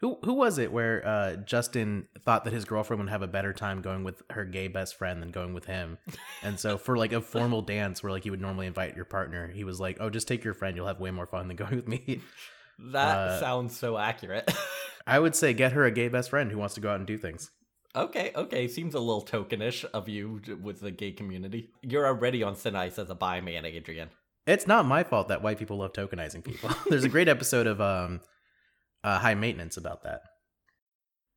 Who 0.01 0.17
who 0.25 0.33
was 0.33 0.57
it 0.57 0.73
where 0.73 1.05
uh, 1.07 1.35
Justin 1.37 2.07
thought 2.25 2.43
that 2.43 2.51
his 2.51 2.65
girlfriend 2.65 3.01
would 3.01 3.09
have 3.09 3.21
a 3.21 3.27
better 3.27 3.53
time 3.53 3.81
going 3.81 4.03
with 4.03 4.21
her 4.31 4.43
gay 4.43 4.67
best 4.67 4.97
friend 4.97 5.21
than 5.21 5.31
going 5.31 5.53
with 5.53 5.65
him, 5.65 5.97
and 6.41 6.59
so 6.59 6.77
for 6.77 6.97
like 6.97 7.13
a 7.13 7.21
formal 7.21 7.61
dance 7.75 8.03
where 8.03 8.11
like 8.11 8.25
you 8.25 8.31
would 8.31 8.41
normally 8.41 8.67
invite 8.67 8.95
your 8.97 9.05
partner, 9.05 9.47
he 9.47 9.63
was 9.63 9.79
like, 9.79 9.97
"Oh, 10.01 10.09
just 10.09 10.27
take 10.27 10.43
your 10.43 10.53
friend. 10.55 10.75
You'll 10.75 10.87
have 10.87 10.99
way 10.99 11.11
more 11.11 11.27
fun 11.27 11.47
than 11.47 11.55
going 11.55 11.75
with 11.77 11.87
me." 11.87 12.21
That 12.91 13.17
Uh, 13.17 13.39
sounds 13.39 13.77
so 13.77 13.97
accurate. 13.97 14.51
I 15.07 15.19
would 15.19 15.35
say 15.35 15.53
get 15.63 15.71
her 15.73 15.85
a 15.85 15.91
gay 15.91 16.09
best 16.09 16.29
friend 16.31 16.51
who 16.51 16.57
wants 16.57 16.73
to 16.75 16.81
go 16.81 16.89
out 16.89 16.97
and 16.97 17.07
do 17.07 17.17
things. 17.17 17.51
Okay, 17.95 18.31
okay. 18.35 18.67
Seems 18.67 18.95
a 18.95 18.99
little 18.99 19.23
tokenish 19.23 19.85
of 19.85 20.09
you 20.09 20.41
with 20.61 20.81
the 20.81 20.91
gay 20.91 21.11
community. 21.11 21.69
You're 21.81 22.07
already 22.07 22.43
on 22.43 22.55
thin 22.55 22.75
ice 22.75 22.99
as 22.99 23.09
a 23.09 23.15
bi 23.15 23.41
man, 23.41 23.65
Adrian. 23.65 24.09
It's 24.45 24.67
not 24.67 24.85
my 24.85 25.03
fault 25.03 25.29
that 25.29 25.41
white 25.41 25.57
people 25.57 25.77
love 25.77 25.93
tokenizing 25.93 26.43
people. 26.43 26.69
There's 26.89 27.05
a 27.05 27.09
great 27.09 27.29
episode 27.29 27.67
of 27.67 27.79
um, 27.79 28.21
uh, 29.03 29.19
High 29.19 29.35
Maintenance 29.35 29.77
about 29.77 30.03
that. 30.03 30.21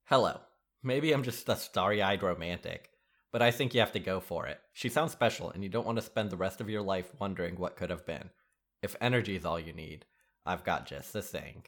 Hello. 0.06 0.40
Maybe 0.82 1.12
I'm 1.12 1.22
just 1.22 1.48
a 1.48 1.56
starry 1.56 2.02
eyed 2.02 2.22
romantic, 2.22 2.90
but 3.32 3.42
I 3.42 3.50
think 3.50 3.74
you 3.74 3.80
have 3.80 3.92
to 3.92 4.00
go 4.00 4.20
for 4.20 4.46
it. 4.46 4.60
She 4.72 4.88
sounds 4.88 5.12
special, 5.12 5.50
and 5.50 5.62
you 5.62 5.68
don't 5.68 5.86
want 5.86 5.96
to 5.96 6.02
spend 6.02 6.30
the 6.30 6.36
rest 6.36 6.60
of 6.60 6.70
your 6.70 6.82
life 6.82 7.10
wondering 7.18 7.56
what 7.56 7.76
could 7.76 7.90
have 7.90 8.06
been. 8.06 8.30
If 8.82 8.94
energy 9.00 9.36
is 9.36 9.44
all 9.44 9.58
you 9.58 9.72
need, 9.72 10.04
I've 10.44 10.64
got 10.64 10.86
just 10.86 11.12
the 11.12 11.22
thing 11.22 11.64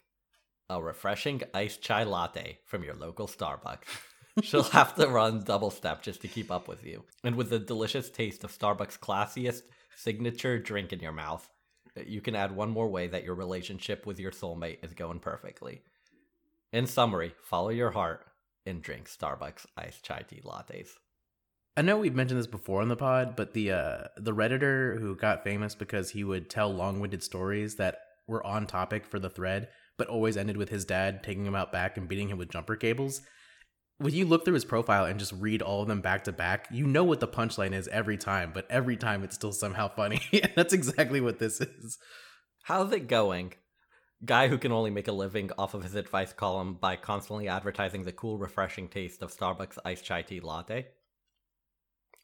a 0.70 0.82
refreshing 0.82 1.42
iced 1.54 1.80
chai 1.80 2.04
latte 2.04 2.58
from 2.66 2.84
your 2.84 2.94
local 2.94 3.26
Starbucks. 3.26 3.88
She'll 4.42 4.62
have 4.64 4.94
to 4.96 5.08
run 5.08 5.42
double 5.42 5.70
step 5.70 6.02
just 6.02 6.20
to 6.22 6.28
keep 6.28 6.50
up 6.50 6.68
with 6.68 6.84
you. 6.84 7.04
And 7.24 7.36
with 7.36 7.50
the 7.50 7.58
delicious 7.58 8.10
taste 8.10 8.44
of 8.44 8.56
Starbucks' 8.56 8.98
classiest 8.98 9.62
signature 9.96 10.58
drink 10.58 10.92
in 10.92 11.00
your 11.00 11.12
mouth, 11.12 11.48
you 12.06 12.20
can 12.20 12.34
add 12.34 12.54
one 12.54 12.70
more 12.70 12.88
way 12.88 13.08
that 13.08 13.24
your 13.24 13.34
relationship 13.34 14.06
with 14.06 14.20
your 14.20 14.30
soulmate 14.30 14.84
is 14.84 14.92
going 14.92 15.20
perfectly. 15.20 15.82
In 16.72 16.86
summary, 16.86 17.34
follow 17.42 17.70
your 17.70 17.90
heart 17.90 18.26
and 18.66 18.82
drink 18.82 19.08
Starbucks 19.08 19.66
iced 19.76 20.04
chai 20.04 20.24
tea 20.28 20.42
lattes. 20.44 20.90
I 21.76 21.82
know 21.82 21.96
we've 21.96 22.14
mentioned 22.14 22.40
this 22.40 22.46
before 22.46 22.82
on 22.82 22.88
the 22.88 22.96
pod, 22.96 23.36
but 23.36 23.54
the 23.54 23.70
uh, 23.72 24.04
the 24.16 24.34
redditor 24.34 24.98
who 24.98 25.14
got 25.14 25.44
famous 25.44 25.74
because 25.74 26.10
he 26.10 26.24
would 26.24 26.50
tell 26.50 26.72
long-winded 26.72 27.22
stories 27.22 27.76
that 27.76 28.00
were 28.26 28.44
on 28.44 28.66
topic 28.66 29.06
for 29.06 29.18
the 29.18 29.30
thread, 29.30 29.68
but 29.96 30.08
always 30.08 30.36
ended 30.36 30.56
with 30.56 30.68
his 30.68 30.84
dad 30.84 31.22
taking 31.22 31.46
him 31.46 31.54
out 31.54 31.72
back 31.72 31.96
and 31.96 32.08
beating 32.08 32.28
him 32.28 32.38
with 32.38 32.50
jumper 32.50 32.76
cables. 32.76 33.22
When 33.98 34.14
you 34.14 34.26
look 34.26 34.44
through 34.44 34.54
his 34.54 34.64
profile 34.64 35.06
and 35.06 35.18
just 35.18 35.32
read 35.32 35.60
all 35.60 35.82
of 35.82 35.88
them 35.88 36.00
back 36.00 36.24
to 36.24 36.32
back, 36.32 36.68
you 36.70 36.86
know 36.86 37.02
what 37.02 37.18
the 37.18 37.26
punchline 37.26 37.72
is 37.72 37.88
every 37.88 38.16
time, 38.16 38.52
but 38.54 38.64
every 38.70 38.96
time 38.96 39.24
it's 39.24 39.34
still 39.34 39.50
somehow 39.52 39.88
funny. 39.88 40.20
that's 40.54 40.72
exactly 40.72 41.20
what 41.20 41.40
this 41.40 41.60
is. 41.60 41.98
How's 42.62 42.92
it 42.92 43.08
going? 43.08 43.54
Guy 44.24 44.48
who 44.48 44.58
can 44.58 44.70
only 44.70 44.90
make 44.90 45.08
a 45.08 45.12
living 45.12 45.50
off 45.58 45.74
of 45.74 45.82
his 45.82 45.96
advice 45.96 46.32
column 46.32 46.74
by 46.74 46.94
constantly 46.94 47.48
advertising 47.48 48.04
the 48.04 48.12
cool, 48.12 48.38
refreshing 48.38 48.88
taste 48.88 49.20
of 49.20 49.36
Starbucks 49.36 49.78
iced 49.84 50.04
chai 50.04 50.22
tea 50.22 50.40
latte. 50.40 50.86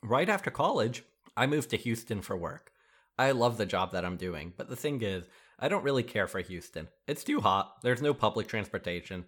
Right 0.01 0.29
after 0.29 0.53
college, 0.53 1.03
I 1.37 1.47
moved 1.47 1.71
to 1.71 1.77
Houston 1.77 2.23
for 2.23 2.37
work. 2.37 2.71
I 3.19 3.33
love 3.33 3.59
the 3.59 3.67
job 3.67 3.93
that 3.93 4.05
I'm 4.05 4.17
doing, 4.17 4.53
but 4.57 4.69
the 4.69 4.77
thing 4.77 5.03
is, 5.03 5.29
I 5.59 5.69
don't 5.69 5.85
really 5.85 6.03
care 6.03 6.29
for 6.29 6.41
Houston. 6.41 6.89
It's 7.09 7.25
too 7.25 7.41
hot, 7.41 7.83
there's 7.83 8.03
no 8.03 8.15
public 8.15 8.47
transportation, 8.47 9.25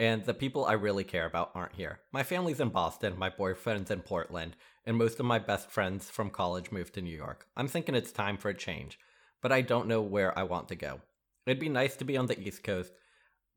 and 0.00 0.24
the 0.24 0.32
people 0.32 0.64
I 0.64 0.72
really 0.72 1.04
care 1.04 1.26
about 1.26 1.50
aren't 1.54 1.74
here. 1.74 2.00
My 2.10 2.22
family's 2.22 2.58
in 2.58 2.70
Boston, 2.70 3.18
my 3.18 3.28
boyfriend's 3.28 3.90
in 3.90 4.00
Portland, 4.00 4.56
and 4.86 4.96
most 4.96 5.20
of 5.20 5.26
my 5.26 5.38
best 5.38 5.70
friends 5.70 6.08
from 6.08 6.30
college 6.30 6.72
moved 6.72 6.94
to 6.94 7.02
New 7.02 7.14
York. 7.14 7.46
I'm 7.54 7.68
thinking 7.68 7.94
it's 7.94 8.10
time 8.10 8.38
for 8.38 8.48
a 8.48 8.56
change, 8.56 8.98
but 9.42 9.52
I 9.52 9.60
don't 9.60 9.86
know 9.86 10.00
where 10.00 10.36
I 10.36 10.44
want 10.44 10.68
to 10.68 10.74
go. 10.74 11.02
It'd 11.46 11.60
be 11.60 11.68
nice 11.68 11.96
to 11.96 12.06
be 12.06 12.16
on 12.16 12.26
the 12.26 12.40
East 12.40 12.64
Coast, 12.64 12.92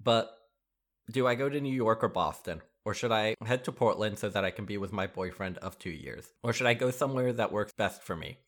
but 0.03 0.37
do 1.09 1.25
I 1.25 1.35
go 1.35 1.47
to 1.47 1.61
New 1.61 1.73
York 1.73 2.03
or 2.03 2.09
Boston? 2.09 2.61
Or 2.83 2.93
should 2.93 3.13
I 3.13 3.35
head 3.45 3.63
to 3.63 3.71
Portland 3.71 4.19
so 4.19 4.27
that 4.27 4.43
I 4.43 4.51
can 4.51 4.65
be 4.65 4.77
with 4.77 4.91
my 4.91 5.07
boyfriend 5.07 5.57
of 5.59 5.79
two 5.79 5.91
years? 5.91 6.33
Or 6.43 6.51
should 6.51 6.67
I 6.67 6.73
go 6.73 6.91
somewhere 6.91 7.31
that 7.31 7.53
works 7.53 7.71
best 7.77 8.03
for 8.03 8.17
me? 8.17 8.39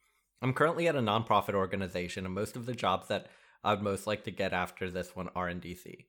I'm 0.41 0.51
currently 0.51 0.89
at 0.89 0.97
a 0.97 0.99
nonprofit 0.99 1.53
organization, 1.53 2.25
and 2.25 2.35
most 2.35 2.57
of 2.57 2.65
the 2.65 2.75
jobs 2.75 3.07
that 3.07 3.27
I 3.63 3.73
would 3.73 3.81
most 3.81 4.05
like 4.05 4.25
to 4.25 4.31
get 4.31 4.51
after 4.51 4.91
this 4.91 5.15
one 5.15 5.29
are 5.33 5.47
in 5.47 5.61
DC. 5.61 6.07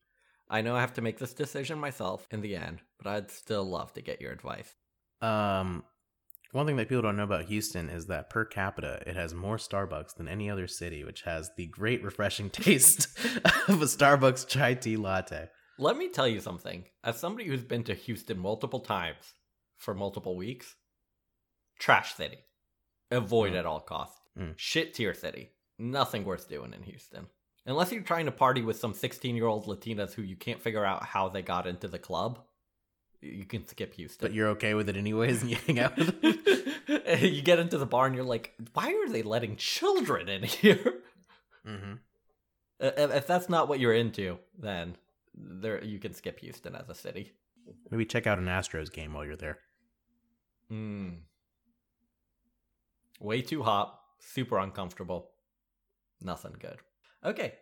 I 0.49 0.61
know 0.63 0.77
I 0.77 0.81
have 0.81 0.95
to 0.95 1.03
make 1.03 1.19
this 1.19 1.33
decision 1.35 1.79
myself 1.79 2.27
in 2.31 2.41
the 2.41 2.55
end, 2.57 2.81
but 3.03 3.09
I'd 3.09 3.31
still 3.31 3.65
love 3.65 3.93
to 3.95 4.01
get 4.03 4.21
your 4.21 4.33
advice. 4.33 4.75
Um, 5.21 5.83
One 6.53 6.67
thing 6.67 6.77
that 6.77 6.89
people 6.89 7.03
don't 7.03 7.17
know 7.17 7.25
about 7.25 7.47
Houston 7.47 7.89
is 7.89 8.07
that 8.07 8.31
per 8.31 8.45
capita, 8.45 9.03
it 9.07 9.17
has 9.17 9.35
more 9.35 9.57
Starbucks 9.57 10.15
than 10.15 10.29
any 10.29 10.49
other 10.49 10.69
city, 10.69 11.03
which 11.05 11.23
has 11.23 11.51
the 11.57 11.67
great 11.67 12.03
refreshing 12.05 12.49
taste 12.65 13.09
of 13.69 13.83
a 13.83 13.87
Starbucks 13.87 14.47
chai 14.47 14.75
tea 14.75 14.97
latte. 14.97 15.49
Let 15.79 15.97
me 15.97 16.09
tell 16.09 16.29
you 16.29 16.41
something. 16.41 16.85
As 17.05 17.19
somebody 17.19 17.49
who's 17.49 17.65
been 17.65 17.85
to 17.85 17.95
Houston 17.95 18.39
multiple 18.39 18.81
times 18.81 19.35
for 19.77 19.95
multiple 19.95 20.37
weeks, 20.37 20.77
trash 21.79 22.15
city. 22.15 22.39
Avoid 23.11 23.53
Mm. 23.53 23.59
at 23.59 23.67
all 23.67 23.81
costs. 23.81 24.21
Mm. 24.39 24.55
Shit 24.57 24.95
tier 24.95 25.13
city. 25.15 25.51
Nothing 25.79 26.25
worth 26.25 26.49
doing 26.49 26.73
in 26.73 26.83
Houston. 26.85 27.27
Unless 27.67 27.91
you're 27.93 28.03
trying 28.03 28.27
to 28.27 28.33
party 28.33 28.63
with 28.63 28.79
some 28.79 28.95
16 28.95 29.35
year 29.35 29.47
old 29.47 29.67
Latinas 29.67 30.15
who 30.15 30.23
you 30.23 30.37
can't 30.37 30.63
figure 30.63 30.85
out 30.85 31.05
how 31.05 31.29
they 31.29 31.43
got 31.43 31.67
into 31.67 31.89
the 31.89 31.99
club, 31.99 32.41
you 33.21 33.45
can 33.45 33.67
skip 33.67 33.95
Houston. 33.95 34.29
But 34.29 34.35
you're 34.35 34.49
okay 34.51 34.75
with 34.75 34.89
it 34.89 34.97
anyways, 34.97 35.43
and 35.43 35.51
you 35.51 35.57
hang 35.67 35.81
out 35.81 35.97
with 35.97 36.21
them. 36.21 37.01
you 37.21 37.43
get 37.43 37.59
into 37.59 37.79
the 37.79 37.87
bar 37.87 38.07
and 38.07 38.15
you're 38.15 38.25
like, 38.25 38.55
why 38.75 38.93
are 38.93 39.09
they 39.09 39.23
letting 39.23 39.57
children 39.57 40.29
in 40.29 40.45
here? 40.45 40.95
mm-hmm. 41.67 41.95
Uh, 42.81 42.91
If 42.97 43.15
if 43.15 43.27
that's 43.27 43.49
not 43.49 43.69
what 43.69 43.81
you're 43.81 43.95
into, 43.95 44.39
then 44.59 44.97
there 45.35 45.83
you 45.83 45.99
can 45.99 46.15
skip 46.15 46.39
Houston 46.41 46.77
as 46.77 46.89
a 46.89 46.95
city. 46.95 47.33
Maybe 47.91 48.05
check 48.05 48.27
out 48.27 48.39
an 48.39 48.47
Astros 48.47 48.93
game 48.93 49.13
while 49.13 49.25
you're 49.25 49.37
there. 49.37 49.59
Hmm. 50.69 51.09
Way 53.19 53.43
too 53.43 53.63
hot, 53.63 53.99
super 54.21 54.59
uncomfortable. 54.59 55.31
Nothing 56.21 56.55
good. 56.59 56.79
Okay. 57.25 57.55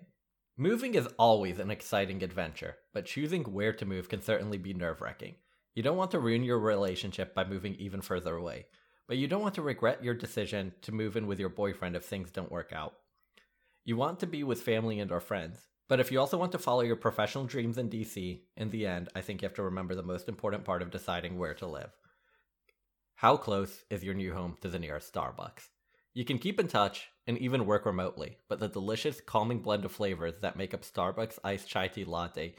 Moving 0.57 0.94
is 0.94 1.09
always 1.18 1.59
an 1.59 1.70
exciting 1.70 2.22
adventure, 2.22 2.76
but 2.92 3.07
choosing 3.07 3.42
where 3.42 3.72
to 3.72 3.84
move 3.84 4.09
can 4.09 4.22
certainly 4.22 4.59
be 4.59 4.72
nerve 4.72 5.00
wracking. 5.00 5.34
You 5.74 5.82
don't 5.82 5.96
want 5.96 6.12
to 6.12 6.20
ruin 6.20 6.44
your 6.44 6.61
relationship 6.61 7.34
by 7.34 7.44
moving 7.44 7.74
even 7.74 8.00
further 8.00 8.36
away, 8.36 8.66
but 9.09 9.16
you 9.16 9.26
don't 9.26 9.42
want 9.42 9.55
to 9.55 9.62
regret 9.62 10.05
your 10.05 10.14
decision 10.14 10.72
to 10.82 10.92
move 10.92 11.16
in 11.16 11.26
with 11.26 11.40
your 11.40 11.48
boyfriend 11.48 11.96
if 11.96 12.05
things 12.05 12.30
don't 12.30 12.52
work 12.52 12.72
out. 12.72 12.94
You 13.84 13.96
want 13.96 14.20
to 14.20 14.26
be 14.26 14.44
with 14.44 14.62
family 14.62 15.00
and 15.00 15.11
or 15.11 15.20
friends, 15.20 15.66
but 15.88 15.98
if 16.00 16.12
you 16.12 16.20
also 16.20 16.38
want 16.38 16.52
to 16.52 16.59
follow 16.59 16.82
your 16.82 16.96
professional 16.96 17.44
dreams 17.44 17.76
in 17.76 17.90
DC, 17.90 18.42
in 18.57 18.70
the 18.70 18.86
end, 18.86 19.09
I 19.14 19.20
think 19.20 19.42
you 19.42 19.46
have 19.48 19.57
to 19.57 19.62
remember 19.64 19.94
the 19.94 20.02
most 20.02 20.28
important 20.28 20.64
part 20.64 20.82
of 20.82 20.90
deciding 20.90 21.36
where 21.36 21.55
to 21.55 21.66
live. 21.66 21.90
How 23.16 23.36
close 23.36 23.84
is 23.90 24.05
your 24.05 24.14
new 24.14 24.32
home 24.32 24.57
to 24.61 24.68
the 24.68 24.78
nearest 24.78 25.12
Starbucks? 25.12 25.68
You 26.14 26.24
can 26.24 26.38
keep 26.38 26.61
in 26.61 26.68
touch 26.68 27.09
and 27.26 27.38
even 27.38 27.66
work 27.66 27.86
remotely, 27.86 28.38
but 28.48 28.60
the 28.60 28.68
delicious, 28.68 29.20
calming 29.20 29.60
blend 29.60 29.84
of 29.84 29.92
flavors 29.92 30.38
that 30.40 30.56
make 30.56 30.74
up 30.74 30.82
Starbucks 30.82 31.38
iced 31.42 31.68
chai 31.68 31.88
tea 31.88 32.04
latte 32.04 32.54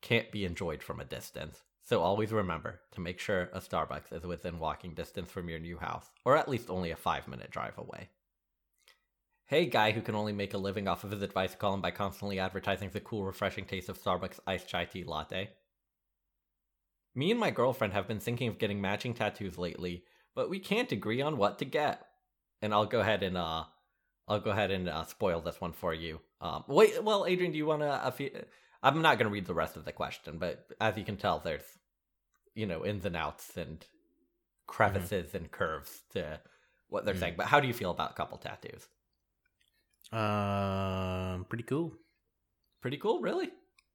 can't 0.00 0.32
be 0.32 0.44
enjoyed 0.44 0.82
from 0.82 1.00
a 1.00 1.04
distance. 1.04 1.62
So 1.84 2.00
always 2.00 2.32
remember 2.32 2.80
to 2.92 3.00
make 3.00 3.18
sure 3.18 3.50
a 3.52 3.60
Starbucks 3.60 4.12
is 4.12 4.24
within 4.24 4.58
walking 4.58 4.94
distance 4.94 5.30
from 5.30 5.48
your 5.48 5.58
new 5.58 5.78
house, 5.78 6.10
or 6.24 6.36
at 6.36 6.48
least 6.48 6.70
only 6.70 6.90
a 6.90 6.96
five 6.96 7.26
minute 7.28 7.50
drive 7.50 7.78
away. 7.78 8.08
Hey, 9.46 9.66
guy 9.66 9.92
who 9.92 10.00
can 10.00 10.14
only 10.14 10.32
make 10.32 10.54
a 10.54 10.58
living 10.58 10.88
off 10.88 11.04
of 11.04 11.10
his 11.10 11.22
advice 11.22 11.54
column 11.54 11.80
by 11.80 11.90
constantly 11.90 12.38
advertising 12.38 12.90
the 12.90 13.00
cool, 13.00 13.24
refreshing 13.24 13.64
taste 13.64 13.88
of 13.88 14.02
Starbucks 14.02 14.40
iced 14.46 14.68
chai 14.68 14.84
tea 14.84 15.04
latte. 15.04 15.50
Me 17.14 17.30
and 17.30 17.38
my 17.38 17.50
girlfriend 17.50 17.92
have 17.92 18.08
been 18.08 18.20
thinking 18.20 18.48
of 18.48 18.58
getting 18.58 18.80
matching 18.80 19.12
tattoos 19.12 19.58
lately, 19.58 20.04
but 20.34 20.48
we 20.48 20.58
can't 20.58 20.92
agree 20.92 21.20
on 21.20 21.36
what 21.36 21.58
to 21.58 21.64
get. 21.64 22.06
And 22.62 22.72
I'll 22.72 22.86
go 22.86 23.00
ahead 23.00 23.22
and 23.22 23.36
uh, 23.36 23.64
I'll 24.28 24.40
go 24.40 24.50
ahead 24.50 24.70
and 24.70 24.88
uh, 24.88 25.04
spoil 25.04 25.40
this 25.40 25.60
one 25.60 25.72
for 25.72 25.92
you. 25.92 26.20
Um, 26.40 26.64
wait, 26.68 27.02
well, 27.02 27.26
Adrian, 27.26 27.52
do 27.52 27.58
you 27.58 27.66
want 27.66 27.82
to? 27.82 27.88
Uh, 27.88 28.10
I'm 28.82 29.02
not 29.02 29.18
going 29.18 29.26
to 29.28 29.32
read 29.32 29.46
the 29.46 29.54
rest 29.54 29.76
of 29.76 29.84
the 29.84 29.92
question, 29.92 30.38
but 30.38 30.66
as 30.80 30.96
you 30.96 31.04
can 31.04 31.16
tell, 31.16 31.38
there's 31.38 31.62
you 32.54 32.66
know 32.66 32.84
ins 32.84 33.04
and 33.04 33.16
outs 33.16 33.56
and 33.56 33.84
crevices 34.66 35.34
and 35.34 35.50
curves 35.50 36.02
to 36.12 36.40
what 36.88 37.04
they're 37.04 37.14
Mhm. 37.14 37.20
saying. 37.20 37.34
But 37.36 37.46
how 37.46 37.60
do 37.60 37.66
you 37.68 37.74
feel 37.74 37.90
about 37.90 38.16
couple 38.16 38.38
tattoos? 38.38 38.86
Um, 40.12 41.46
pretty 41.48 41.64
cool. 41.64 41.92
Pretty 42.80 42.96
cool, 42.98 43.20
really. 43.20 43.50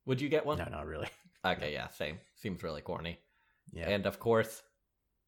Would 0.06 0.22
you 0.22 0.30
get 0.30 0.46
one? 0.46 0.58
No, 0.58 0.66
not 0.70 0.86
really. 0.88 1.10
Okay, 1.46 1.72
yeah, 1.72 1.88
same. 1.90 2.20
Seems 2.36 2.62
really 2.62 2.82
corny. 2.82 3.20
Yeah. 3.72 3.88
And 3.88 4.06
of 4.06 4.20
course, 4.20 4.64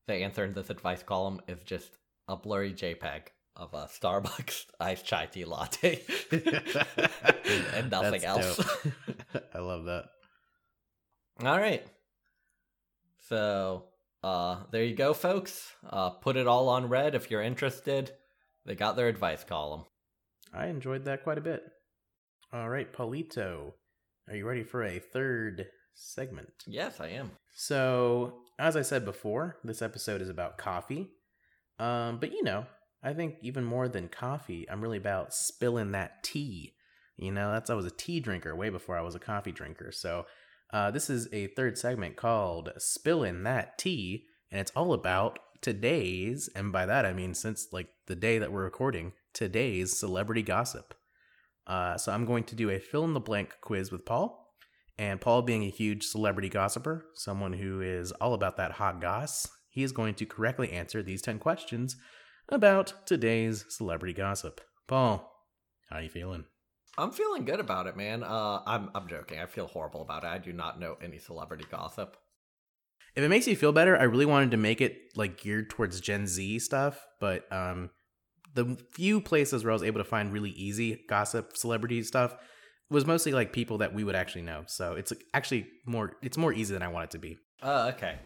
the 0.08 0.16
answer 0.16 0.44
in 0.44 0.52
this 0.54 0.70
advice 0.70 1.02
column 1.02 1.40
is 1.48 1.62
just 1.64 1.98
a 2.28 2.36
blurry 2.36 2.74
JPEG 2.74 3.28
of 3.56 3.74
a 3.74 3.88
Starbucks 3.88 4.66
iced 4.80 5.06
chai 5.06 5.26
tea 5.26 5.46
latte 5.46 6.02
and 6.32 7.92
nothing 7.92 8.24
else. 8.24 8.60
I 9.54 9.60
love 9.60 9.86
that. 9.86 10.06
all 11.44 11.60
right. 11.60 11.86
So, 13.28 13.86
uh, 14.24 14.64
there 14.72 14.84
you 14.84 14.96
go, 14.96 15.14
folks. 15.14 15.72
Uh, 15.88 16.10
put 16.10 16.38
it 16.38 16.48
all 16.48 16.70
on 16.70 16.90
red 16.90 17.16
if 17.16 17.30
you're 17.30 17.44
interested. 17.44 18.12
They 18.66 18.76
got 18.76 18.96
their 18.96 19.08
advice 19.08 19.44
column. 19.44 19.86
I 20.54 20.68
enjoyed 20.68 21.06
that 21.06 21.24
quite 21.24 21.38
a 21.38 21.42
bit. 21.42 21.64
All 22.52 22.70
right, 22.70 22.92
Polito, 22.92 23.74
are 24.28 24.36
you 24.36 24.48
ready 24.48 24.64
for 24.64 24.84
a 24.84 25.00
third 25.00 25.68
segment? 25.94 26.64
Yes, 26.66 27.00
I 27.00 27.10
am. 27.10 27.32
So, 27.54 28.40
as 28.58 28.76
I 28.76 28.82
said 28.82 29.06
before, 29.06 29.58
this 29.64 29.82
episode 29.82 30.22
is 30.22 30.30
about 30.30 30.58
coffee. 30.58 31.12
Um, 31.78 32.18
but 32.20 32.32
you 32.32 32.44
know, 32.44 32.66
I 33.02 33.14
think 33.14 33.36
even 33.42 33.64
more 33.64 33.88
than 33.88 34.10
coffee, 34.10 34.70
I'm 34.70 34.82
really 34.82 34.98
about 34.98 35.34
spilling 35.34 35.92
that 35.92 36.24
tea. 36.24 36.74
You 37.18 37.32
know, 37.32 37.52
that's 37.52 37.70
I 37.70 37.74
was 37.74 37.86
a 37.86 37.92
tea 37.92 38.20
drinker 38.20 38.56
way 38.56 38.70
before 38.70 38.98
I 38.98 39.02
was 39.02 39.16
a 39.16 39.20
coffee 39.20 39.52
drinker. 39.52 39.92
So, 39.92 40.26
uh, 40.72 40.92
this 40.92 41.10
is 41.10 41.28
a 41.34 41.48
third 41.48 41.78
segment 41.78 42.16
called 42.16 42.72
"Spilling 42.78 43.44
That 43.44 43.78
Tea," 43.78 44.26
and 44.52 44.62
it's 44.62 44.72
all 44.76 44.94
about 44.94 45.40
today's, 45.62 46.50
and 46.56 46.72
by 46.72 46.86
that 46.86 47.06
I 47.06 47.14
mean 47.14 47.34
since 47.34 47.68
like 47.72 47.90
the 48.08 48.16
day 48.16 48.40
that 48.40 48.52
we're 48.52 48.64
recording, 48.64 49.14
today's 49.34 49.98
celebrity 49.98 50.42
gossip. 50.42 50.94
Uh, 51.68 51.98
so 51.98 52.12
I'm 52.12 52.26
going 52.26 52.44
to 52.46 52.56
do 52.56 52.70
a 52.70 52.80
fill 52.80 53.04
in 53.04 53.14
the 53.14 53.20
blank 53.20 53.56
quiz 53.62 53.92
with 53.92 54.06
Paul. 54.06 54.48
And 54.98 55.22
Paul, 55.22 55.44
being 55.44 55.64
a 55.64 55.70
huge 55.70 56.04
celebrity 56.04 56.50
gossiper, 56.50 57.06
someone 57.14 57.54
who 57.54 57.80
is 57.80 58.12
all 58.14 58.34
about 58.34 58.58
that 58.58 58.74
hot 58.74 59.00
goss, 59.00 59.48
he 59.70 59.84
is 59.84 59.94
going 59.94 60.16
to 60.16 60.26
correctly 60.26 60.72
answer 60.72 61.02
these 61.02 61.22
10 61.22 61.40
questions 61.40 61.96
about 62.52 62.94
today's 63.06 63.66
celebrity 63.70 64.14
gossip. 64.14 64.62
Paul, 64.88 65.32
how 65.90 66.00
you 66.00 66.10
feeling? 66.10 66.46
I'm 66.98 67.12
feeling 67.12 67.46
good 67.46 67.60
about 67.60 67.88
it, 67.88 67.96
man. 67.96 68.24
Uh, 68.24 68.62
I'm 68.66 68.90
I'm 68.94 69.08
joking. 69.08 69.40
I 69.40 69.46
feel 69.46 69.68
horrible 69.68 70.02
about 70.02 70.24
it. 70.24 70.28
I 70.28 70.38
do 70.38 70.52
not 70.52 70.80
know 70.80 70.98
any 71.02 71.18
celebrity 71.18 71.66
gossip. 71.70 72.18
If 73.16 73.24
it 73.24 73.30
makes 73.30 73.48
you 73.48 73.56
feel 73.56 73.72
better, 73.72 73.98
I 73.98 74.04
really 74.04 74.26
wanted 74.26 74.52
to 74.52 74.58
make 74.58 74.82
it 74.82 74.98
like 75.16 75.42
geared 75.42 75.70
towards 75.70 76.02
Gen 76.02 76.28
Z 76.28 76.60
stuff, 76.60 77.06
but 77.20 77.52
um 77.52 77.92
the 78.56 78.78
few 78.94 79.22
places 79.22 79.64
where 79.64 79.72
I 79.72 79.74
was 79.74 79.84
able 79.84 80.00
to 80.00 80.10
find 80.10 80.34
really 80.34 80.50
easy 80.50 81.06
gossip 81.08 81.56
celebrity 81.56 82.02
stuff 82.04 82.36
was 82.90 83.06
mostly 83.06 83.32
like 83.32 83.54
people 83.54 83.78
that 83.78 83.94
we 83.94 84.04
would 84.04 84.16
actually 84.16 84.42
know. 84.42 84.64
So 84.68 84.94
it's 84.94 85.14
actually 85.34 85.68
more 85.86 86.18
it's 86.22 86.38
more 86.38 86.52
easy 86.52 86.74
than 86.74 86.84
I 86.84 86.88
want 86.88 87.06
it 87.06 87.12
to 87.12 87.20
be. 87.20 87.38
Oh, 87.62 87.90
okay. 87.90 88.18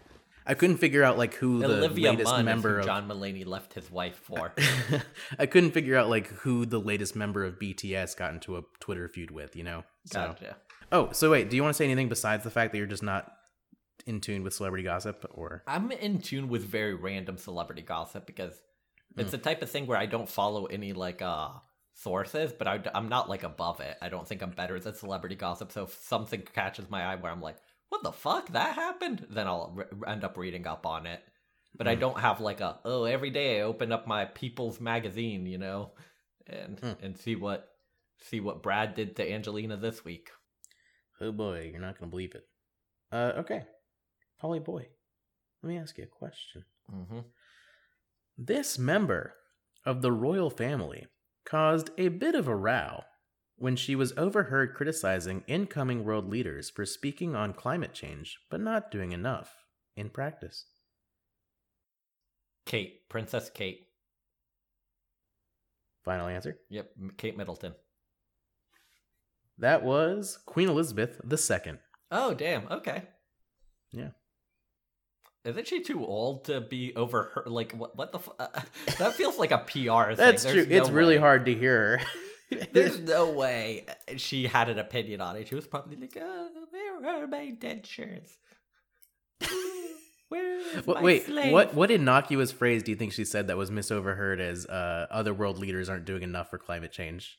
I 0.45 0.53
couldn't 0.55 0.77
figure 0.77 1.03
out 1.03 1.17
like 1.17 1.35
who 1.35 1.59
the 1.59 1.65
Olivia 1.77 2.11
latest 2.11 2.31
Munn 2.31 2.45
member 2.45 2.79
of 2.79 2.85
John 2.85 3.07
Mulaney 3.07 3.45
left 3.45 3.73
his 3.73 3.89
wife 3.91 4.17
for. 4.17 4.53
I 5.39 5.45
couldn't 5.45 5.71
figure 5.71 5.95
out 5.95 6.09
like 6.09 6.27
who 6.27 6.65
the 6.65 6.79
latest 6.79 7.15
member 7.15 7.45
of 7.45 7.59
BTS 7.59 8.17
got 8.17 8.33
into 8.33 8.57
a 8.57 8.61
Twitter 8.79 9.07
feud 9.07 9.31
with, 9.31 9.55
you 9.55 9.63
know. 9.63 9.83
So. 10.05 10.19
Gotcha. 10.27 10.55
Oh, 10.91 11.09
so 11.11 11.31
wait, 11.31 11.49
do 11.49 11.55
you 11.55 11.63
want 11.63 11.73
to 11.73 11.77
say 11.77 11.85
anything 11.85 12.09
besides 12.09 12.43
the 12.43 12.51
fact 12.51 12.71
that 12.71 12.77
you're 12.77 12.87
just 12.87 13.03
not 13.03 13.31
in 14.05 14.19
tune 14.19 14.43
with 14.43 14.53
celebrity 14.53 14.83
gossip 14.83 15.25
or 15.33 15.63
I'm 15.65 15.91
in 15.91 16.19
tune 16.19 16.49
with 16.49 16.63
very 16.65 16.93
random 16.93 17.37
celebrity 17.37 17.81
gossip 17.83 18.25
because 18.25 18.61
it's 19.17 19.29
Hmm. 19.29 19.37
the 19.37 19.37
type 19.37 19.61
of 19.61 19.69
thing 19.69 19.87
where 19.87 19.97
I 19.97 20.05
don't 20.07 20.27
follow 20.29 20.65
any 20.65 20.91
like 20.93 21.21
uh 21.21 21.49
sources, 21.95 22.51
but 22.51 22.67
I, 22.67 22.81
am 22.95 23.07
not 23.07 23.29
like 23.29 23.43
above 23.43 23.79
it. 23.79 23.97
I 24.01 24.09
don't 24.09 24.27
think 24.27 24.41
I'm 24.41 24.49
better 24.49 24.79
than 24.79 24.95
celebrity 24.95 25.35
gossip. 25.35 25.71
So 25.71 25.83
if 25.83 25.93
something 25.93 26.41
catches 26.53 26.89
my 26.89 27.03
eye 27.03 27.15
where 27.15 27.31
I'm 27.31 27.41
like, 27.41 27.57
"What 27.93 28.01
the 28.03 28.11
fuck 28.11 28.49
that 28.49 28.73
happened?" 28.75 29.27
then 29.29 29.45
I'll 29.47 29.71
re- 29.75 29.85
end 30.07 30.23
up 30.23 30.35
reading 30.35 30.65
up 30.65 30.85
on 30.87 31.05
it. 31.05 31.21
But 31.75 31.87
I 31.87 31.93
Hmm. 31.93 31.99
don't 32.01 32.19
have 32.19 32.41
like 32.41 32.59
a 32.59 32.79
oh 32.83 33.03
every 33.03 33.29
day 33.29 33.59
I 33.59 33.63
open 33.63 33.91
up 33.91 34.07
my 34.07 34.25
People's 34.25 34.79
magazine, 34.79 35.45
you 35.45 35.59
know, 35.59 35.93
and 36.47 36.79
Hmm. 36.79 36.93
and 37.05 37.17
see 37.17 37.35
what 37.35 37.69
see 38.17 38.39
what 38.39 38.63
Brad 38.63 38.95
did 38.95 39.15
to 39.17 39.31
Angelina 39.31 39.77
this 39.77 40.03
week. 40.03 40.29
Oh 41.21 41.31
boy, 41.31 41.69
you're 41.71 41.81
not 41.81 41.99
gonna 41.99 42.09
believe 42.09 42.33
it. 42.35 42.47
Uh 43.11 43.33
okay. 43.37 43.67
Polly 44.39 44.59
boy, 44.59 44.87
let 45.61 45.69
me 45.69 45.77
ask 45.77 45.97
you 45.97 46.03
a 46.05 46.07
question. 46.07 46.65
Mm-hmm. 46.91 47.19
This 48.37 48.77
member 48.79 49.35
of 49.85 50.01
the 50.01 50.11
royal 50.11 50.49
family 50.49 51.05
caused 51.45 51.91
a 51.97 52.07
bit 52.09 52.33
of 52.35 52.47
a 52.47 52.55
row 52.55 53.03
when 53.57 53.75
she 53.75 53.95
was 53.95 54.13
overheard 54.17 54.73
criticizing 54.73 55.43
incoming 55.47 56.03
world 56.03 56.29
leaders 56.29 56.69
for 56.69 56.85
speaking 56.85 57.35
on 57.35 57.53
climate 57.53 57.93
change 57.93 58.37
but 58.49 58.59
not 58.59 58.91
doing 58.91 59.11
enough 59.11 59.53
in 59.95 60.09
practice. 60.09 60.65
Kate, 62.65 63.07
Princess 63.09 63.49
Kate. 63.53 63.87
Final 66.03 66.27
answer? 66.27 66.57
Yep, 66.69 66.91
Kate 67.17 67.37
Middleton. 67.37 67.73
That 69.57 69.83
was 69.83 70.39
Queen 70.45 70.67
Elizabeth 70.67 71.21
II. 71.31 71.73
Oh, 72.11 72.33
damn. 72.33 72.67
Okay. 72.69 73.03
Yeah. 73.91 74.09
Isn't 75.45 75.67
she 75.67 75.81
too 75.81 76.03
old 76.05 76.45
to 76.45 76.61
be 76.61 76.95
over 76.95 77.31
her? 77.35 77.43
Like, 77.45 77.73
what? 77.73 77.95
What 77.97 78.11
the? 78.11 78.19
F- 78.19 78.29
uh, 78.39 78.47
that 78.97 79.13
feels 79.13 79.37
like 79.37 79.51
a 79.51 79.57
PR 79.59 79.69
thing. 79.69 80.15
That's 80.15 80.43
There's 80.43 80.65
true. 80.65 80.77
it's 80.77 80.87
no 80.87 80.93
really 80.93 81.15
way. 81.15 81.21
hard 81.21 81.45
to 81.45 81.53
hear 81.53 81.97
her. 81.99 82.05
There's 82.71 82.99
no 82.99 83.31
way 83.31 83.85
she 84.17 84.47
had 84.47 84.69
an 84.69 84.79
opinion 84.79 85.21
on 85.21 85.35
it. 85.35 85.47
She 85.47 85.55
was 85.55 85.67
probably 85.67 85.95
like, 85.95 86.17
"Oh, 86.19 86.49
where 86.69 87.23
are 87.23 87.27
my 87.27 87.53
dentures? 87.57 88.37
Where 90.29 90.57
is 90.57 90.87
Wait, 90.87 90.95
my 90.95 91.01
wait, 91.01 91.25
slave?" 91.25 91.53
what 91.53 91.73
what 91.75 91.91
innocuous 91.91 92.51
phrase 92.51 92.81
do 92.81 92.91
you 92.91 92.97
think 92.97 93.13
she 93.13 93.25
said 93.25 93.47
that 93.47 93.57
was 93.57 93.69
misoverheard 93.69 94.39
as 94.39 94.65
uh, 94.65 95.05
other 95.11 95.33
world 95.33 95.59
leaders 95.59 95.89
aren't 95.89 96.05
doing 96.05 96.23
enough 96.23 96.49
for 96.49 96.57
climate 96.57 96.91
change? 96.91 97.37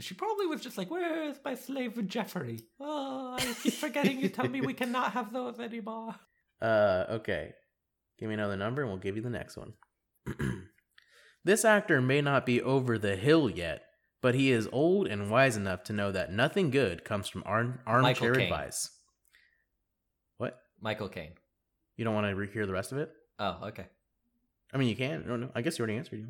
She 0.00 0.14
probably 0.14 0.46
was 0.46 0.60
just 0.60 0.76
like, 0.76 0.90
"Where 0.90 1.30
is 1.30 1.38
my 1.44 1.54
slave 1.54 2.06
Jeffrey? 2.06 2.60
Oh, 2.80 3.36
I 3.38 3.54
keep 3.62 3.74
forgetting 3.74 4.20
you 4.20 4.28
tell 4.28 4.48
me 4.48 4.60
we 4.60 4.74
cannot 4.82 5.12
have 5.12 5.32
those 5.32 5.58
anymore." 5.60 6.14
Uh, 6.60 7.04
okay. 7.10 7.52
Give 8.18 8.28
me 8.28 8.34
another 8.34 8.56
number 8.56 8.82
and 8.82 8.90
we'll 8.90 9.00
give 9.00 9.16
you 9.16 9.22
the 9.22 9.30
next 9.30 9.56
one. 9.56 9.74
this 11.44 11.64
actor 11.64 12.00
may 12.00 12.20
not 12.20 12.46
be 12.46 12.62
over 12.62 12.98
the 12.98 13.16
hill 13.16 13.50
yet, 13.50 13.82
but 14.24 14.34
he 14.34 14.50
is 14.50 14.66
old 14.72 15.06
and 15.06 15.30
wise 15.30 15.54
enough 15.54 15.84
to 15.84 15.92
know 15.92 16.10
that 16.10 16.32
nothing 16.32 16.70
good 16.70 17.04
comes 17.04 17.28
from 17.28 17.42
arm- 17.44 17.78
armchair 17.86 18.32
advice. 18.32 18.88
What? 20.38 20.62
Michael 20.80 21.10
Caine. 21.10 21.32
You 21.98 22.06
don't 22.06 22.14
want 22.14 22.26
to 22.26 22.34
rehear 22.34 22.66
the 22.66 22.72
rest 22.72 22.90
of 22.90 22.96
it? 22.96 23.12
Oh, 23.38 23.58
okay. 23.64 23.84
I 24.72 24.78
mean, 24.78 24.88
you 24.88 24.96
can. 24.96 25.24
I 25.24 25.28
don't 25.28 25.40
know. 25.42 25.50
I 25.54 25.60
guess 25.60 25.78
you 25.78 25.82
already 25.82 25.98
answered. 25.98 26.26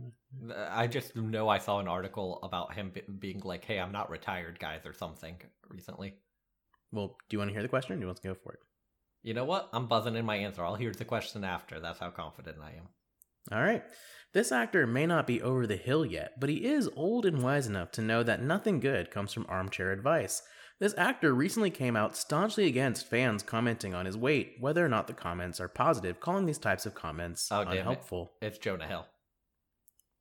I 0.68 0.88
just 0.88 1.14
know 1.14 1.49
I 1.49 1.59
saw 1.59 1.78
an 1.78 1.86
article 1.86 2.40
about 2.42 2.74
him 2.74 2.90
be- 2.90 3.03
being 3.20 3.40
like, 3.45 3.64
"Hey, 3.64 3.78
I'm 3.78 3.92
not 3.92 4.11
retired, 4.11 4.59
guys," 4.59 4.84
or 4.84 4.92
something 4.92 5.36
recently. 5.68 6.14
Well, 6.90 7.16
do 7.28 7.34
you 7.36 7.38
want 7.38 7.51
to 7.51 7.53
hear 7.53 7.62
the 7.62 7.68
question? 7.68 7.92
Or 7.92 7.95
do 7.95 8.01
you 8.01 8.07
want 8.09 8.20
to 8.20 8.26
go 8.28 8.34
for 8.34 8.55
it? 8.55 8.61
You 9.22 9.34
know 9.34 9.45
what? 9.45 9.68
I'm 9.72 9.86
buzzing 9.86 10.16
in 10.16 10.26
my 10.26 10.34
answer. 10.34 10.64
I'll 10.64 10.74
hear 10.74 10.90
the 10.90 11.05
question 11.05 11.45
after. 11.45 11.78
That's 11.78 12.01
how 12.01 12.11
confident 12.11 12.57
I 12.61 12.70
am. 12.70 12.88
All 13.53 13.62
right. 13.62 13.82
This 14.32 14.51
actor 14.51 14.86
may 14.86 15.07
not 15.07 15.26
be 15.26 15.40
over 15.42 15.66
the 15.66 15.76
hill 15.76 16.05
yet, 16.05 16.32
but 16.40 16.49
he 16.51 16.64
is 16.64 16.88
old 16.97 17.24
and 17.24 17.42
wise 17.42 17.66
enough 17.68 17.92
to 17.92 18.03
know 18.03 18.22
that 18.24 18.42
nothing 18.42 18.80
good 18.80 19.11
comes 19.11 19.32
from 19.32 19.47
armchair 19.49 19.92
advice. 19.92 20.42
This 20.80 20.95
actor 20.99 21.32
recently 21.32 21.70
came 21.70 21.95
out 21.95 22.16
staunchly 22.16 22.66
against 22.66 23.07
fans 23.07 23.45
commenting 23.45 23.95
on 23.95 24.07
his 24.07 24.16
weight, 24.16 24.55
whether 24.59 24.84
or 24.84 24.88
not 24.88 25.07
the 25.07 25.12
comments 25.12 25.61
are 25.61 25.68
positive, 25.68 26.18
calling 26.18 26.47
these 26.47 26.59
types 26.59 26.84
of 26.84 26.95
comments 26.97 27.49
Oh, 27.53 27.62
damn 27.64 27.74
it. 27.74 27.78
unhelpful. 27.80 28.32
It's 28.42 28.59
Jonah 28.59 28.88
Hill. 28.88 29.07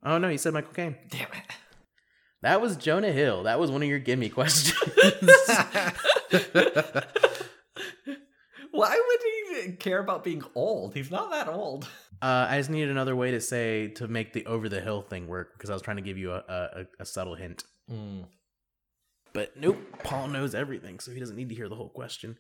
Oh 0.04 0.20
no, 0.20 0.30
you 0.30 0.38
said 0.38 0.54
Michael 0.54 0.74
Caine. 0.74 0.96
Damn 1.10 1.32
it. 1.32 1.44
That 2.44 2.62
was 2.62 2.76
Jonah 2.76 3.12
Hill. 3.12 3.44
That 3.44 3.60
was 3.60 3.72
one 3.72 3.82
of 3.82 3.90
your 3.90 4.00
gimme 4.00 4.30
questions. 4.38 4.78
Why 8.72 9.00
would 9.08 9.66
he 9.66 9.72
care 9.74 10.00
about 10.00 10.24
being 10.24 10.44
old? 10.56 10.94
He's 10.94 11.12
not 11.12 11.32
that 11.32 11.48
old. 11.48 11.88
Uh, 12.24 12.48
I 12.50 12.58
just 12.58 12.70
needed 12.70 12.90
another 12.90 13.18
way 13.18 13.32
to 13.32 13.42
say 13.42 13.90
to 13.96 14.08
make 14.08 14.32
the 14.32 14.46
over 14.46 14.70
the 14.70 14.80
hill 14.80 15.02
thing 15.02 15.28
work 15.28 15.56
because 15.58 15.70
I 15.70 15.74
was 15.74 15.82
trying 15.82 15.98
to 15.98 16.04
give 16.04 16.18
you 16.18 16.32
a, 16.32 16.38
a, 16.48 16.86
a 17.02 17.06
subtle 17.06 17.36
hint. 17.36 17.66
Mm. 17.92 18.28
But 19.34 19.58
nope, 19.58 19.78
Paul 20.06 20.30
knows 20.30 20.56
everything, 20.56 21.00
so 21.00 21.12
he 21.12 21.20
doesn't 21.20 21.36
need 21.36 21.50
to 21.50 21.56
hear 21.56 21.68
the 21.68 21.76
whole 21.76 21.90
question. 21.90 22.38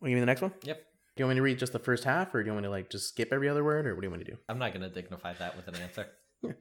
Want 0.00 0.04
to 0.04 0.08
give 0.10 0.16
me 0.16 0.20
the 0.20 0.26
next 0.26 0.42
one? 0.42 0.52
Yep. 0.62 0.76
Do 0.76 1.22
you 1.22 1.24
want 1.24 1.34
me 1.34 1.38
to 1.38 1.42
read 1.42 1.58
just 1.58 1.72
the 1.72 1.80
first 1.80 2.04
half, 2.04 2.32
or 2.34 2.42
do 2.42 2.46
you 2.46 2.52
want 2.52 2.62
me 2.62 2.68
to 2.68 2.70
like 2.70 2.88
just 2.88 3.08
skip 3.08 3.32
every 3.32 3.48
other 3.48 3.64
word, 3.64 3.88
or 3.88 3.96
what 3.96 4.02
do 4.02 4.06
you 4.06 4.10
want 4.10 4.20
me 4.20 4.26
to 4.26 4.30
do? 4.32 4.38
I'm 4.48 4.60
not 4.60 4.72
going 4.72 4.82
to 4.82 4.90
dignify 4.90 5.32
that 5.32 5.56
with 5.56 5.66
an 5.66 5.74
answer. 5.82 6.06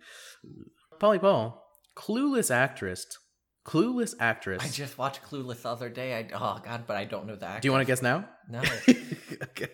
Polly 0.99 1.19
Paul, 1.19 1.61
clueless 1.95 2.49
actress, 2.49 3.05
clueless 3.65 4.15
actress. 4.19 4.63
I 4.63 4.69
just 4.69 4.97
watched 4.97 5.21
Clueless 5.23 5.63
the 5.63 5.69
other 5.69 5.89
day. 5.89 6.17
I, 6.17 6.29
oh, 6.33 6.61
God, 6.63 6.85
but 6.87 6.95
I 6.95 7.05
don't 7.05 7.27
know 7.27 7.35
the 7.35 7.45
actor. 7.45 7.61
do 7.61 7.67
you 7.67 7.73
want 7.73 7.81
to 7.81 7.85
guess 7.85 8.01
now? 8.01 8.27
No. 8.49 8.59
okay. 9.43 9.67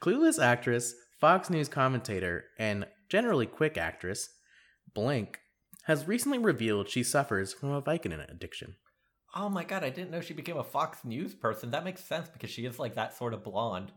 Clueless 0.00 0.42
actress, 0.42 0.94
Fox 1.22 1.48
News 1.48 1.68
commentator, 1.68 2.46
and 2.58 2.84
generally 3.08 3.46
quick 3.46 3.78
actress, 3.78 4.28
Blank, 4.92 5.38
has 5.84 6.08
recently 6.08 6.36
revealed 6.38 6.88
she 6.88 7.04
suffers 7.04 7.52
from 7.52 7.70
a 7.70 7.80
Vicodin 7.80 8.28
addiction. 8.28 8.74
Oh 9.32 9.48
my 9.48 9.62
god, 9.62 9.84
I 9.84 9.90
didn't 9.90 10.10
know 10.10 10.20
she 10.20 10.34
became 10.34 10.56
a 10.56 10.64
Fox 10.64 11.04
News 11.04 11.32
person. 11.32 11.70
That 11.70 11.84
makes 11.84 12.02
sense 12.04 12.28
because 12.28 12.50
she 12.50 12.66
is 12.66 12.80
like 12.80 12.96
that 12.96 13.16
sort 13.16 13.34
of 13.34 13.44
blonde. 13.44 13.92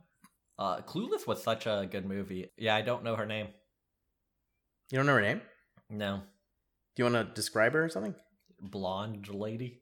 Uh, 0.59 0.82
Clueless 0.82 1.26
was 1.26 1.41
such 1.41 1.65
a 1.65 1.88
good 1.91 2.05
movie. 2.05 2.51
Yeah, 2.59 2.76
I 2.76 2.84
don't 2.84 3.03
know 3.03 3.15
her 3.15 3.26
name. 3.26 3.47
You 4.91 4.99
don't 4.99 5.07
know 5.07 5.15
her 5.15 5.21
name? 5.21 5.41
No, 5.89 6.21
Do 6.95 7.03
you 7.03 7.11
want 7.11 7.28
to 7.28 7.34
describe 7.34 7.73
her 7.73 7.86
or 7.86 7.89
something? 7.89 8.13
blonde 8.61 9.30
lady. 9.34 9.82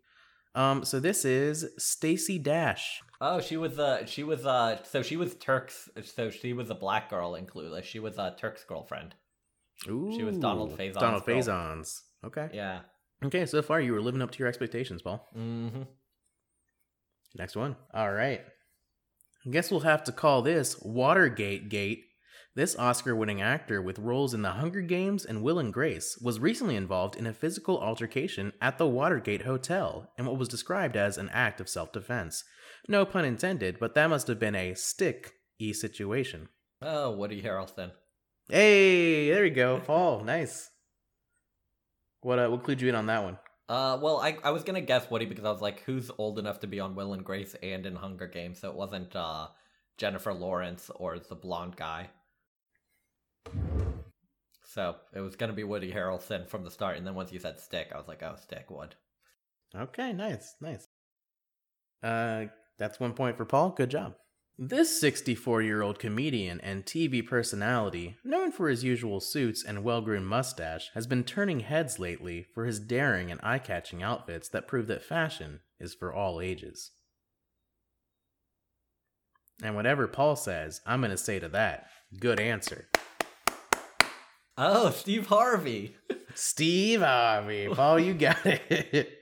Um, 0.56 0.86
so 0.86 1.00
this 1.00 1.26
is 1.26 1.66
Stacey 1.78 2.38
Dash. 2.38 3.02
Oh, 3.20 3.40
she 3.40 3.58
was 3.58 3.80
uh 3.80 4.06
she 4.06 4.24
was 4.24 4.46
uh 4.46 4.84
so 4.84 5.02
she 5.02 5.16
was 5.16 5.34
Turk's 5.36 5.90
so 6.04 6.30
she 6.30 6.54
was 6.54 6.70
a 6.70 6.76
black 6.76 7.10
girl 7.10 7.36
in 7.36 7.46
Clueless. 7.46 7.84
She 7.86 8.00
was 8.00 8.20
uh 8.20 8.32
Turk's 8.38 8.64
girlfriend. 8.66 9.16
Ooh, 9.90 10.14
She 10.16 10.24
was 10.24 10.38
Donald 10.38 10.78
Faison's 10.78 10.98
Donald 11.02 11.26
girl. 11.26 11.36
Faison's. 11.36 12.04
Okay. 12.26 12.50
Yeah. 12.54 12.80
Okay, 13.24 13.46
so 13.46 13.62
far 13.62 13.80
you 13.80 13.94
were 13.94 14.02
living 14.02 14.22
up 14.22 14.32
to 14.32 14.40
your 14.40 14.48
expectations, 14.48 15.02
Paul. 15.02 15.26
Mm-hmm. 15.38 15.84
Next 17.36 17.56
one. 17.56 17.76
All 17.94 18.12
right. 18.12 18.42
I 19.46 19.50
guess 19.50 19.72
we'll 19.72 19.80
have 19.82 20.04
to 20.06 20.12
call 20.12 20.42
this 20.42 20.80
Watergate 20.82 21.70
Gate. 21.70 22.04
This 22.56 22.76
Oscar 22.76 23.16
winning 23.16 23.42
actor 23.42 23.82
with 23.82 23.98
roles 23.98 24.36
in 24.36 24.44
The 24.44 24.52
Hunger 24.52 24.82
Games 24.82 25.26
and 25.26 25.42
Will 25.42 25.58
and 25.58 25.74
Grace 25.74 26.20
was 26.22 26.40
recently 26.40 26.76
involved 26.76 27.16
in 27.16 27.26
a 27.26 27.34
physical 27.34 27.80
altercation 27.80 28.54
at 28.62 28.78
the 28.78 28.86
Watergate 28.86 29.42
Hotel 29.42 30.12
in 30.20 30.28
what 30.28 30.38
was 30.38 30.50
described 30.50 30.96
as 30.96 31.18
an 31.18 31.30
act 31.30 31.60
of 31.60 31.68
self 31.68 31.92
defense. 31.92 32.44
No 32.88 33.06
pun 33.06 33.26
intended, 33.26 33.80
but 33.80 33.96
that 33.96 34.08
must 34.08 34.28
have 34.28 34.38
been 34.38 34.54
a 34.54 34.76
stick 34.76 35.34
y 35.60 35.72
situation. 35.72 36.48
Oh, 36.80 37.16
Woody 37.16 37.42
Harrelson. 37.42 37.90
Hey, 38.48 39.32
there 39.32 39.46
you 39.46 39.56
go. 39.56 39.80
Paul, 39.80 40.24
nice. 40.24 40.70
What, 42.22 42.38
uh, 42.38 42.50
what 42.50 42.62
clued 42.62 42.82
you 42.82 42.90
in 42.90 42.94
on 42.94 43.08
that 43.08 43.24
one? 43.24 43.40
Uh, 43.68 43.98
well, 44.00 44.20
I 44.20 44.38
I 44.44 44.52
was 44.52 44.62
gonna 44.64 44.82
guess 44.82 45.10
Woody 45.10 45.26
because 45.26 45.46
I 45.46 45.52
was 45.52 45.62
like, 45.62 45.82
who's 45.88 46.12
old 46.20 46.38
enough 46.38 46.60
to 46.60 46.68
be 46.68 46.80
on 46.80 46.94
Will 46.94 47.14
and 47.14 47.26
Grace 47.26 47.56
and 47.64 47.88
in 47.88 47.96
Hunger 47.96 48.28
Games? 48.28 48.60
So 48.60 48.70
it 48.70 48.76
wasn't 48.76 49.16
uh 49.16 49.48
Jennifer 49.98 50.36
Lawrence 50.36 50.92
or 50.94 51.18
the 51.18 51.34
blonde 51.34 51.78
guy. 51.78 52.12
So 54.74 54.96
it 55.14 55.20
was 55.20 55.36
gonna 55.36 55.54
be 55.54 55.64
Woody 55.64 55.92
Harrelson 55.92 56.50
from 56.50 56.64
the 56.64 56.72
start, 56.72 56.98
and 56.98 57.06
then 57.06 57.14
once 57.14 57.32
you 57.32 57.40
said 57.40 57.60
Stick, 57.60 57.92
I 57.94 57.98
was 57.98 58.08
like, 58.08 58.24
oh, 58.24 58.36
Stick 58.42 58.72
would. 58.72 58.96
Okay, 59.76 60.14
nice, 60.14 60.56
nice. 60.62 60.88
Uh, 62.02 62.46
that's 62.80 63.00
one 63.00 63.14
point 63.14 63.38
for 63.38 63.46
Paul. 63.46 63.70
Good 63.70 63.92
job. 63.92 64.16
This 64.58 65.00
64 65.00 65.62
year 65.62 65.82
old 65.82 66.00
comedian 66.00 66.60
and 66.62 66.86
TV 66.86 67.26
personality, 67.26 68.18
known 68.24 68.52
for 68.52 68.70
his 68.70 68.84
usual 68.84 69.20
suits 69.20 69.64
and 69.64 69.84
well 69.84 70.02
groomed 70.02 70.28
mustache, 70.28 70.90
has 70.94 71.08
been 71.08 71.24
turning 71.24 71.62
heads 71.62 72.00
lately 72.00 72.48
for 72.54 72.66
his 72.66 72.80
daring 72.80 73.32
and 73.32 73.40
eye 73.44 73.60
catching 73.60 74.04
outfits 74.04 74.50
that 74.50 74.68
prove 74.68 74.88
that 74.88 75.04
fashion 75.04 75.62
is 75.80 75.94
for 75.94 76.14
all 76.14 76.42
ages. 76.42 76.92
And 79.62 79.76
whatever 79.76 80.08
Paul 80.08 80.36
says, 80.36 80.82
I'm 80.86 81.02
going 81.02 81.12
to 81.12 81.18
say 81.18 81.40
to 81.40 81.50
that, 81.50 81.88
good 82.20 82.40
answer. 82.40 82.88
Oh, 84.58 84.92
Steve 84.92 85.28
Harvey. 85.28 85.96
Steve 86.36 87.02
Harvey. 87.02 87.68
Paul, 87.70 88.00
you 88.00 88.14
got 88.14 88.46
it. 88.46 89.20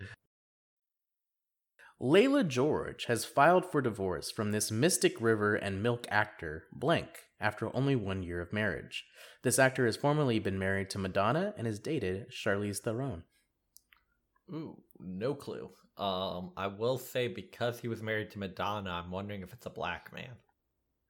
Leila 2.00 2.44
George 2.44 3.06
has 3.06 3.26
filed 3.26 3.64
for 3.72 3.82
divorce 3.82 4.32
from 4.32 4.52
this 4.52 4.72
Mystic 4.72 5.22
River 5.22 5.56
and 5.56 5.84
Milk 5.84 6.08
actor, 6.10 6.64
Blank, 6.74 7.10
after 7.40 7.74
only 7.76 7.96
one 7.96 8.24
year 8.24 8.42
of 8.42 8.52
marriage. 8.52 9.06
This 9.44 9.60
actor 9.60 9.86
has 9.86 9.98
formerly 9.98 10.40
been 10.40 10.58
married 10.58 10.90
to 10.90 10.98
Madonna 10.98 11.54
and 11.58 11.68
has 11.68 11.80
dated 11.80 12.32
Charlize 12.32 12.80
Theron. 12.80 13.24
Ooh, 14.52 14.82
no 15.00 15.36
clue. 15.36 15.70
Um, 15.96 16.54
I 16.58 16.68
will 16.68 16.98
say 16.98 17.28
because 17.28 17.80
he 17.80 17.88
was 17.88 18.02
married 18.02 18.32
to 18.32 18.40
Madonna, 18.40 18.90
I'm 18.90 19.12
wondering 19.12 19.44
if 19.44 19.54
it's 19.54 19.68
a 19.68 19.70
black 19.70 20.12
man. 20.12 20.32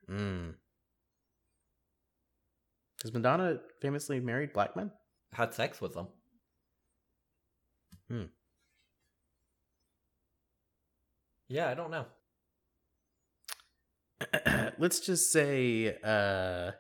Mm. 0.10 0.54
Has 3.02 3.14
Madonna 3.14 3.60
famously 3.82 4.20
married 4.20 4.54
black 4.54 4.76
men? 4.76 4.92
Had 5.34 5.54
sex 5.54 5.82
with 5.82 5.94
them. 5.94 6.08
Hmm. 8.10 8.26
Yeah, 11.48 11.70
I 11.70 11.74
don't 11.74 11.92
know. 11.92 12.06
Let's 14.78 15.00
just 15.00 15.32
say, 15.32 15.98
uh, 16.04 16.72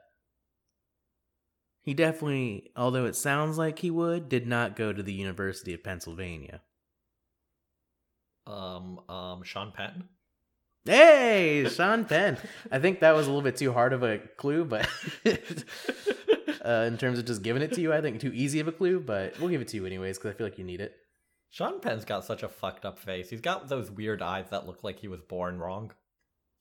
he 1.81 1.93
definitely, 1.93 2.71
although 2.75 3.05
it 3.05 3.15
sounds 3.15 3.57
like 3.57 3.79
he 3.79 3.89
would, 3.89 4.29
did 4.29 4.47
not 4.47 4.75
go 4.75 4.93
to 4.93 5.01
the 5.01 5.13
University 5.13 5.73
of 5.73 5.83
Pennsylvania. 5.83 6.61
Um, 8.45 8.99
um, 9.09 9.43
Sean 9.43 9.71
Penn. 9.71 10.05
Hey, 10.85 11.67
Sean 11.75 12.05
Penn. 12.05 12.37
I 12.71 12.79
think 12.79 12.99
that 13.01 13.11
was 13.15 13.27
a 13.27 13.29
little 13.29 13.43
bit 13.43 13.57
too 13.57 13.71
hard 13.71 13.93
of 13.93 14.03
a 14.03 14.17
clue, 14.37 14.65
but 14.65 14.87
uh, 16.65 16.85
in 16.87 16.97
terms 16.97 17.19
of 17.19 17.25
just 17.25 17.43
giving 17.43 17.61
it 17.61 17.73
to 17.73 17.81
you, 17.81 17.93
I 17.93 18.01
think 18.01 18.19
too 18.19 18.31
easy 18.33 18.59
of 18.59 18.67
a 18.67 18.71
clue, 18.71 18.99
but 18.99 19.39
we'll 19.39 19.49
give 19.49 19.61
it 19.61 19.67
to 19.69 19.77
you 19.77 19.85
anyways 19.85 20.17
because 20.17 20.31
I 20.33 20.37
feel 20.37 20.47
like 20.47 20.57
you 20.57 20.63
need 20.65 20.81
it. 20.81 20.93
Sean 21.49 21.81
Penn's 21.81 22.05
got 22.05 22.25
such 22.25 22.43
a 22.43 22.47
fucked 22.47 22.85
up 22.85 22.97
face. 22.97 23.29
He's 23.29 23.41
got 23.41 23.67
those 23.67 23.91
weird 23.91 24.21
eyes 24.21 24.49
that 24.51 24.65
look 24.65 24.83
like 24.83 24.99
he 24.99 25.07
was 25.07 25.21
born 25.21 25.59
wrong. 25.59 25.91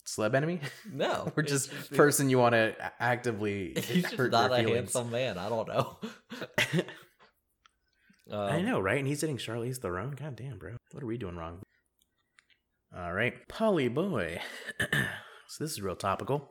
Celeb 0.07 0.35
enemy? 0.35 0.61
No, 0.93 1.33
or 1.37 1.43
just 1.43 1.71
person 1.93 2.29
you 2.29 2.39
want 2.39 2.55
to 2.55 2.75
actively 2.99 3.75
He's 3.77 4.03
just 4.03 4.19
not 4.19 4.51
a 4.51 4.57
feelings? 4.57 4.75
handsome 4.95 5.11
man. 5.11 5.39
I 5.39 5.49
don't 5.49 5.69
know. 5.69 5.99
I 8.33 8.59
Um, 8.59 8.65
know, 8.65 8.81
right? 8.81 8.99
And 8.99 9.07
he's 9.07 9.21
hitting 9.21 9.37
Charlize 9.39 9.79
Theron. 9.79 10.13
God 10.13 10.37
damn, 10.37 10.59
bro. 10.59 10.77
What 10.93 11.03
are 11.03 11.07
we 11.07 11.19
doing 11.19 11.37
wrong? 11.37 11.61
All 12.97 13.13
right, 13.13 13.47
Polly 13.49 13.89
Boy. 13.89 14.41
so 14.81 15.65
this 15.65 15.73
is 15.73 15.83
real 15.83 15.97
topical. 15.97 16.51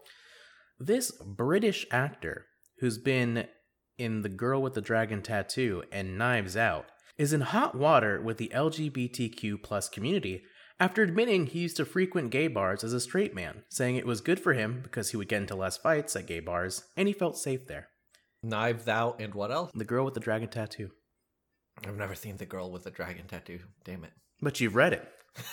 This 0.79 1.11
British 1.11 1.85
actor 1.91 2.45
who's 2.79 2.97
been 2.97 3.47
in 3.97 4.21
The 4.21 4.29
Girl 4.29 4.61
with 4.61 4.73
the 4.73 4.81
Dragon 4.81 5.21
Tattoo 5.21 5.83
and 5.91 6.17
Knives 6.17 6.55
Out 6.55 6.85
is 7.17 7.33
in 7.33 7.41
hot 7.41 7.75
water 7.75 8.21
with 8.21 8.37
the 8.37 8.51
LGBTQ 8.55 9.61
plus 9.61 9.89
community 9.89 10.43
after 10.79 11.03
admitting 11.03 11.47
he 11.47 11.59
used 11.59 11.75
to 11.75 11.85
frequent 11.85 12.31
gay 12.31 12.47
bars 12.47 12.85
as 12.85 12.93
a 12.93 13.01
straight 13.01 13.35
man, 13.35 13.63
saying 13.69 13.97
it 13.97 14.07
was 14.07 14.21
good 14.21 14.39
for 14.39 14.53
him 14.53 14.79
because 14.81 15.09
he 15.09 15.17
would 15.17 15.27
get 15.27 15.41
into 15.41 15.55
less 15.55 15.75
fights 15.75 16.15
at 16.15 16.27
gay 16.27 16.39
bars 16.39 16.85
and 16.95 17.09
he 17.09 17.13
felt 17.13 17.37
safe 17.37 17.67
there. 17.67 17.89
Knives 18.41 18.87
Out 18.87 19.19
and 19.19 19.33
what 19.33 19.51
else? 19.51 19.71
The 19.75 19.83
Girl 19.83 20.05
with 20.05 20.13
the 20.13 20.21
Dragon 20.21 20.47
Tattoo. 20.47 20.91
I've 21.85 21.97
never 21.97 22.15
seen 22.15 22.37
the 22.37 22.45
girl 22.45 22.71
with 22.71 22.83
the 22.83 22.91
dragon 22.91 23.25
tattoo. 23.27 23.59
Damn 23.85 24.03
it. 24.03 24.11
But 24.41 24.59
you've 24.59 24.75
read 24.75 24.93
it. 24.93 25.07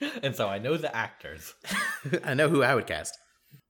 and 0.22 0.34
so 0.34 0.48
I 0.48 0.58
know 0.58 0.76
the 0.76 0.94
actors. 0.94 1.54
I 2.24 2.34
know 2.34 2.48
who 2.48 2.62
I 2.62 2.74
would 2.74 2.86
cast. 2.86 3.18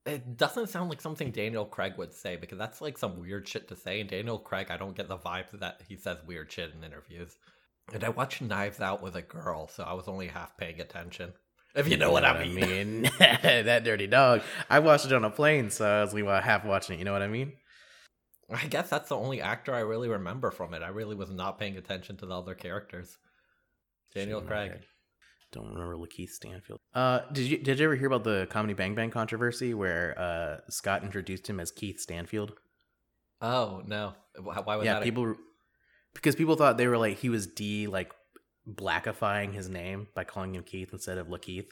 It 0.05 0.37
doesn't 0.37 0.69
sound 0.69 0.89
like 0.89 1.01
something 1.01 1.31
Daniel 1.31 1.65
Craig 1.65 1.93
would 1.97 2.13
say 2.13 2.35
because 2.35 2.57
that's 2.57 2.81
like 2.81 2.97
some 2.97 3.19
weird 3.19 3.47
shit 3.47 3.67
to 3.67 3.75
say. 3.75 4.01
And 4.01 4.09
Daniel 4.09 4.39
Craig, 4.39 4.67
I 4.69 4.77
don't 4.77 4.95
get 4.95 5.07
the 5.07 5.17
vibe 5.17 5.51
that 5.59 5.81
he 5.87 5.95
says 5.95 6.17
weird 6.25 6.51
shit 6.51 6.73
in 6.73 6.83
interviews. 6.83 7.35
And 7.93 8.03
I 8.03 8.09
watched 8.09 8.41
Knives 8.41 8.79
Out 8.79 9.03
with 9.03 9.15
a 9.15 9.21
girl, 9.21 9.67
so 9.67 9.83
I 9.83 9.93
was 9.93 10.07
only 10.07 10.27
half 10.27 10.57
paying 10.57 10.79
attention. 10.79 11.33
If 11.75 11.87
you 11.87 11.97
know 11.97 12.11
what 12.11 12.25
I 12.25 12.45
mean. 12.45 13.03
that 13.19 13.83
dirty 13.83 14.07
dog. 14.07 14.41
I 14.69 14.79
watched 14.79 15.05
it 15.05 15.13
on 15.13 15.23
a 15.23 15.29
plane, 15.29 15.69
so 15.69 15.85
I 15.85 16.01
was 16.01 16.13
like 16.13 16.43
half 16.43 16.65
watching 16.65 16.95
it. 16.95 16.99
You 16.99 17.05
know 17.05 17.13
what 17.13 17.21
I 17.21 17.27
mean? 17.27 17.53
I 18.49 18.65
guess 18.67 18.89
that's 18.89 19.09
the 19.09 19.15
only 19.15 19.41
actor 19.41 19.73
I 19.73 19.79
really 19.79 20.09
remember 20.09 20.51
from 20.51 20.73
it. 20.73 20.83
I 20.83 20.89
really 20.89 21.15
was 21.15 21.31
not 21.31 21.59
paying 21.59 21.77
attention 21.77 22.17
to 22.17 22.25
the 22.25 22.37
other 22.37 22.55
characters. 22.55 23.17
Daniel 24.13 24.41
Craig. 24.41 24.71
Okay. 25.55 25.65
Don't 25.65 25.73
remember 25.73 25.97
Lakeith 25.97 26.29
Stanfield. 26.29 26.79
Uh, 26.93 27.21
did 27.31 27.45
you 27.45 27.57
did 27.57 27.79
you 27.79 27.85
ever 27.85 27.95
hear 27.95 28.07
about 28.07 28.23
the 28.23 28.47
comedy 28.49 28.73
Bang 28.73 28.95
Bang 28.95 29.11
controversy 29.11 29.73
where 29.73 30.17
uh 30.19 30.57
Scott 30.69 31.03
introduced 31.03 31.47
him 31.47 31.59
as 31.59 31.71
Keith 31.71 31.99
Stanfield? 31.99 32.53
Oh 33.41 33.81
no! 33.85 34.13
Why 34.39 34.59
why 34.59 34.75
was 34.75 34.85
yeah, 34.85 34.93
that? 34.93 35.01
a- 35.01 35.05
people 35.05 35.35
because 36.13 36.35
people 36.35 36.55
thought 36.55 36.77
they 36.77 36.87
were 36.87 36.97
like 36.97 37.17
he 37.17 37.29
was 37.29 37.47
de 37.47 37.87
like 37.87 38.11
blackifying 38.69 39.53
his 39.53 39.69
name 39.69 40.07
by 40.13 40.23
calling 40.23 40.55
him 40.55 40.63
Keith 40.63 40.89
instead 40.93 41.17
of 41.17 41.27
Lakeith. 41.27 41.67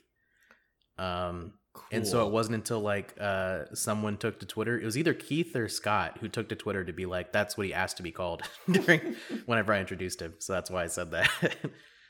Um, 0.98 1.54
and 1.92 2.06
so 2.06 2.26
it 2.26 2.32
wasn't 2.32 2.56
until 2.56 2.82
like 2.82 3.14
uh 3.20 3.66
someone 3.74 4.18
took 4.18 4.40
to 4.40 4.46
Twitter. 4.46 4.78
It 4.78 4.86
was 4.86 4.98
either 4.98 5.14
Keith 5.14 5.56
or 5.56 5.68
Scott 5.70 6.18
who 6.20 6.28
took 6.28 6.50
to 6.50 6.56
Twitter 6.56 6.84
to 6.84 6.94
be 6.94 7.06
like, 7.06 7.32
"That's 7.32 7.58
what 7.58 7.68
he 7.68 7.74
asked 7.74 7.98
to 7.98 8.04
be 8.04 8.12
called." 8.12 8.42
during 8.72 9.16
whenever 9.46 9.74
I 9.74 9.80
introduced 9.80 10.22
him. 10.22 10.34
So 10.40 10.54
that's 10.54 10.70
why 10.70 10.84
I 10.84 10.88
said 10.88 11.12
that. 11.12 11.56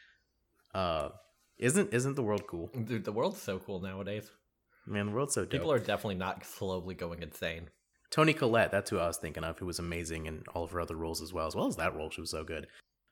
uh, 0.73 1.09
isn't 1.59 1.93
isn't 1.93 2.15
the 2.15 2.23
world 2.23 2.47
cool? 2.47 2.71
Dude, 2.85 3.03
the 3.03 3.11
world's 3.11 3.41
so 3.41 3.59
cool 3.59 3.79
nowadays. 3.79 4.31
Man, 4.87 5.07
the 5.07 5.11
world's 5.11 5.33
so 5.35 5.41
dope. 5.41 5.51
People 5.51 5.71
are 5.71 5.79
definitely 5.79 6.15
not 6.15 6.45
slowly 6.45 6.95
going 6.95 7.21
insane. 7.21 7.69
Toni 8.09 8.33
Collette, 8.33 8.71
that's 8.71 8.89
who 8.89 8.97
I 8.97 9.05
was 9.05 9.17
thinking 9.17 9.43
of, 9.43 9.59
who 9.59 9.67
was 9.67 9.77
amazing 9.77 10.25
in 10.25 10.43
all 10.55 10.63
of 10.63 10.71
her 10.71 10.81
other 10.81 10.95
roles 10.95 11.21
as 11.21 11.31
well, 11.31 11.45
as 11.45 11.55
well 11.55 11.67
as 11.67 11.75
that 11.75 11.95
role. 11.95 12.09
She 12.09 12.21
was 12.21 12.31
so 12.31 12.43
good. 12.43 12.65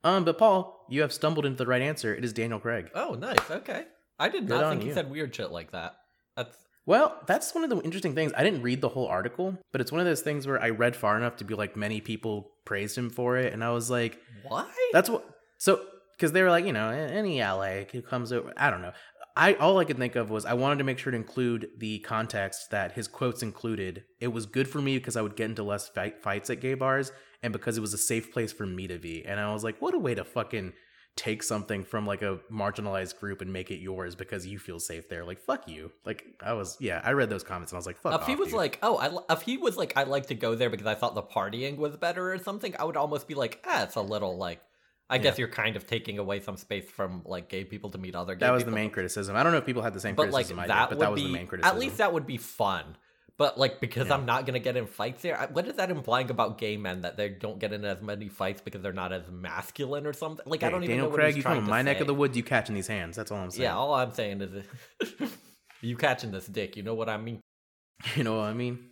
Um, 0.03 0.23
but 0.23 0.37
Paul, 0.37 0.85
you 0.89 1.01
have 1.01 1.13
stumbled 1.13 1.45
into 1.45 1.57
the 1.57 1.67
right 1.67 1.81
answer. 1.81 2.15
It 2.15 2.23
is 2.23 2.33
Daniel 2.33 2.59
Craig. 2.59 2.89
Oh, 2.95 3.13
nice. 3.13 3.51
Okay. 3.51 3.85
I 4.19 4.29
did 4.29 4.49
not 4.49 4.71
think 4.71 4.83
he 4.83 4.93
said 4.93 5.11
weird 5.11 5.35
shit 5.35 5.51
like 5.51 5.71
that. 5.71 5.97
That's 6.35 6.57
Well, 6.87 7.19
that's 7.27 7.53
one 7.53 7.63
of 7.63 7.69
the 7.69 7.79
interesting 7.81 8.15
things. 8.15 8.31
I 8.35 8.43
didn't 8.43 8.63
read 8.63 8.81
the 8.81 8.89
whole 8.89 9.07
article, 9.07 9.55
but 9.71 9.81
it's 9.81 9.91
one 9.91 10.01
of 10.01 10.07
those 10.07 10.21
things 10.21 10.47
where 10.47 10.61
I 10.61 10.69
read 10.71 10.95
far 10.95 11.17
enough 11.17 11.35
to 11.37 11.43
be 11.43 11.53
like 11.53 11.75
many 11.75 12.01
people 12.01 12.51
praised 12.65 12.97
him 12.97 13.11
for 13.11 13.37
it, 13.37 13.53
and 13.53 13.63
I 13.63 13.69
was 13.71 13.91
like, 13.91 14.19
why? 14.43 14.67
that's 14.93 15.09
what. 15.09 15.23
So 15.59 15.81
because 16.17 16.31
they 16.31 16.41
were 16.41 16.49
like, 16.49 16.65
you 16.65 16.73
know, 16.73 16.89
any 16.89 17.41
ally 17.41 17.85
who 17.91 18.01
comes 18.01 18.33
over, 18.33 18.51
I 18.57 18.71
don't 18.71 18.81
know. 18.81 18.93
I 19.35 19.53
all 19.53 19.77
I 19.77 19.85
could 19.85 19.99
think 19.99 20.15
of 20.15 20.31
was 20.31 20.45
I 20.45 20.55
wanted 20.55 20.79
to 20.79 20.83
make 20.83 20.97
sure 20.97 21.11
to 21.11 21.17
include 21.17 21.69
the 21.77 21.99
context 21.99 22.71
that 22.71 22.93
his 22.93 23.07
quotes 23.07 23.43
included. 23.43 24.03
It 24.19 24.29
was 24.29 24.47
good 24.47 24.67
for 24.67 24.81
me 24.81 24.97
because 24.97 25.15
I 25.15 25.21
would 25.21 25.35
get 25.35 25.49
into 25.49 25.61
less 25.61 25.87
fight, 25.87 26.23
fights 26.23 26.49
at 26.49 26.59
gay 26.59 26.73
bars, 26.73 27.11
and 27.43 27.53
because 27.53 27.77
it 27.77 27.81
was 27.81 27.93
a 27.93 27.99
safe 27.99 28.33
place 28.33 28.51
for 28.51 28.65
me 28.65 28.87
to 28.87 28.97
be. 28.97 29.23
And 29.23 29.39
I 29.39 29.53
was 29.53 29.63
like, 29.63 29.79
what 29.79 29.93
a 29.93 29.99
way 29.99 30.15
to 30.15 30.23
fucking 30.23 30.73
take 31.15 31.43
something 31.43 31.83
from 31.83 32.05
like 32.05 32.21
a 32.21 32.39
marginalized 32.51 33.19
group 33.19 33.41
and 33.41 33.51
make 33.51 33.69
it 33.69 33.77
yours 33.77 34.15
because 34.15 34.47
you 34.47 34.57
feel 34.57 34.79
safe 34.79 35.07
there. 35.09 35.23
Like 35.23 35.39
fuck 35.39 35.67
you. 35.67 35.91
Like 36.03 36.23
I 36.41 36.53
was, 36.53 36.77
yeah, 36.79 37.01
I 37.03 37.11
read 37.11 37.29
those 37.29 37.43
comments 37.43 37.71
and 37.71 37.77
I 37.77 37.79
was 37.79 37.87
like, 37.87 37.97
fuck. 37.97 38.21
if 38.21 38.27
he 38.27 38.35
was 38.35 38.49
dude. 38.49 38.57
like, 38.57 38.79
oh, 38.81 38.97
I, 38.97 39.33
if 39.33 39.41
he 39.41 39.57
was 39.57 39.77
like, 39.77 39.93
I 39.95 40.03
like 40.03 40.27
to 40.27 40.35
go 40.35 40.55
there 40.55 40.69
because 40.69 40.87
I 40.87 40.95
thought 40.95 41.15
the 41.15 41.23
partying 41.23 41.77
was 41.77 41.95
better 41.97 42.31
or 42.31 42.37
something, 42.37 42.75
I 42.79 42.85
would 42.85 42.97
almost 42.97 43.27
be 43.27 43.33
like, 43.33 43.63
ah, 43.67 43.83
it's 43.83 43.95
a 43.95 44.01
little 44.01 44.37
like, 44.37 44.61
I 45.09 45.15
Yeah. 45.15 45.21
guess 45.23 45.37
you're 45.39 45.47
kind 45.47 45.75
of 45.75 45.87
taking 45.87 46.19
away 46.19 46.41
some 46.41 46.57
space 46.57 46.89
from 46.89 47.21
like 47.25 47.47
gay 47.47 47.63
people 47.63 47.89
to 47.91 47.97
meet 47.97 48.13
other 48.15 48.35
gay 48.35 48.45
that 48.45 48.51
was 48.53 48.65
the 48.65 48.71
main 48.71 48.89
criticism. 48.89 49.35
I 49.35 49.43
don't 49.43 49.51
know 49.53 49.59
if 49.59 49.65
people 49.65 49.81
had 49.81 49.93
the 49.93 49.99
same 50.01 50.15
but 50.15 50.31
like 50.31 50.47
criticism 50.47 50.59
I 50.59 50.67
that 50.67 50.89
did, 50.89 50.97
but 50.97 50.99
that 51.05 51.11
was 51.11 51.21
be 51.21 51.27
the 51.27 51.33
main 51.33 51.47
criticism. 51.47 51.75
at 51.75 51.79
least 51.79 51.97
that 51.97 52.11
would 52.13 52.27
be 52.27 52.37
fun. 52.37 52.97
But 53.37 53.57
like 53.57 53.79
because 53.79 54.07
Yeah. 54.07 54.15
I'm 54.15 54.25
not 54.25 54.45
gonna 54.45 54.59
get 54.59 54.75
in 54.75 54.87
fights 54.87 55.21
here, 55.21 55.37
what 55.53 55.67
is 55.67 55.75
that 55.75 55.91
implying 55.91 56.29
about 56.31 56.57
gay 56.57 56.75
men 56.75 57.01
that 57.03 57.15
they 57.17 57.29
don't 57.29 57.59
get 57.59 57.71
in 57.71 57.85
as 57.85 58.01
many 58.01 58.27
fights 58.29 58.61
because 58.61 58.81
they're 58.81 58.91
not 58.93 59.13
as 59.13 59.29
masculine 59.29 60.05
or 60.07 60.13
something? 60.13 60.43
Like 60.45 60.63
I 60.63 60.69
don't 60.69 60.83
even 60.83 60.97
know 60.97 61.05
what 61.05 61.13
Craig, 61.15 61.37
you 61.37 61.43
come 61.43 61.59
in 61.59 61.63
my 61.63 61.83
neck 61.83 62.01
of 62.01 62.07
the 62.07 62.15
woods, 62.15 62.35
you 62.35 62.43
catching 62.43 62.75
these 62.75 62.87
hands. 62.87 63.15
That's 63.15 63.31
all 63.31 63.37
I'm 63.37 63.51
saying. 63.51 63.63
Yeah, 63.63 63.75
all 63.77 63.93
I'm 63.93 64.11
saying 64.11 64.41
is, 64.41 64.65
you 65.81 65.95
catching 65.95 66.31
this 66.31 66.47
dick. 66.47 66.75
You 66.75 66.83
know 66.83 66.95
what 66.95 67.09
I 67.09 67.17
mean? 67.17 67.39
you 68.15 68.23
know 68.23 68.37
what 68.37 68.45
I 68.45 68.53
mean? 68.53 68.89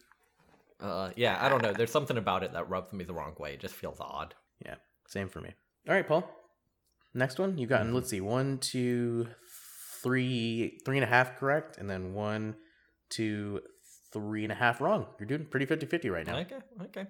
Uh, 0.80 1.10
yeah, 1.16 1.38
I 1.42 1.50
don't 1.50 1.62
know. 1.64 1.74
There's 1.74 1.92
something 1.92 2.18
about 2.18 2.44
it 2.44 2.54
that 2.54 2.70
rubs 2.70 2.94
me 2.94 3.04
the 3.04 3.14
wrong 3.14 3.34
way. 3.40 3.54
It 3.54 3.60
just 3.60 3.74
feels 3.76 3.98
odd. 4.00 4.36
Yeah, 4.64 4.76
same 5.08 5.28
for 5.30 5.42
me. 5.42 5.54
All 5.88 5.94
right, 5.96 6.08
Paul. 6.08 6.30
Next 7.14 7.40
one, 7.40 7.58
you've 7.58 7.70
gotten, 7.70 7.88
Mm-hmm. 7.88 7.96
let's 7.96 8.10
see, 8.10 8.22
one, 8.22 8.58
two, 8.58 9.28
three, 10.04 10.80
three 10.86 10.98
and 10.98 11.04
a 11.04 11.08
half 11.08 11.38
correct, 11.38 11.78
and 11.78 11.90
then 11.90 12.14
one, 12.14 12.56
two, 13.10 13.62
three 14.12 14.44
and 14.44 14.52
a 14.52 14.56
half 14.56 14.82
wrong. 14.82 15.06
You're 15.20 15.28
doing 15.28 15.46
pretty 15.50 15.66
50 15.66 15.86
50 15.86 16.10
right 16.10 16.26
now. 16.28 16.38
Okay, 16.40 16.58
okay. 16.84 17.06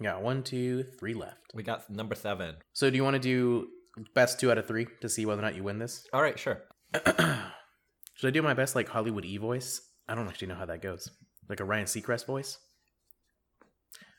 Yeah, 0.00 0.18
one, 0.18 0.42
two, 0.42 0.84
three 0.98 1.14
left. 1.14 1.52
We 1.54 1.62
got 1.62 1.88
number 1.88 2.14
seven. 2.16 2.56
So, 2.72 2.90
do 2.90 2.96
you 2.96 3.04
want 3.04 3.14
to 3.14 3.20
do 3.20 3.68
best 4.14 4.40
two 4.40 4.50
out 4.50 4.58
of 4.58 4.66
three 4.66 4.86
to 5.02 5.08
see 5.08 5.24
whether 5.24 5.40
or 5.40 5.44
not 5.44 5.54
you 5.54 5.62
win 5.62 5.78
this? 5.78 6.04
All 6.12 6.20
right, 6.22 6.36
sure. 6.38 6.62
Should 6.94 8.28
I 8.28 8.30
do 8.30 8.42
my 8.42 8.54
best, 8.54 8.74
like, 8.74 8.88
Hollywood 8.88 9.24
E 9.24 9.36
voice? 9.36 9.80
I 10.08 10.14
don't 10.16 10.26
actually 10.28 10.48
know 10.48 10.54
how 10.56 10.66
that 10.66 10.82
goes. 10.82 11.08
Like 11.48 11.60
a 11.60 11.64
Ryan 11.64 11.84
Seacrest 11.86 12.26
voice? 12.26 12.58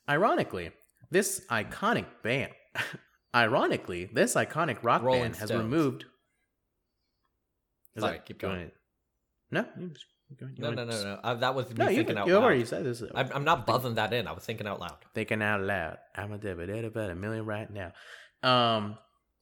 Ironically, 0.08 0.72
this 1.12 1.41
iconic 1.49 2.06
band. 2.24 2.51
Ironically, 3.36 4.05
this 4.05 4.36
iconic 4.36 4.77
rock 4.81 5.01
Rolling 5.03 5.23
band 5.23 5.36
has 5.38 5.49
Stones. 5.49 5.63
removed. 5.63 6.05
Is 7.95 8.01
Sorry, 8.03 8.21
keep 8.25 8.39
do 8.39 8.47
going. 8.47 8.57
wanna- 9.51 9.65
No, 9.75 9.81
you 9.81 9.89
just 9.89 10.05
keep 10.29 10.39
going. 10.39 10.55
You 10.55 10.61
No, 10.63 10.71
no, 10.71 10.86
no, 10.86 11.03
no. 11.03 11.19
Uh, 11.23 11.33
that 11.36 11.53
was 11.55 11.67
me 11.69 11.75
No, 11.75 11.89
you, 11.89 11.97
thinking 11.97 12.17
out 12.17 12.27
you 12.27 12.36
loud. 12.36 12.43
already 12.43 12.65
said 12.65 12.86
this. 12.86 13.03
I'm, 13.13 13.29
I'm 13.33 13.43
not 13.43 13.65
buzzing 13.67 13.95
that 13.95 14.13
in. 14.13 14.27
I 14.27 14.31
was 14.31 14.45
thinking 14.45 14.67
out 14.67 14.79
loud. 14.79 14.97
thinking 15.13 15.41
out 15.41 15.61
loud. 15.61 15.97
I'm 16.15 16.31
a 16.31 16.38
debit 16.38 16.69
about 16.86 17.09
a 17.09 17.15
million 17.15 17.45
right 17.45 17.69
now. 17.69 17.91
Um, 18.41 18.97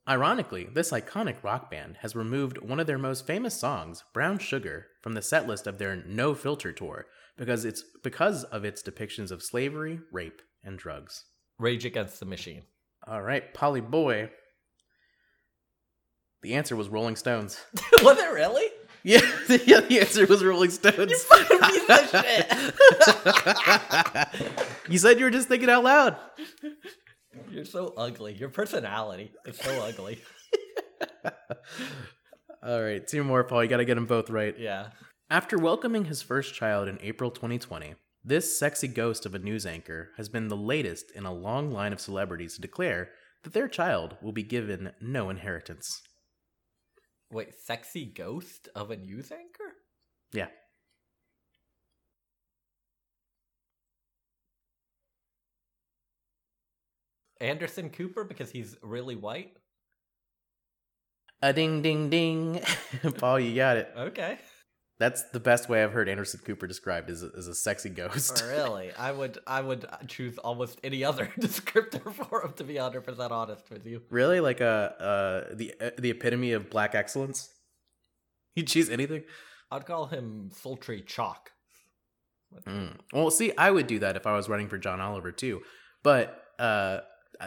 ironically, 0.07 0.65
this 0.65 0.91
iconic 0.91 1.43
rock 1.43 1.69
band 1.71 1.97
has 2.01 2.15
removed 2.15 2.57
one 2.59 2.79
of 2.79 2.87
their 2.87 2.97
most 2.97 3.25
famous 3.27 3.55
songs, 3.59 4.03
"Brown 4.13 4.39
Sugar," 4.39 4.87
from 5.01 5.13
the 5.13 5.21
set 5.21 5.47
list 5.47 5.67
of 5.67 5.77
their 5.77 5.95
No 5.95 6.33
Filter 6.35 6.71
tour 6.73 7.05
because 7.37 7.63
it's 7.65 7.83
because 8.03 8.43
of 8.45 8.63
its 8.65 8.81
depictions 8.83 9.31
of 9.31 9.41
slavery, 9.43 9.99
rape, 10.11 10.41
and 10.63 10.77
drugs. 10.77 11.25
Rage 11.59 11.85
Against 11.85 12.19
the 12.19 12.25
Machine. 12.25 12.63
All 13.05 13.21
right, 13.21 13.53
Polly 13.53 13.81
Boy. 13.81 14.29
The 16.41 16.53
answer 16.53 16.75
was 16.75 16.89
Rolling 16.89 17.15
Stones. 17.15 17.59
was 18.01 18.17
it 18.17 18.31
really? 18.31 18.67
Yeah, 19.03 19.19
yeah, 19.65 19.81
the 19.81 19.99
answer 19.99 20.25
was 20.25 20.43
Rolling 20.43 20.69
Stones. 20.69 21.11
You 21.11 21.17
fucking 21.17 21.59
piece 21.59 21.89
of 24.53 24.79
you 24.89 24.97
said 24.97 25.19
you 25.19 25.25
were 25.25 25.31
just 25.31 25.49
thinking 25.49 25.69
out 25.69 25.83
loud. 25.83 26.15
You're 27.51 27.65
so 27.65 27.93
ugly. 27.97 28.33
Your 28.35 28.47
personality 28.49 29.31
is 29.45 29.57
so 29.57 29.71
ugly. 29.83 30.21
All 32.65 32.81
right, 32.81 33.05
two 33.05 33.25
more, 33.25 33.43
Paul. 33.43 33.63
You 33.63 33.69
got 33.69 33.77
to 33.77 33.85
get 33.85 33.95
them 33.95 34.05
both 34.05 34.29
right. 34.29 34.57
Yeah. 34.57 34.87
After 35.29 35.57
welcoming 35.57 36.05
his 36.05 36.21
first 36.21 36.53
child 36.53 36.87
in 36.87 36.97
April 37.01 37.29
2020, 37.31 37.95
this 38.25 38.57
sexy 38.57 38.87
ghost 38.87 39.25
of 39.25 39.35
a 39.35 39.39
news 39.39 39.65
anchor 39.65 40.11
has 40.15 40.29
been 40.29 40.47
the 40.47 40.55
latest 40.55 41.11
in 41.11 41.25
a 41.25 41.33
long 41.33 41.71
line 41.71 41.91
of 41.91 41.99
celebrities 41.99 42.55
to 42.55 42.61
declare 42.61 43.09
that 43.43 43.51
their 43.51 43.67
child 43.67 44.15
will 44.21 44.31
be 44.31 44.43
given 44.43 44.93
no 45.01 45.29
inheritance. 45.29 46.01
Wait, 47.29 47.53
sexy 47.59 48.05
ghost 48.05 48.69
of 48.75 48.91
a 48.91 48.95
news 48.95 49.29
anchor? 49.29 49.73
Yeah. 50.31 50.47
Anderson 57.41 57.89
Cooper 57.89 58.23
because 58.23 58.51
he's 58.51 58.77
really 58.81 59.17
white? 59.17 59.57
A 61.41 61.51
ding 61.51 61.81
ding 61.81 62.09
ding. 62.09 62.61
Paul, 63.17 63.37
you 63.37 63.53
got 63.53 63.75
it. 63.75 63.91
Okay. 63.97 64.37
That's 64.99 65.23
the 65.31 65.39
best 65.39 65.69
way 65.69 65.83
I've 65.83 65.91
heard 65.91 66.07
Anderson 66.07 66.41
Cooper 66.45 66.67
described 66.67 67.09
as 67.09 67.23
a, 67.23 67.31
as 67.37 67.47
a 67.47 67.55
sexy 67.55 67.89
ghost. 67.89 68.43
Oh, 68.45 68.49
really? 68.49 68.91
I 68.93 69.11
would 69.11 69.39
I 69.47 69.61
would 69.61 69.85
choose 70.07 70.37
almost 70.37 70.79
any 70.83 71.03
other 71.03 71.25
descriptor 71.39 72.13
for 72.13 72.43
him 72.43 72.53
to 72.53 72.63
be 72.63 72.75
100% 72.75 73.31
honest 73.31 73.69
with 73.69 73.85
you. 73.85 74.01
really, 74.09 74.39
like 74.39 74.61
a 74.61 75.45
uh, 75.49 75.55
the 75.55 75.73
uh, 75.81 75.89
the 75.97 76.11
epitome 76.11 76.51
of 76.51 76.69
black 76.69 76.95
excellence. 76.95 77.49
He'd 78.55 78.67
choose 78.67 78.89
anything. 78.89 79.23
I'd 79.71 79.85
call 79.87 80.05
him 80.05 80.51
sultry 80.53 81.01
chalk. 81.01 81.49
Mm. 82.67 82.97
Well, 83.11 83.31
see, 83.31 83.51
I 83.57 83.71
would 83.71 83.87
do 83.87 83.97
that 83.99 84.15
if 84.15 84.27
I 84.27 84.35
was 84.35 84.47
running 84.47 84.69
for 84.69 84.77
John 84.77 85.01
Oliver 85.01 85.31
too, 85.31 85.61
but 86.03 86.43
uh, 86.59 86.99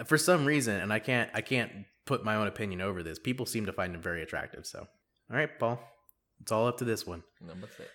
for 0.06 0.18
some 0.18 0.44
reason, 0.44 0.80
and 0.80 0.92
I 0.92 0.98
can't 0.98 1.30
I 1.32 1.40
can't 1.42 1.70
put 2.06 2.24
my 2.24 2.34
own 2.34 2.48
opinion 2.48 2.80
over 2.80 3.02
this. 3.02 3.18
People 3.18 3.46
seem 3.46 3.66
to 3.66 3.72
find 3.72 3.94
him 3.94 4.02
very 4.02 4.22
attractive. 4.22 4.66
So, 4.66 4.80
all 4.80 5.36
right, 5.36 5.58
Paul, 5.58 5.78
it's 6.40 6.52
all 6.52 6.66
up 6.66 6.78
to 6.78 6.84
this 6.84 7.06
one. 7.06 7.22
Number 7.40 7.66
6. 7.66 7.88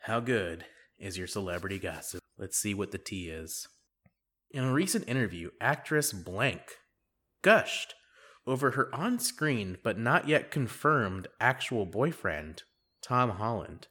How 0.00 0.20
good 0.20 0.64
is 0.98 1.18
your 1.18 1.26
celebrity 1.26 1.78
gossip? 1.78 2.20
Let's 2.38 2.58
see 2.58 2.74
what 2.74 2.92
the 2.92 2.98
tea 2.98 3.28
is. 3.28 3.66
In 4.50 4.64
a 4.64 4.72
recent 4.72 5.08
interview, 5.08 5.50
actress 5.60 6.12
Blank 6.12 6.62
gushed 7.42 7.94
over 8.46 8.72
her 8.72 8.94
on 8.94 9.18
screen 9.18 9.78
but 9.82 9.98
not 9.98 10.28
yet 10.28 10.50
confirmed 10.50 11.28
actual 11.40 11.84
boyfriend, 11.86 12.62
Tom 13.02 13.30
Holland, 13.30 13.88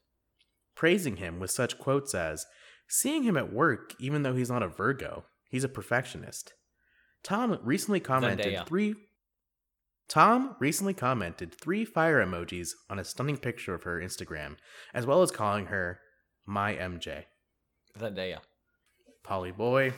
praising 0.76 1.18
him 1.18 1.40
with 1.40 1.52
such 1.52 1.78
quotes 1.78 2.16
as 2.16 2.46
Seeing 2.88 3.24
him 3.24 3.36
at 3.36 3.52
work, 3.52 3.96
even 4.00 4.24
though 4.24 4.36
he's 4.36 4.50
not 4.50 4.64
a 4.64 4.68
Virgo, 4.68 5.26
he's 5.50 5.64
a 5.64 5.70
perfectionist. 5.70 6.54
Tom 7.24 7.58
recently 7.64 8.00
commented 8.00 8.46
Zendaya. 8.46 8.68
three. 8.68 8.96
Tom 10.08 10.56
recently 10.60 10.94
commented 10.94 11.54
three 11.54 11.84
fire 11.86 12.24
emojis 12.24 12.72
on 12.90 13.00
a 13.00 13.04
stunning 13.04 13.38
picture 13.38 13.74
of 13.74 13.84
her 13.84 14.00
Instagram, 14.00 14.56
as 14.94 15.06
well 15.06 15.22
as 15.22 15.32
calling 15.32 15.68
her 15.68 16.00
my 16.46 16.74
MJ. 16.76 17.24
Zendaya. 17.98 18.40
Polly 19.24 19.52
boy, 19.52 19.94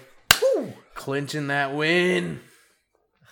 clinching 0.95 1.47
that 1.47 1.75
win. 1.75 2.39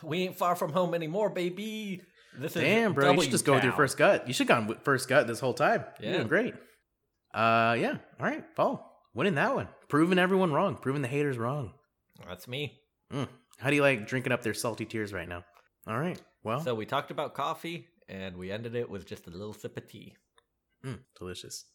We 0.04 0.24
ain't 0.24 0.38
far 0.38 0.56
from 0.56 0.74
home 0.74 0.94
anymore, 0.94 1.30
baby. 1.30 2.02
This 2.38 2.56
is 2.58 2.62
Damn, 2.62 2.94
bro, 2.94 3.12
you 3.12 3.22
should 3.22 3.32
just 3.32 3.46
go 3.46 3.54
with 3.54 3.64
your 3.64 3.72
first 3.74 3.96
gut. 3.98 4.28
You 4.28 4.34
should 4.34 4.50
have 4.50 4.58
gone 4.60 4.68
with 4.68 4.82
first 4.84 5.08
gut 5.08 5.26
this 5.26 5.40
whole 5.40 5.54
time. 5.54 5.86
You're 6.00 6.12
Yeah. 6.12 6.18
doing 6.18 6.28
great. 6.28 6.54
Uh, 7.34 7.78
yeah. 7.80 7.98
All 8.20 8.26
right, 8.26 8.44
Paul, 8.56 9.02
winning 9.14 9.36
that 9.36 9.56
one, 9.56 9.70
proving 9.88 10.20
everyone 10.20 10.52
wrong, 10.52 10.76
proving 10.76 11.02
the 11.02 11.08
haters 11.08 11.38
wrong. 11.38 11.74
That's 12.28 12.48
me. 12.48 12.82
Mm. 13.14 13.30
How 13.60 13.70
do 13.70 13.76
you 13.78 13.82
like 13.82 14.06
drinking 14.08 14.34
up 14.34 14.42
their 14.42 14.54
salty 14.54 14.84
tears 14.86 15.14
right 15.14 15.28
now? 15.30 15.46
All 15.88 15.98
right, 15.98 16.20
well, 16.46 16.62
So 16.62 16.74
we 16.76 16.86
talked 16.86 17.12
about 17.12 17.34
coffee, 17.34 17.88
and 18.08 18.38
we 18.38 18.52
ended 18.52 18.76
it 18.76 18.90
with 18.90 19.06
just 19.06 19.28
a 19.28 19.32
little 19.32 19.54
sip 19.54 19.76
of 19.78 19.88
tea. 19.88 20.16
mm, 20.86 21.00
delicious. 21.20 21.66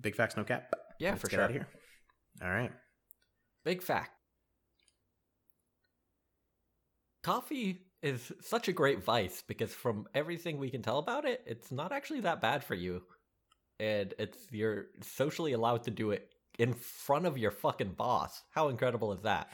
Big 0.00 0.14
facts, 0.14 0.36
no 0.36 0.44
cap. 0.44 0.72
Yeah, 1.00 1.10
Let's 1.10 1.22
for 1.22 1.28
get 1.28 1.36
sure. 1.36 1.44
out 1.44 1.50
of 1.50 1.56
here. 1.56 1.66
All 2.42 2.50
right. 2.50 2.70
Big 3.64 3.82
fact. 3.82 4.12
Coffee 7.22 7.82
is 8.02 8.32
such 8.40 8.68
a 8.68 8.72
great 8.72 9.04
vice 9.04 9.42
because 9.46 9.74
from 9.74 10.06
everything 10.14 10.58
we 10.58 10.70
can 10.70 10.80
tell 10.82 10.98
about 10.98 11.24
it, 11.26 11.42
it's 11.46 11.70
not 11.70 11.92
actually 11.92 12.20
that 12.20 12.40
bad 12.40 12.64
for 12.64 12.74
you. 12.74 13.02
And 13.78 14.14
it's 14.18 14.38
you're 14.50 14.86
socially 15.02 15.52
allowed 15.52 15.82
to 15.84 15.90
do 15.90 16.10
it 16.10 16.28
in 16.58 16.72
front 16.74 17.26
of 17.26 17.36
your 17.38 17.50
fucking 17.50 17.92
boss. 17.92 18.42
How 18.50 18.68
incredible 18.68 19.12
is 19.12 19.22
that? 19.22 19.50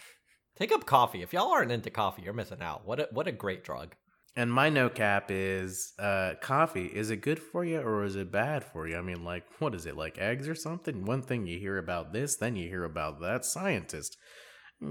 Take 0.56 0.72
up 0.72 0.86
coffee. 0.86 1.22
If 1.22 1.32
y'all 1.32 1.52
aren't 1.52 1.72
into 1.72 1.90
coffee, 1.90 2.22
you're 2.22 2.32
missing 2.32 2.62
out. 2.62 2.86
What 2.86 3.00
a 3.00 3.08
what 3.12 3.26
a 3.28 3.32
great 3.32 3.64
drug. 3.64 3.94
And 4.38 4.52
my 4.52 4.68
no 4.68 4.90
cap 4.90 5.30
is 5.30 5.94
uh, 5.98 6.34
coffee. 6.42 6.84
Is 6.84 7.10
it 7.10 7.22
good 7.22 7.38
for 7.38 7.64
you 7.64 7.80
or 7.80 8.04
is 8.04 8.16
it 8.16 8.30
bad 8.30 8.64
for 8.64 8.86
you? 8.86 8.98
I 8.98 9.00
mean, 9.00 9.24
like, 9.24 9.44
what 9.60 9.74
is 9.74 9.86
it, 9.86 9.96
like 9.96 10.18
eggs 10.18 10.46
or 10.46 10.54
something? 10.54 11.06
One 11.06 11.22
thing 11.22 11.46
you 11.46 11.58
hear 11.58 11.78
about 11.78 12.12
this, 12.12 12.36
then 12.36 12.54
you 12.54 12.68
hear 12.68 12.84
about 12.84 13.22
that. 13.22 13.46
Scientist, 13.46 14.18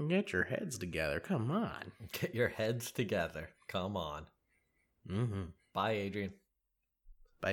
get 0.08 0.32
your 0.32 0.44
heads 0.44 0.78
together. 0.78 1.20
Come 1.20 1.52
on. 1.52 1.92
Get 2.12 2.34
your 2.34 2.48
heads 2.48 2.90
together. 2.90 3.50
Come 3.68 3.96
on. 3.96 4.26
Mm-hmm. 5.08 5.44
Bye, 5.72 5.92
Adrian. 5.92 6.32
Bye. 7.40 7.52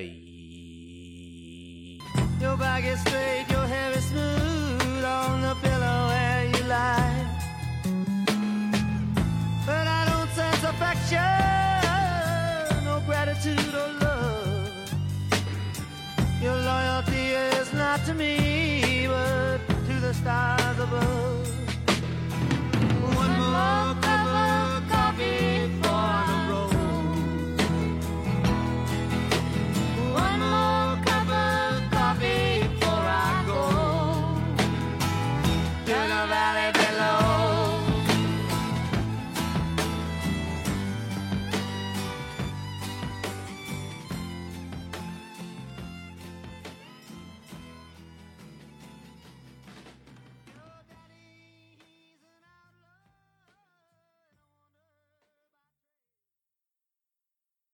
Your 2.42 2.58
back 2.58 2.84
is 2.86 3.00
straight, 3.02 3.46
your 3.50 3.68
hair 3.68 3.92
is 3.92 4.06
smooth 4.06 5.04
on 5.04 5.42
the 5.42 5.56
pillow 5.62 6.08
where 6.08 6.46
you 6.46 6.64
lie. 6.68 7.23
attitude 13.46 13.74
or 13.74 13.92
love. 14.00 14.94
Your 16.42 16.56
loyalty 16.56 17.32
is 17.60 17.74
not 17.74 18.06
to 18.06 18.14
me, 18.14 19.08
but 19.08 19.60
to 19.88 20.00
the 20.00 20.14
stars 20.14 20.80
above. 20.80 21.48
One, 23.02 23.16
One 23.16 23.40
more 23.40 24.02
cup 24.02 24.28
of 24.28 24.90
coffee. 24.90 25.53